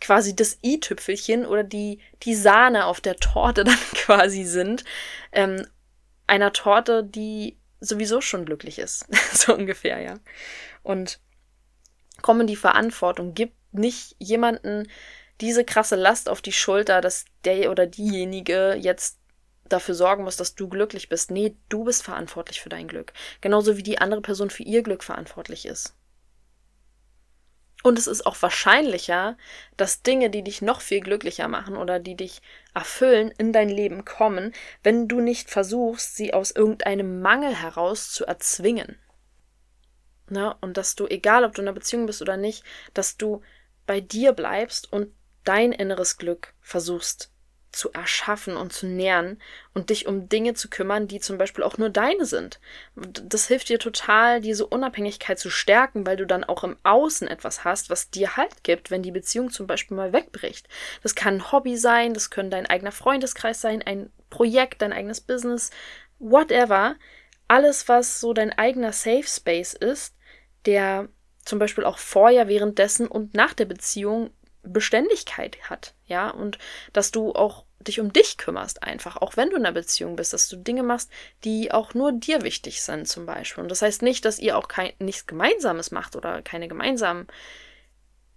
quasi 0.00 0.36
das 0.36 0.58
i-Tüpfelchen 0.62 1.46
oder 1.46 1.64
die, 1.64 2.00
die 2.22 2.34
Sahne 2.34 2.84
auf 2.84 3.00
der 3.00 3.16
Torte 3.16 3.64
dann 3.64 3.78
quasi 3.94 4.44
sind, 4.44 4.84
ähm, 5.32 5.66
einer 6.26 6.52
Torte, 6.52 7.02
die 7.02 7.56
sowieso 7.80 8.20
schon 8.20 8.44
glücklich 8.44 8.78
ist, 8.78 9.06
so 9.32 9.54
ungefähr, 9.54 10.00
ja. 10.00 10.20
Und 10.82 11.18
komm 12.22 12.42
in 12.42 12.46
die 12.46 12.56
Verantwortung, 12.56 13.34
gib 13.34 13.52
nicht 13.72 14.16
jemanden 14.18 14.88
diese 15.40 15.64
krasse 15.64 15.96
Last 15.96 16.28
auf 16.28 16.42
die 16.42 16.52
Schulter, 16.52 17.00
dass 17.00 17.24
der 17.44 17.70
oder 17.70 17.86
diejenige 17.86 18.74
jetzt 18.78 19.18
dafür 19.68 19.94
sorgen 19.94 20.24
muss, 20.24 20.36
dass 20.36 20.54
du 20.54 20.68
glücklich 20.68 21.08
bist. 21.08 21.30
Nee, 21.30 21.56
du 21.68 21.84
bist 21.84 22.02
verantwortlich 22.02 22.60
für 22.60 22.68
dein 22.68 22.88
Glück. 22.88 23.12
Genauso 23.40 23.76
wie 23.76 23.82
die 23.82 23.98
andere 23.98 24.20
Person 24.20 24.50
für 24.50 24.64
ihr 24.64 24.82
Glück 24.82 25.02
verantwortlich 25.02 25.64
ist. 25.64 25.94
Und 27.82 27.98
es 27.98 28.06
ist 28.06 28.26
auch 28.26 28.36
wahrscheinlicher, 28.42 29.38
dass 29.78 30.02
Dinge, 30.02 30.28
die 30.28 30.42
dich 30.42 30.60
noch 30.60 30.82
viel 30.82 31.00
glücklicher 31.00 31.48
machen 31.48 31.76
oder 31.76 31.98
die 31.98 32.14
dich 32.14 32.42
erfüllen, 32.74 33.32
in 33.38 33.54
dein 33.54 33.70
Leben 33.70 34.04
kommen, 34.04 34.52
wenn 34.82 35.08
du 35.08 35.20
nicht 35.20 35.48
versuchst, 35.48 36.14
sie 36.14 36.34
aus 36.34 36.50
irgendeinem 36.50 37.22
Mangel 37.22 37.54
heraus 37.54 38.12
zu 38.12 38.26
erzwingen. 38.26 38.98
Ne? 40.30 40.54
Und 40.60 40.76
dass 40.76 40.94
du, 40.94 41.06
egal 41.06 41.44
ob 41.44 41.54
du 41.54 41.62
in 41.62 41.68
einer 41.68 41.74
Beziehung 41.74 42.06
bist 42.06 42.22
oder 42.22 42.36
nicht, 42.36 42.64
dass 42.94 43.16
du 43.16 43.42
bei 43.86 44.00
dir 44.00 44.32
bleibst 44.32 44.92
und 44.92 45.08
dein 45.44 45.72
inneres 45.72 46.16
Glück 46.16 46.54
versuchst 46.60 47.30
zu 47.72 47.92
erschaffen 47.92 48.56
und 48.56 48.72
zu 48.72 48.86
nähren 48.86 49.40
und 49.74 49.90
dich 49.90 50.06
um 50.06 50.28
Dinge 50.28 50.54
zu 50.54 50.68
kümmern, 50.68 51.06
die 51.06 51.20
zum 51.20 51.38
Beispiel 51.38 51.62
auch 51.62 51.78
nur 51.78 51.88
deine 51.88 52.26
sind. 52.26 52.58
Das 52.94 53.46
hilft 53.46 53.68
dir 53.68 53.78
total, 53.78 54.40
diese 54.40 54.66
Unabhängigkeit 54.66 55.38
zu 55.38 55.50
stärken, 55.50 56.04
weil 56.06 56.16
du 56.16 56.26
dann 56.26 56.44
auch 56.44 56.64
im 56.64 56.76
Außen 56.82 57.28
etwas 57.28 57.64
hast, 57.64 57.88
was 57.88 58.10
dir 58.10 58.36
Halt 58.36 58.64
gibt, 58.64 58.90
wenn 58.90 59.02
die 59.02 59.12
Beziehung 59.12 59.50
zum 59.50 59.66
Beispiel 59.66 59.96
mal 59.96 60.12
wegbricht. 60.12 60.68
Das 61.02 61.14
kann 61.14 61.34
ein 61.34 61.52
Hobby 61.52 61.76
sein, 61.76 62.14
das 62.14 62.30
können 62.30 62.50
dein 62.50 62.66
eigener 62.66 62.92
Freundeskreis 62.92 63.60
sein, 63.60 63.82
ein 63.82 64.10
Projekt, 64.30 64.82
dein 64.82 64.92
eigenes 64.92 65.20
Business, 65.20 65.70
whatever. 66.18 66.96
Alles, 67.46 67.88
was 67.88 68.20
so 68.20 68.32
dein 68.32 68.56
eigener 68.56 68.92
Safe 68.92 69.26
Space 69.26 69.74
ist, 69.74 70.14
der 70.66 71.08
zum 71.44 71.58
Beispiel 71.58 71.84
auch 71.84 71.98
vorher, 71.98 72.48
währenddessen 72.48 73.06
und 73.06 73.34
nach 73.34 73.54
der 73.54 73.64
Beziehung 73.64 74.30
Beständigkeit 74.62 75.58
hat, 75.70 75.94
ja, 76.06 76.30
und 76.30 76.58
dass 76.92 77.10
du 77.10 77.32
auch 77.32 77.64
dich 77.80 77.98
um 77.98 78.12
dich 78.12 78.36
kümmerst 78.36 78.82
einfach, 78.82 79.16
auch 79.16 79.36
wenn 79.36 79.50
du 79.50 79.56
in 79.56 79.64
einer 79.64 79.72
Beziehung 79.72 80.16
bist, 80.16 80.34
dass 80.34 80.48
du 80.48 80.56
Dinge 80.56 80.82
machst, 80.82 81.10
die 81.44 81.72
auch 81.72 81.94
nur 81.94 82.12
dir 82.12 82.42
wichtig 82.42 82.82
sind 82.82 83.08
zum 83.08 83.24
Beispiel. 83.24 83.62
Und 83.62 83.70
das 83.70 83.80
heißt 83.80 84.02
nicht, 84.02 84.24
dass 84.26 84.38
ihr 84.38 84.58
auch 84.58 84.68
kein, 84.68 84.92
nichts 84.98 85.26
Gemeinsames 85.26 85.90
macht 85.90 86.14
oder 86.14 86.42
keine 86.42 86.68
gemeinsamen 86.68 87.26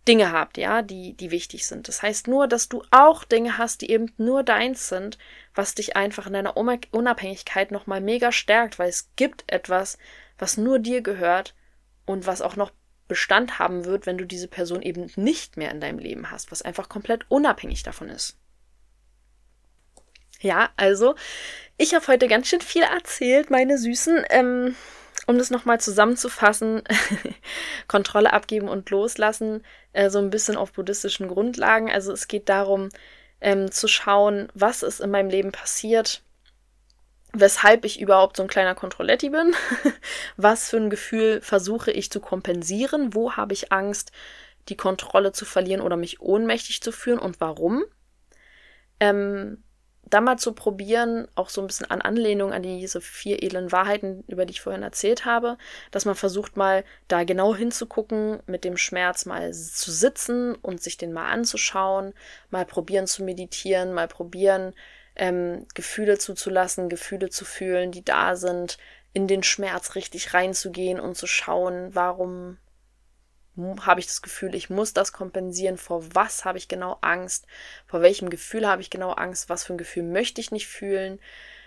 Dinge 0.07 0.31
habt, 0.31 0.57
ja, 0.57 0.81
die, 0.81 1.13
die 1.13 1.31
wichtig 1.31 1.65
sind. 1.67 1.87
Das 1.89 2.01
heißt 2.01 2.27
nur, 2.27 2.47
dass 2.47 2.69
du 2.69 2.83
auch 2.91 3.25
Dinge 3.25 3.57
hast, 3.57 3.81
die 3.81 3.89
eben 3.89 4.11
nur 4.17 4.43
deins 4.43 4.87
sind, 4.89 5.17
was 5.55 5.75
dich 5.75 5.95
einfach 5.95 6.27
in 6.27 6.33
deiner 6.33 6.55
Unabhängigkeit 6.55 7.71
nochmal 7.71 7.99
mega 8.01 8.31
stärkt, 8.31 8.79
weil 8.79 8.89
es 8.89 9.09
gibt 9.15 9.43
etwas, 9.47 9.97
was 10.37 10.57
nur 10.57 10.79
dir 10.79 11.01
gehört 11.01 11.53
und 12.05 12.27
was 12.27 12.41
auch 12.41 12.55
noch 12.55 12.71
Bestand 13.07 13.59
haben 13.59 13.85
wird, 13.85 14.05
wenn 14.05 14.17
du 14.17 14.25
diese 14.25 14.47
Person 14.47 14.81
eben 14.81 15.11
nicht 15.15 15.57
mehr 15.57 15.71
in 15.71 15.81
deinem 15.81 15.99
Leben 15.99 16.31
hast, 16.31 16.51
was 16.51 16.61
einfach 16.61 16.89
komplett 16.89 17.25
unabhängig 17.29 17.83
davon 17.83 18.09
ist. 18.09 18.37
Ja, 20.39 20.69
also 20.75 21.15
ich 21.77 21.93
habe 21.93 22.07
heute 22.07 22.27
ganz 22.27 22.47
schön 22.47 22.61
viel 22.61 22.83
erzählt, 22.83 23.49
meine 23.49 23.77
Süßen. 23.77 24.25
Ähm, 24.29 24.75
um 25.25 25.37
das 25.37 25.51
nochmal 25.51 25.79
zusammenzufassen, 25.79 26.83
Kontrolle 27.87 28.33
abgeben 28.33 28.67
und 28.67 28.89
loslassen, 28.89 29.63
äh, 29.93 30.09
so 30.09 30.19
ein 30.19 30.29
bisschen 30.29 30.57
auf 30.57 30.73
buddhistischen 30.73 31.27
Grundlagen. 31.27 31.89
Also 31.89 32.11
es 32.11 32.27
geht 32.27 32.49
darum, 32.49 32.89
ähm, 33.39 33.71
zu 33.71 33.87
schauen, 33.87 34.49
was 34.53 34.83
ist 34.83 34.99
in 34.99 35.11
meinem 35.11 35.29
Leben 35.29 35.51
passiert, 35.51 36.23
weshalb 37.33 37.83
ich 37.83 37.99
überhaupt 37.99 38.37
so 38.37 38.43
ein 38.43 38.49
kleiner 38.49 38.75
Kontrolletti 38.75 39.29
bin, 39.29 39.53
was 40.37 40.69
für 40.69 40.77
ein 40.77 40.89
Gefühl 40.89 41.41
versuche 41.41 41.91
ich 41.91 42.11
zu 42.11 42.19
kompensieren, 42.19 43.13
wo 43.13 43.33
habe 43.33 43.53
ich 43.53 43.71
Angst, 43.71 44.11
die 44.69 44.77
Kontrolle 44.77 45.31
zu 45.33 45.43
verlieren 45.43 45.81
oder 45.81 45.97
mich 45.97 46.21
ohnmächtig 46.21 46.81
zu 46.81 46.91
fühlen 46.91 47.19
und 47.19 47.41
warum. 47.41 47.83
Ähm, 48.99 49.63
da 50.05 50.21
mal 50.21 50.37
zu 50.37 50.53
probieren, 50.53 51.27
auch 51.33 51.49
so 51.49 51.59
ein 51.61 51.67
bisschen 51.67 51.89
an 51.89 52.01
Anlehnung 52.01 52.53
an 52.53 52.61
diese 52.61 53.01
vier 53.01 53.41
edlen 53.41 53.71
Wahrheiten, 53.71 54.23
über 54.27 54.45
die 54.45 54.51
ich 54.51 54.61
vorhin 54.61 54.83
erzählt 54.83 55.25
habe, 55.25 55.57
dass 55.91 56.05
man 56.05 56.15
versucht 56.15 56.55
mal 56.55 56.83
da 57.07 57.23
genau 57.23 57.55
hinzugucken, 57.55 58.39
mit 58.45 58.63
dem 58.63 58.77
Schmerz 58.77 59.25
mal 59.25 59.53
zu 59.53 59.91
sitzen 59.91 60.55
und 60.55 60.83
sich 60.83 60.97
den 60.97 61.13
mal 61.13 61.31
anzuschauen, 61.31 62.13
mal 62.51 62.65
probieren 62.65 63.07
zu 63.07 63.23
meditieren, 63.23 63.93
mal 63.93 64.07
probieren, 64.07 64.73
ähm, 65.15 65.67
Gefühle 65.73 66.17
zuzulassen, 66.17 66.89
Gefühle 66.89 67.29
zu 67.29 67.45
fühlen, 67.45 67.91
die 67.91 68.03
da 68.03 68.35
sind, 68.35 68.77
in 69.13 69.27
den 69.27 69.43
Schmerz 69.43 69.95
richtig 69.95 70.33
reinzugehen 70.33 70.99
und 70.99 71.15
zu 71.15 71.27
schauen, 71.27 71.93
warum 71.93 72.57
habe 73.81 73.99
ich 73.99 74.07
das 74.07 74.23
Gefühl, 74.23 74.55
ich 74.55 74.71
muss 74.71 74.93
das 74.93 75.13
kompensieren, 75.13 75.77
vor 75.77 76.03
was 76.15 76.43
habe 76.43 76.57
ich 76.57 76.67
genau 76.67 76.97
Angst, 77.01 77.45
vor 77.85 78.01
welchem 78.01 78.31
Gefühl 78.31 78.67
habe 78.67 78.81
ich 78.81 78.89
genau 78.89 79.11
Angst, 79.11 79.47
was 79.49 79.63
für 79.63 79.73
ein 79.73 79.77
Gefühl 79.77 80.03
möchte 80.03 80.41
ich 80.41 80.51
nicht 80.51 80.67
fühlen, 80.67 81.19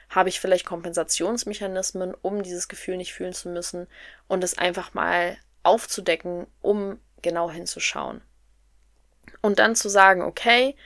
habe 0.08 0.28
ich 0.28 0.40
vielleicht 0.40 0.66
Kompensationsmechanismen, 0.66 2.14
um 2.14 2.42
dieses 2.42 2.68
Gefühl 2.68 2.96
nicht 2.96 3.14
fühlen 3.14 3.32
zu 3.32 3.48
müssen? 3.48 3.86
Und 4.28 4.44
es 4.44 4.58
einfach 4.58 4.94
mal 4.94 5.36
aufzudecken, 5.62 6.46
um 6.60 7.00
genau 7.22 7.50
hinzuschauen. 7.50 8.20
Und 9.42 9.58
dann 9.58 9.74
zu 9.74 9.88
sagen, 9.88 10.22
okay, 10.22 10.76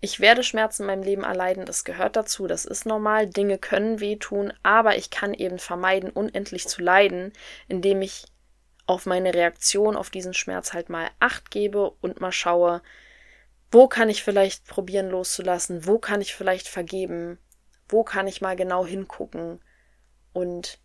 ich 0.00 0.20
werde 0.20 0.44
Schmerzen 0.44 0.82
in 0.82 0.86
meinem 0.86 1.02
Leben 1.02 1.24
erleiden, 1.24 1.64
das 1.64 1.84
gehört 1.84 2.16
dazu, 2.16 2.46
das 2.46 2.64
ist 2.64 2.86
normal, 2.86 3.26
Dinge 3.26 3.58
können 3.58 4.00
wehtun, 4.00 4.52
aber 4.62 4.96
ich 4.96 5.10
kann 5.10 5.34
eben 5.34 5.58
vermeiden, 5.58 6.10
unendlich 6.10 6.68
zu 6.68 6.82
leiden, 6.82 7.32
indem 7.66 8.02
ich 8.02 8.26
auf 8.86 9.06
meine 9.06 9.34
Reaktion 9.34 9.96
auf 9.96 10.10
diesen 10.10 10.34
Schmerz 10.34 10.72
halt 10.72 10.88
mal 10.88 11.10
acht 11.18 11.50
gebe 11.50 11.90
und 12.00 12.20
mal 12.20 12.32
schaue, 12.32 12.80
wo 13.70 13.88
kann 13.88 14.08
ich 14.08 14.22
vielleicht 14.22 14.66
probieren 14.66 15.10
loszulassen, 15.10 15.86
wo 15.86 15.98
kann 15.98 16.20
ich 16.20 16.34
vielleicht 16.34 16.68
vergeben, 16.68 17.38
wo 17.88 18.04
kann 18.04 18.26
ich 18.26 18.40
mal 18.40 18.56
genau 18.56 18.86
hingucken 18.86 19.60
und 20.32 20.78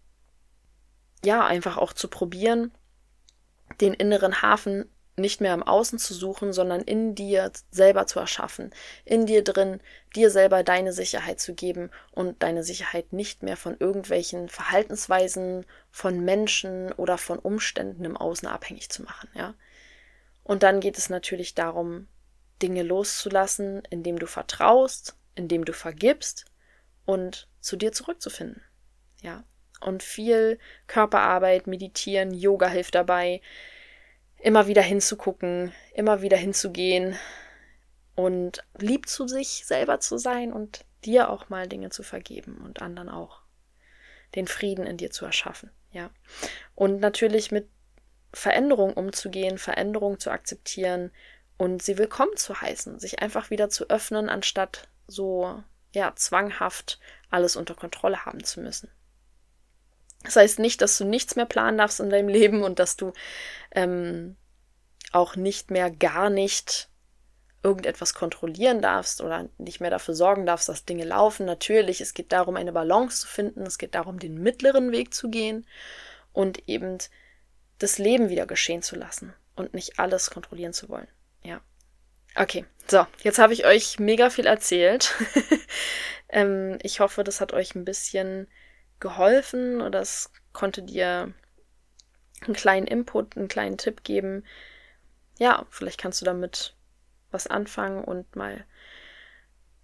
ja, 1.23 1.45
einfach 1.45 1.77
auch 1.77 1.93
zu 1.93 2.09
probieren, 2.09 2.71
den 3.79 3.93
inneren 3.93 4.41
Hafen 4.41 4.89
nicht 5.15 5.41
mehr 5.41 5.53
im 5.53 5.63
Außen 5.63 5.99
zu 5.99 6.13
suchen, 6.13 6.53
sondern 6.53 6.81
in 6.81 7.13
dir 7.13 7.51
selber 7.71 8.07
zu 8.07 8.19
erschaffen, 8.19 8.73
in 9.05 9.25
dir 9.25 9.43
drin, 9.43 9.79
dir 10.15 10.31
selber 10.31 10.63
deine 10.63 10.91
Sicherheit 10.91 11.39
zu 11.39 11.53
geben 11.53 11.91
und 12.11 12.41
deine 12.41 12.63
Sicherheit 12.63 13.13
nicht 13.13 13.43
mehr 13.43 13.57
von 13.57 13.77
irgendwelchen 13.79 14.49
Verhaltensweisen, 14.49 15.65
von 15.91 16.23
Menschen 16.25 16.91
oder 16.93 17.17
von 17.17 17.37
Umständen 17.37 18.05
im 18.05 18.17
Außen 18.17 18.47
abhängig 18.47 18.89
zu 18.89 19.03
machen, 19.03 19.29
ja. 19.35 19.53
Und 20.43 20.63
dann 20.63 20.79
geht 20.79 20.97
es 20.97 21.09
natürlich 21.09 21.53
darum, 21.53 22.07
Dinge 22.61 22.83
loszulassen, 22.83 23.83
indem 23.89 24.19
du 24.19 24.25
vertraust, 24.25 25.15
indem 25.35 25.63
du 25.63 25.73
vergibst 25.73 26.45
und 27.05 27.47
zu 27.59 27.75
dir 27.75 27.91
zurückzufinden, 27.91 28.63
ja. 29.21 29.43
Und 29.79 30.01
viel 30.01 30.59
Körperarbeit, 30.87 31.67
Meditieren, 31.67 32.33
Yoga 32.33 32.69
hilft 32.69 32.95
dabei, 32.95 33.41
immer 34.43 34.67
wieder 34.67 34.81
hinzugucken, 34.81 35.71
immer 35.93 36.21
wieder 36.21 36.35
hinzugehen 36.35 37.17
und 38.15 38.63
lieb 38.77 39.07
zu 39.07 39.27
sich 39.27 39.65
selber 39.65 40.01
zu 40.01 40.17
sein 40.17 40.51
und 40.51 40.85
dir 41.05 41.29
auch 41.29 41.49
mal 41.49 41.67
Dinge 41.67 41.89
zu 41.89 42.03
vergeben 42.03 42.57
und 42.57 42.81
anderen 42.81 43.09
auch 43.09 43.41
den 44.35 44.47
Frieden 44.47 44.85
in 44.85 44.97
dir 44.97 45.11
zu 45.11 45.25
erschaffen, 45.25 45.71
ja. 45.91 46.09
Und 46.75 46.99
natürlich 46.99 47.51
mit 47.51 47.69
Veränderung 48.33 48.93
umzugehen, 48.93 49.57
Veränderung 49.57 50.19
zu 50.19 50.29
akzeptieren 50.29 51.11
und 51.57 51.81
sie 51.81 51.97
willkommen 51.97 52.35
zu 52.35 52.59
heißen, 52.59 52.99
sich 52.99 53.21
einfach 53.21 53.49
wieder 53.49 53.69
zu 53.69 53.89
öffnen, 53.89 54.27
anstatt 54.27 54.89
so 55.07 55.63
ja 55.93 56.13
zwanghaft 56.15 56.99
alles 57.29 57.55
unter 57.55 57.75
Kontrolle 57.75 58.25
haben 58.25 58.43
zu 58.43 58.59
müssen. 58.59 58.89
Das 60.23 60.35
heißt 60.35 60.59
nicht, 60.59 60.81
dass 60.81 60.97
du 60.97 61.05
nichts 61.05 61.35
mehr 61.35 61.45
planen 61.45 61.77
darfst 61.77 61.99
in 61.99 62.09
deinem 62.09 62.29
Leben 62.29 62.63
und 62.63 62.79
dass 62.79 62.95
du 62.95 63.13
ähm, 63.71 64.37
auch 65.11 65.35
nicht 65.35 65.69
mehr 65.69 65.91
gar 65.91 66.29
nicht 66.29 66.89
irgendetwas 67.63 68.13
kontrollieren 68.13 68.81
darfst 68.81 69.21
oder 69.21 69.49
nicht 69.57 69.79
mehr 69.79 69.89
dafür 69.89 70.13
sorgen 70.13 70.45
darfst, 70.45 70.67
dass 70.67 70.85
Dinge 70.85 71.05
laufen. 71.05 71.45
Natürlich, 71.45 72.01
es 72.01 72.13
geht 72.13 72.31
darum, 72.31 72.57
eine 72.57 72.73
Balance 72.73 73.21
zu 73.21 73.27
finden, 73.27 73.65
es 73.65 73.77
geht 73.77 73.95
darum, 73.95 74.19
den 74.19 74.41
mittleren 74.41 74.91
Weg 74.91 75.13
zu 75.13 75.29
gehen 75.29 75.65
und 76.33 76.67
eben 76.67 76.97
das 77.79 77.97
Leben 77.97 78.29
wieder 78.29 78.45
geschehen 78.45 78.81
zu 78.81 78.95
lassen 78.97 79.33
und 79.55 79.73
nicht 79.73 79.97
alles 79.97 80.29
kontrollieren 80.29 80.73
zu 80.73 80.89
wollen. 80.89 81.07
Ja. 81.43 81.61
Okay, 82.35 82.65
so, 82.87 83.05
jetzt 83.21 83.39
habe 83.39 83.53
ich 83.53 83.65
euch 83.65 83.99
mega 83.99 84.29
viel 84.29 84.45
erzählt. 84.45 85.13
ähm, 86.29 86.79
ich 86.81 86.99
hoffe, 86.99 87.23
das 87.23 87.39
hat 87.39 87.53
euch 87.53 87.75
ein 87.75 87.85
bisschen 87.85 88.47
geholfen 89.03 89.81
oder 89.81 89.99
es 89.99 90.31
konnte 90.53 90.81
dir 90.81 91.33
einen 92.41 92.55
kleinen 92.55 92.87
Input, 92.87 93.37
einen 93.37 93.49
kleinen 93.49 93.77
Tipp 93.77 94.03
geben. 94.03 94.43
Ja, 95.37 95.65
vielleicht 95.69 95.99
kannst 95.99 96.21
du 96.21 96.25
damit 96.25 96.75
was 97.29 97.45
anfangen 97.47 98.03
und 98.03 98.35
mal 98.35 98.65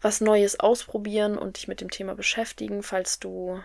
was 0.01 0.21
Neues 0.21 0.59
ausprobieren 0.59 1.37
und 1.37 1.57
dich 1.57 1.67
mit 1.67 1.81
dem 1.81 1.91
Thema 1.91 2.15
beschäftigen, 2.15 2.81
falls 2.81 3.19
du 3.19 3.61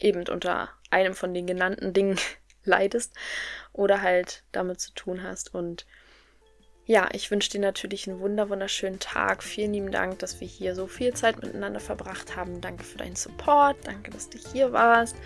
eben 0.00 0.26
unter 0.28 0.70
einem 0.90 1.14
von 1.14 1.34
den 1.34 1.46
genannten 1.46 1.92
Dingen 1.92 2.18
leidest 2.64 3.14
oder 3.72 4.00
halt 4.00 4.44
damit 4.52 4.80
zu 4.80 4.94
tun 4.94 5.22
hast. 5.22 5.54
Und 5.54 5.86
ja, 6.86 7.08
ich 7.12 7.30
wünsche 7.30 7.50
dir 7.50 7.60
natürlich 7.60 8.06
einen 8.08 8.20
wunder 8.20 8.50
wunderschönen 8.50 8.98
Tag. 8.98 9.42
Vielen 9.42 9.72
lieben 9.72 9.90
Dank, 9.90 10.18
dass 10.18 10.40
wir 10.40 10.48
hier 10.48 10.74
so 10.74 10.86
viel 10.86 11.14
Zeit 11.14 11.42
miteinander 11.42 11.80
verbracht 11.80 12.36
haben. 12.36 12.60
Danke 12.60 12.84
für 12.84 12.98
deinen 12.98 13.16
Support. 13.16 13.76
Danke, 13.84 14.10
dass 14.10 14.28
du 14.28 14.38
hier 14.52 14.72
warst. 14.72 15.16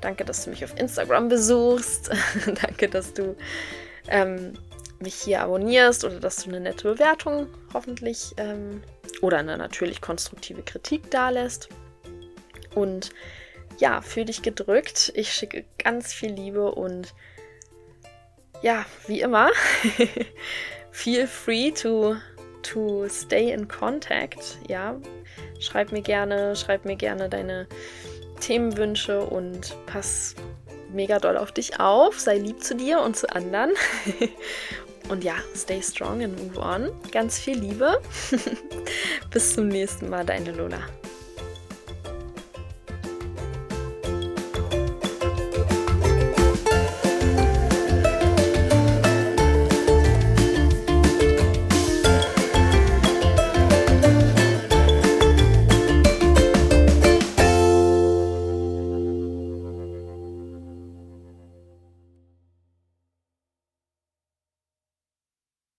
Danke, 0.00 0.24
dass 0.24 0.44
du 0.44 0.50
mich 0.50 0.64
auf 0.64 0.78
Instagram 0.78 1.28
besuchst. 1.28 2.10
Danke, 2.46 2.88
dass 2.88 3.12
du 3.12 3.36
ähm, 4.08 4.52
mich 5.00 5.14
hier 5.14 5.42
abonnierst 5.42 6.04
oder 6.04 6.20
dass 6.20 6.36
du 6.44 6.50
eine 6.50 6.60
nette 6.60 6.92
Bewertung 6.92 7.48
hoffentlich 7.74 8.32
ähm, 8.36 8.82
oder 9.20 9.38
eine 9.38 9.58
natürlich 9.58 10.00
konstruktive 10.00 10.62
Kritik 10.62 11.10
dalässt. 11.10 11.70
Und 12.76 13.10
ja, 13.78 14.00
für 14.00 14.24
dich 14.24 14.42
gedrückt. 14.42 15.10
Ich 15.16 15.32
schicke 15.32 15.64
ganz 15.78 16.12
viel 16.12 16.32
Liebe 16.32 16.70
und 16.70 17.14
ja, 18.62 18.84
wie 19.06 19.22
immer, 19.22 19.50
feel 20.90 21.26
free 21.26 21.70
to, 21.72 22.16
to 22.62 23.08
stay 23.08 23.52
in 23.52 23.68
contact. 23.68 24.58
Ja, 24.68 24.96
schreib 25.58 25.92
mir 25.92 26.02
gerne, 26.02 26.56
schreib 26.56 26.84
mir 26.84 26.96
gerne 26.96 27.28
deine 27.28 27.66
Themenwünsche 28.40 29.20
und 29.20 29.76
pass 29.86 30.34
mega 30.92 31.18
doll 31.18 31.36
auf 31.36 31.52
dich 31.52 31.78
auf. 31.78 32.18
Sei 32.18 32.38
lieb 32.38 32.62
zu 32.62 32.74
dir 32.74 33.00
und 33.00 33.16
zu 33.16 33.30
anderen. 33.30 33.70
Und 35.08 35.24
ja, 35.24 35.34
stay 35.56 35.82
strong 35.82 36.22
and 36.22 36.38
move 36.38 36.60
on. 36.60 36.88
Ganz 37.10 37.36
viel 37.36 37.58
Liebe. 37.58 38.00
Bis 39.30 39.54
zum 39.54 39.66
nächsten 39.66 40.08
Mal, 40.08 40.24
deine 40.24 40.52
Lola. 40.52 40.78